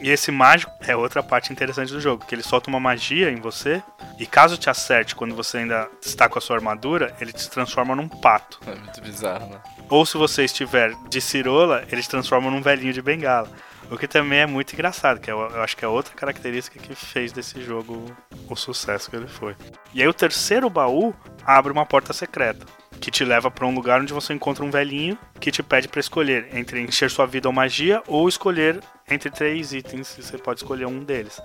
[0.00, 3.36] E esse mágico é outra parte interessante do jogo, que ele solta uma magia em
[3.36, 3.82] você,
[4.18, 7.94] e caso te acerte quando você ainda está com a sua armadura, ele te transforma
[7.94, 8.58] num pato.
[8.66, 9.60] É muito bizarro, né?
[9.88, 13.50] Ou se você estiver de cirola, ele te transforma num velhinho de bengala.
[13.92, 16.94] O que também é muito engraçado, que eu, eu acho que é outra característica que
[16.94, 18.06] fez desse jogo
[18.48, 19.54] o sucesso que ele foi.
[19.92, 21.14] E aí o terceiro baú
[21.44, 22.64] abre uma porta secreta,
[22.98, 26.00] que te leva para um lugar onde você encontra um velhinho que te pede para
[26.00, 30.60] escolher entre encher sua vida ou magia ou escolher entre três itens, e você pode
[30.60, 31.38] escolher um deles.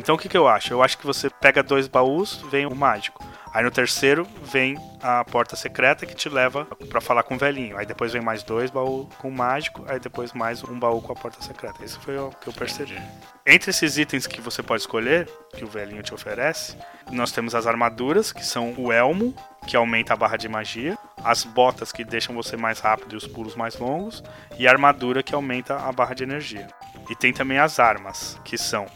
[0.00, 0.72] Então o que, que eu acho?
[0.72, 3.22] Eu acho que você pega dois baús, vem o mágico.
[3.52, 7.76] Aí no terceiro vem a porta secreta que te leva pra falar com o velhinho.
[7.76, 11.12] Aí depois vem mais dois baús com o mágico, aí depois mais um baú com
[11.12, 11.84] a porta secreta.
[11.84, 12.98] Esse foi o que eu percebi.
[13.44, 16.78] Entre esses itens que você pode escolher, que o velhinho te oferece,
[17.10, 19.34] nós temos as armaduras, que são o elmo,
[19.66, 23.26] que aumenta a barra de magia, as botas que deixam você mais rápido e os
[23.26, 24.24] pulos mais longos,
[24.58, 26.68] e a armadura que aumenta a barra de energia.
[27.10, 28.86] E tem também as armas, que são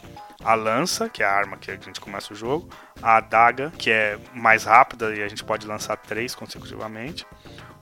[0.45, 2.69] a lança, que é a arma que a gente começa o jogo,
[3.01, 7.25] a adaga, que é mais rápida e a gente pode lançar três consecutivamente,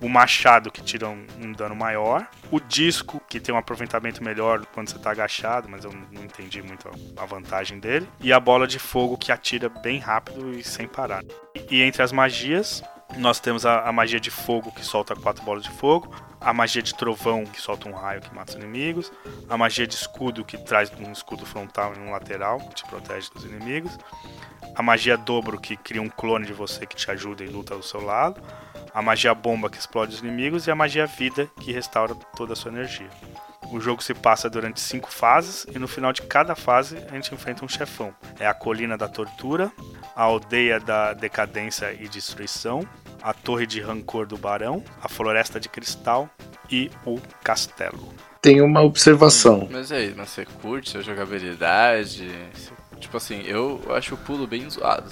[0.02, 4.66] o machado, que tira um, um dano maior, o disco, que tem um aproveitamento melhor
[4.74, 8.68] quando você está agachado, mas eu não entendi muito a- vantagem dele, e a bola
[8.68, 11.24] de fogo, que atira bem rápido e sem parar.
[11.70, 12.84] E entre as magias,
[13.18, 16.14] nós temos a, a magia de fogo, que solta quatro bolas de fogo,
[16.44, 19.12] a magia de trovão, que solta um raio que mata os inimigos,
[19.50, 23.30] a magia de escudo, que traz um escudo frontal e um lateral, que te protege
[23.34, 23.98] dos inimigos,
[24.76, 27.82] a magia dobro, que cria um clone de você que te ajuda e luta ao
[27.82, 28.42] seu lado,
[28.94, 32.56] a magia bomba, que explode os inimigos, e a magia vida, que restaura toda a
[32.56, 33.10] sua energia.
[33.72, 37.34] O jogo se passa durante cinco fases e no final de cada fase a gente
[37.34, 38.14] enfrenta um chefão.
[38.40, 39.72] É a Colina da Tortura,
[40.16, 42.88] a Aldeia da Decadência e Destruição,
[43.24, 46.30] a Torre de Rancor do Barão, a Floresta de Cristal
[46.70, 48.14] e o Castelo.
[48.42, 49.70] Tem uma observação.
[49.72, 52.30] Mas e aí, mas você curte a jogabilidade?
[53.00, 55.10] Tipo assim, eu acho o pulo bem zoado.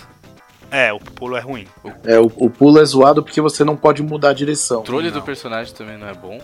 [0.70, 1.68] É, o pulo é ruim.
[2.04, 4.78] É, o, o pulo é zoado porque você não pode mudar a direção.
[4.78, 5.20] O controle Não.
[5.20, 6.40] do personagem também não é bom.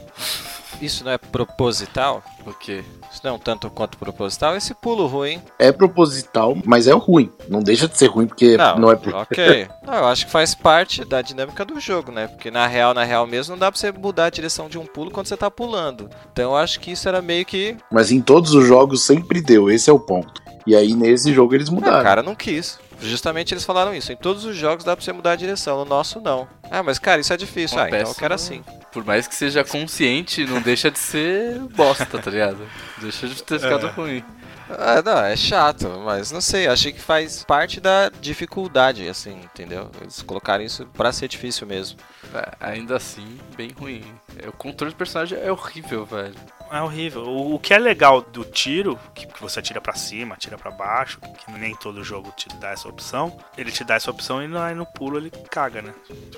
[0.82, 2.24] Isso não é proposital?
[2.46, 2.84] O quê?
[3.24, 4.56] Não é tanto quanto proposital?
[4.56, 5.42] Esse pulo ruim.
[5.60, 7.32] É proposital, mas é ruim.
[7.50, 9.68] Não deixa de ser ruim porque Não, não, é ok.
[9.86, 12.28] Não, eu acho que faz parte da dinâmica do jogo, né?
[12.28, 14.86] Porque na real, na real mesmo, não dá pra você mudar a direção de um
[14.86, 16.10] pulo quando você tá pulando.
[16.32, 17.76] Então eu acho que isso era meio que.
[17.92, 20.42] Mas em todos os jogos sempre deu, esse é o ponto.
[20.66, 22.04] E aí nesse jogo eles o mudaram.
[22.04, 22.78] cara não quis.
[23.02, 24.12] Justamente eles falaram isso.
[24.12, 26.48] Em todos os jogos dá pra você mudar a direção, no nosso não.
[26.70, 27.78] Ah, mas cara, isso é difícil.
[27.78, 28.64] Uma ah, então eu quero assim.
[28.92, 32.68] Por mais que seja consciente, não deixa de ser bosta, tá ligado?
[33.00, 34.24] Deixa de ter ficado ruim.
[34.70, 39.90] Ah, não, é chato, mas não sei, achei que faz parte da dificuldade, assim, entendeu?
[40.02, 41.98] Eles colocaram isso pra ser difícil mesmo.
[42.34, 44.04] É, ainda assim, bem ruim.
[44.44, 46.36] É, O controle do personagem é horrível, velho.
[46.72, 47.24] É horrível.
[47.24, 50.70] O, o que é legal do tiro, que, que você atira pra cima, atira pra
[50.72, 54.48] baixo, que nem todo jogo te dá essa opção, ele te dá essa opção e
[54.48, 55.94] no, aí no pulo ele caga, né?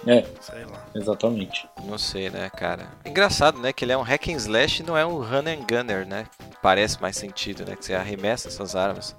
[0.06, 0.84] É, Sei lá.
[0.96, 1.68] exatamente.
[1.84, 2.88] Não sei, né, cara?
[3.06, 5.66] Engraçado, né, que ele é um hack and slash e não é um run and
[5.68, 6.26] gunner, né?
[6.62, 9.16] Parece mais sentido, né, que você arremessa essas armas.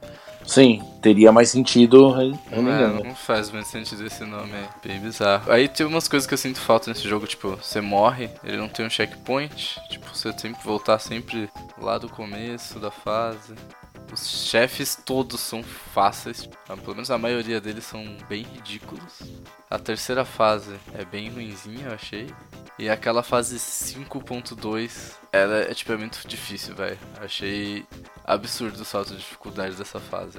[0.46, 2.14] Sim, teria mais sentido.
[2.50, 3.04] Não me É, engano.
[3.04, 4.68] não faz muito sentido esse nome aí.
[4.82, 5.52] Bem bizarro.
[5.52, 8.68] Aí tem umas coisas que eu sinto falta nesse jogo, tipo, você morre, ele não
[8.68, 9.78] tem um checkpoint.
[9.88, 13.54] Tipo, você tem que voltar sempre lá do começo da fase.
[14.12, 19.22] Os chefes todos são fáceis, ah, pelo menos a maioria deles são bem ridículos.
[19.70, 22.26] A terceira fase é bem ruinzinha, eu achei.
[22.78, 26.98] E aquela fase 5.2, ela é tipo é muito difícil, velho.
[27.20, 27.86] Achei
[28.24, 30.38] absurdo o salto de dificuldade dessa fase.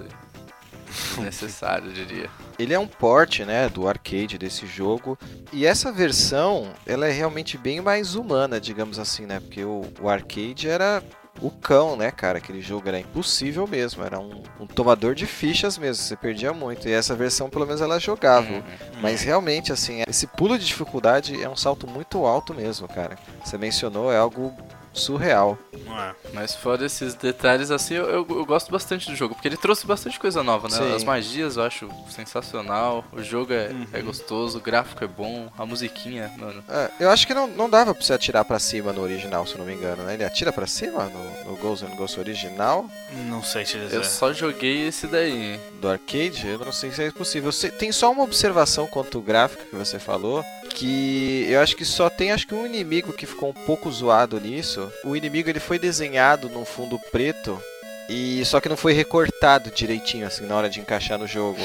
[1.20, 2.30] Necessário, eu diria.
[2.58, 5.18] Ele é um port, né, do arcade desse jogo.
[5.52, 9.40] E essa versão, ela é realmente bem mais humana, digamos assim, né?
[9.40, 11.04] Porque o, o arcade era
[11.40, 12.38] o cão, né, cara?
[12.38, 14.04] Aquele jogo era impossível mesmo.
[14.04, 16.04] Era um, um tomador de fichas mesmo.
[16.04, 16.88] Você perdia muito.
[16.88, 18.58] E essa versão, pelo menos, ela é jogável.
[18.58, 19.02] Uhum.
[19.02, 23.18] Mas realmente, assim, esse pulo de dificuldade é um salto muito alto mesmo, cara.
[23.44, 24.54] Você mencionou, é algo
[24.94, 25.58] surreal.
[25.74, 26.12] É.
[26.34, 29.86] Mas fora esses detalhes, assim, eu, eu, eu gosto bastante do jogo, porque ele trouxe
[29.86, 30.76] bastante coisa nova, né?
[30.78, 30.94] Sim.
[30.96, 33.88] As magias eu acho sensacional, o jogo é, Uhum.
[33.94, 36.64] é gostoso, o gráfico é bom, a musiquinha, mano.
[36.70, 39.54] É, eu acho que não, não dava pra você atirar pra cima no original, se
[39.54, 40.14] eu não me engano, né?
[40.16, 42.86] Ele atira pra cima no, no Ghost and Ghost original
[43.28, 43.96] Não sei te dizer.
[43.98, 45.60] Eu só joguei esse daí.
[45.80, 47.52] do arcade, eu não sei se é possível.
[47.52, 51.84] Você- tem só uma observação quanto ao gráfico que você falou, que eu acho que
[51.86, 54.81] só tem acho que um inimigo que ficou um pouco zoado nisso.
[55.04, 57.62] O inimigo ele foi desenhado num fundo preto
[58.10, 61.62] E só que não foi recortado direitinho assim na hora de encaixar no jogo.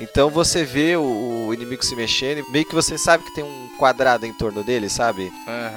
[0.00, 3.44] Então você vê o, o inimigo se mexendo, e meio que você sabe que tem
[3.44, 5.30] um quadrado em torno dele, sabe?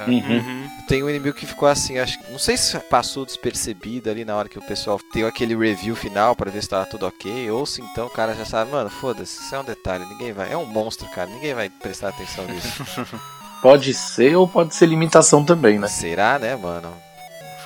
[0.08, 0.14] Uhum.
[0.38, 0.70] Uhum.
[0.88, 4.34] Tem um inimigo que ficou assim, acho que- não sei se passou despercebido ali na
[4.34, 7.66] hora que o pessoal deu aquele review final pra ver se tava tudo ok, ou
[7.66, 10.56] se então o cara já sabe, mano, foda-se, isso é um detalhe, ninguém vai, é
[10.56, 12.84] um monstro, cara, ninguém vai prestar atenção nisso.
[13.66, 15.88] Pode ser ou pode ser limitação também, né?
[15.88, 16.96] Será, né, mano?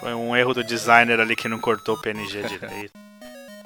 [0.01, 2.93] Foi um erro do designer ali que não cortou o PNG direito.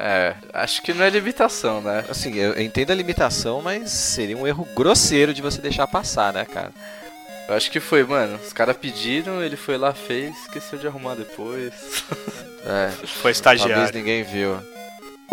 [0.01, 2.05] É, acho que não é limitação, né?
[2.09, 6.45] Assim, eu entendo a limitação, mas seria um erro grosseiro de você deixar passar, né,
[6.45, 6.73] cara?
[7.49, 8.37] Eu acho que foi, mano.
[8.45, 11.73] Os caras pediram, ele foi lá, fez, esqueceu de arrumar depois.
[12.67, 13.95] É, Foi talvez estagiário.
[13.95, 14.59] ninguém viu.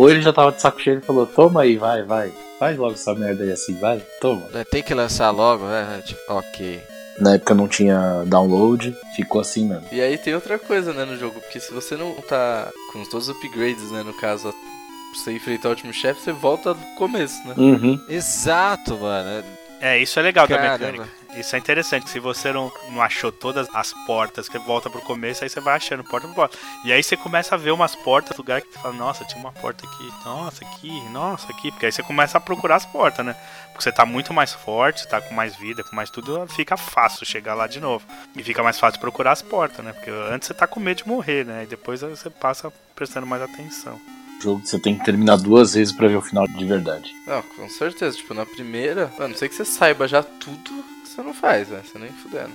[0.01, 2.31] Ou ele já tava de saco cheio e falou: Toma aí, vai, vai.
[2.57, 4.47] Faz logo essa merda aí assim, vai, toma.
[4.51, 6.01] É, Tem que lançar logo, né?
[6.03, 6.81] Tipo, ok.
[7.19, 9.85] Na época não tinha download, ficou assim mesmo.
[9.91, 13.29] E aí tem outra coisa, né, no jogo, porque se você não tá com todos
[13.29, 17.37] os upgrades, né, no caso, pra você enfrentar o último chefe, você volta do começo,
[17.47, 17.53] né?
[17.55, 18.03] Uhum.
[18.09, 19.43] Exato, mano.
[19.79, 20.77] É, isso é legal da Caramba.
[20.79, 21.09] mecânica.
[21.35, 22.09] Isso é interessante.
[22.09, 25.75] Se você não, não achou todas as portas, que volta pro começo, aí você vai
[25.75, 26.57] achando porta por porta.
[26.83, 29.51] E aí você começa a ver umas portas, lugar que você fala, nossa, tinha uma
[29.51, 31.71] porta aqui, nossa, aqui, nossa, aqui.
[31.71, 33.35] Porque aí você começa a procurar as portas, né?
[33.67, 37.25] Porque você tá muito mais forte, tá com mais vida, com mais tudo, fica fácil
[37.25, 38.05] chegar lá de novo.
[38.35, 39.93] E fica mais fácil procurar as portas, né?
[39.93, 41.63] Porque antes você tá com medo de morrer, né?
[41.63, 43.99] E depois você passa prestando mais atenção.
[44.41, 47.13] Jogo que você tem que terminar duas vezes pra ver o final de verdade.
[47.27, 50.83] Não, com certeza, tipo, na primeira, a não ser que você saiba já tudo,
[51.15, 51.81] você não faz, né?
[51.85, 52.51] Você nem fudendo.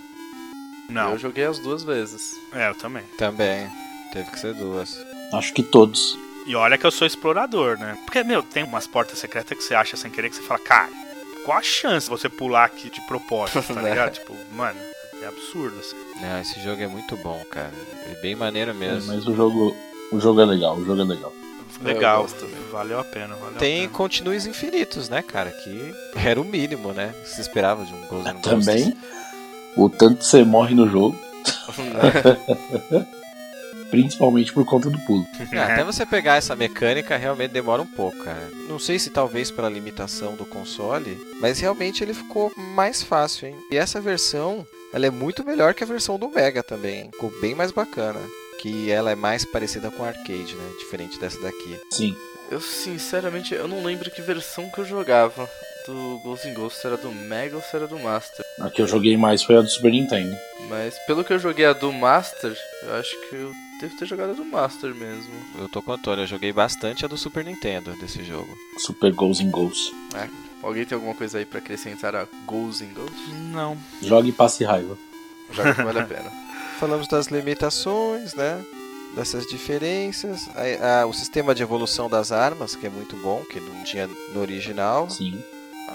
[0.89, 2.33] Não, Eu joguei as duas vezes.
[2.53, 3.03] é, eu também.
[3.19, 3.69] Também.
[4.13, 4.97] Teve que ser duas.
[5.33, 6.17] Acho que todos.
[6.47, 7.99] E olha que eu sou explorador, né?
[8.05, 10.89] Porque, meu, tem umas portas secretas que você acha sem querer que você fala, cara,
[11.45, 13.91] qual a chance de você pular aqui de propósito, tá Né?
[13.91, 14.13] ligado?
[14.15, 14.79] tipo, mano,
[15.21, 15.97] é absurdo, assim.
[16.21, 17.73] Não, esse jogo é muito bom, cara.
[18.07, 19.13] É bem maneiro É, mesmo.
[19.13, 19.77] mas o jogo,
[20.13, 21.33] o jogo é legal, o jogo é legal.
[21.83, 22.55] Legal, gosto também.
[22.73, 23.93] valeu a pena, valeu Tem a pena.
[23.93, 25.51] continues infinitos, né, cara?
[25.51, 27.15] Que era o mínimo, né?
[27.23, 28.41] Que se esperava de um Ghosts.
[28.43, 28.97] Também,
[29.77, 31.19] o tanto que você morre no jogo,
[33.91, 35.27] principalmente por conta do pulo.
[35.53, 38.49] É, até você pegar essa mecânica realmente demora um pouco, cara.
[38.69, 43.57] Não sei se talvez pela limitação do console, mas realmente ele ficou mais fácil, hein?
[43.71, 47.03] E essa versão, ela é muito melhor que a versão do Mega também.
[47.03, 47.11] hein?
[47.13, 48.21] Ficou bem mais bacana.
[48.61, 50.73] Que ela é mais parecida com arcade, né?
[50.79, 51.79] Diferente dessa daqui.
[51.91, 52.17] Sim.
[52.51, 55.49] Eu, sinceramente, eu não lembro que versão que eu jogava
[55.87, 58.45] do Ghosts in Ghosts, se era do Mega ou se era do Master.
[58.61, 60.37] A que eu joguei mais foi a do Super Nintendo.
[60.69, 64.31] Mas pelo que eu joguei a do Master, eu acho que eu devo ter jogado
[64.31, 65.33] a do Master mesmo.
[65.59, 68.57] Eu tô com o Antônio, eu joguei bastante a do Super Nintendo desse jogo.
[68.79, 69.93] Super Goals in Goals.
[70.63, 73.29] Alguém tem alguma coisa aí pra acrescentar a Ghosts in Ghosts?
[73.53, 73.77] Não.
[74.03, 74.97] Jogue e passe raiva.
[75.53, 76.31] Joga que vale a pena.
[76.79, 78.63] Falamos das limitações, né?
[79.15, 80.49] Dessas diferenças.
[80.55, 84.07] A- a- o sistema de evolução das armas, que é muito bom, que não tinha
[84.35, 85.09] no original.
[85.09, 85.43] Sim.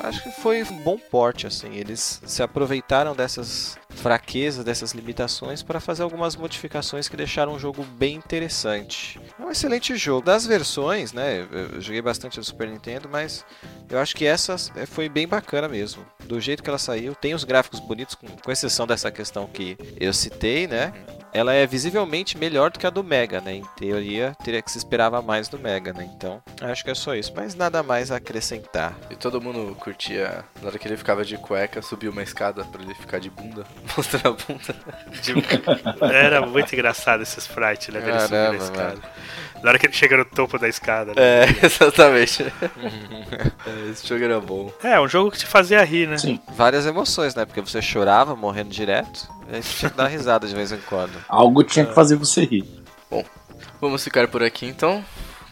[0.03, 1.75] Acho que foi um bom porte, assim.
[1.75, 7.84] Eles se aproveitaram dessas fraquezas, dessas limitações, para fazer algumas modificações que deixaram o jogo
[7.84, 9.19] bem interessante.
[9.39, 10.26] É um excelente jogo.
[10.26, 11.47] Das versões, né?
[11.51, 13.45] Eu joguei bastante do Super Nintendo, mas
[13.89, 16.05] eu acho que essa é, foi bem bacana mesmo.
[16.26, 19.77] Do jeito que ela saiu, tem os gráficos bonitos, com, com exceção dessa questão que
[19.99, 20.93] eu citei, né?
[21.34, 23.55] Ela é visivelmente melhor do que a do Mega, né?
[23.55, 26.09] Em teoria, teria que se esperava mais do Mega, né?
[26.15, 27.31] Então, acho que é só isso.
[27.35, 28.97] Mas nada mais a acrescentar.
[29.09, 32.81] E todo mundo curtia, na hora que ele ficava de cueca, subia uma escada pra
[32.81, 34.75] ele ficar de bunda, mostrando a bunda.
[35.21, 37.99] De- Era muito engraçado esse sprite, né?
[38.01, 38.99] Dele subir na Caramba, escada.
[39.63, 41.13] Na hora que ele chega no topo da escada.
[41.13, 41.21] Né?
[41.21, 42.43] É, exatamente.
[42.43, 44.71] É, Esse jogo era bom.
[44.83, 46.17] É, um jogo que te fazia rir, né?
[46.17, 46.39] Sim.
[46.55, 47.45] Várias emoções, né?
[47.45, 50.79] Porque você chorava morrendo direto, e aí você tinha que dar risada de vez em
[50.79, 51.11] quando.
[51.29, 52.65] Algo tinha que fazer você rir.
[53.79, 55.03] Vamos ficar por aqui então.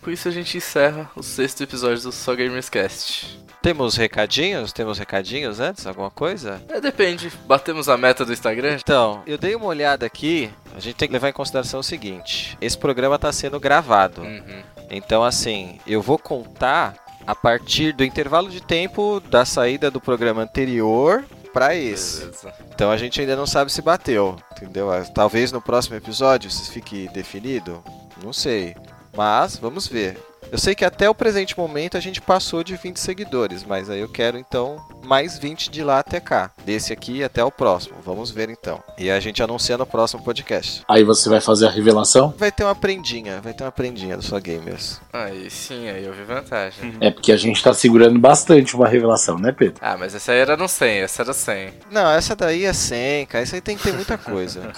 [0.02, 3.38] Com isso a gente encerra o sexto episódio do Só Gamers Cast.
[3.62, 4.72] Temos recadinhos?
[4.72, 5.86] Temos recadinhos antes?
[5.86, 6.62] Alguma coisa?
[6.70, 7.32] É, depende.
[7.46, 8.78] Batemos a meta do Instagram?
[8.82, 10.50] Então, eu dei uma olhada aqui.
[10.76, 14.22] A gente tem que levar em consideração o seguinte: esse programa está sendo gravado.
[14.22, 14.64] Uhum.
[14.90, 16.96] Então, assim, eu vou contar
[17.28, 22.22] a partir do intervalo de tempo da saída do programa anterior para esse.
[22.22, 22.54] Beleza.
[22.74, 24.92] Então a gente ainda não sabe se bateu, entendeu?
[24.92, 27.84] Ah, Talvez no próximo episódio isso fique definido,
[28.24, 28.76] não sei.
[29.16, 30.18] Mas vamos ver.
[30.52, 34.00] Eu sei que até o presente momento a gente passou de 20 seguidores, mas aí
[34.00, 36.52] eu quero então mais 20 de lá até cá.
[36.66, 37.98] Desse aqui até o próximo.
[38.04, 38.84] Vamos ver então.
[38.98, 40.84] E a gente anuncia no próximo podcast.
[40.88, 42.34] Aí você vai fazer a revelação?
[42.38, 45.00] Vai ter uma prendinha, vai ter uma prendinha do sua gamers.
[45.14, 46.96] Aí sim, aí eu vi vantagem.
[47.00, 49.76] É porque a gente tá segurando bastante uma revelação, né, Pedro?
[49.82, 51.74] Ah, mas essa aí era no 100, essa era 100.
[51.92, 53.44] Não, essa daí é 100, cara.
[53.44, 54.72] Isso aí tem que ter muita coisa.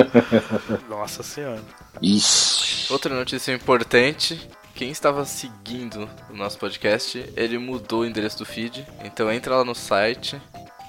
[0.88, 1.60] Nossa senhora.
[2.02, 2.92] Ixi.
[2.92, 4.48] Outra notícia importante.
[4.80, 8.86] Quem estava seguindo o nosso podcast, ele mudou o endereço do feed.
[9.04, 10.40] Então entra lá no site,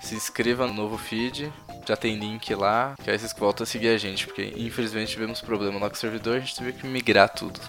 [0.01, 1.51] se inscreva no novo feed.
[1.85, 5.41] Já tem link lá, que aí vocês voltam a seguir a gente, porque infelizmente tivemos
[5.41, 7.59] problema lá com o servidor, a gente teve que migrar tudo.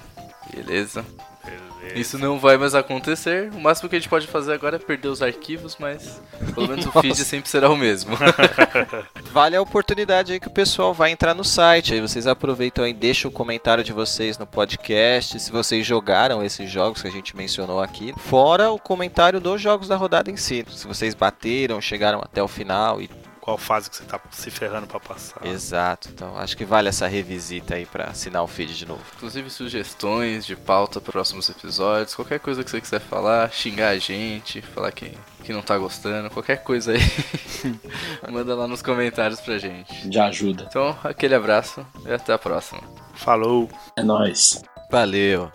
[0.55, 1.05] Beleza?
[1.83, 1.99] Beleza.
[1.99, 3.51] Isso não vai mais acontecer.
[3.53, 6.23] O máximo que a gente pode fazer agora é perder os arquivos, mas
[6.55, 8.17] pelo menos o feed sempre será o mesmo.
[9.33, 11.93] Vale a oportunidade aí que o pessoal vai entrar no site.
[11.93, 15.41] Aí vocês aproveitam e deixam o comentário de vocês no podcast.
[15.41, 18.15] Se vocês jogaram esses jogos que a gente mencionou aqui.
[18.17, 20.65] Fora o comentário dos jogos da rodada em si.
[20.71, 23.11] Se vocês bateram, chegaram até o final e
[23.43, 25.45] Qual fase que você tá se ferrando pra passar?
[25.45, 29.03] Exato, então acho que vale essa revisita aí pra assinar o feed de novo.
[29.17, 33.99] Inclusive sugestões de pauta para próximos episódios, qualquer coisa que você quiser falar, xingar a
[33.99, 37.01] gente, falar que, que não tá gostando, qualquer coisa aí,
[38.31, 40.09] manda lá nos comentários pra gente.
[40.09, 40.67] Já ajuda.
[40.69, 42.81] Então, aquele abraço e até a próxima.
[43.15, 43.69] Falou.
[43.97, 44.63] É nóis.
[44.89, 45.51] Valeu!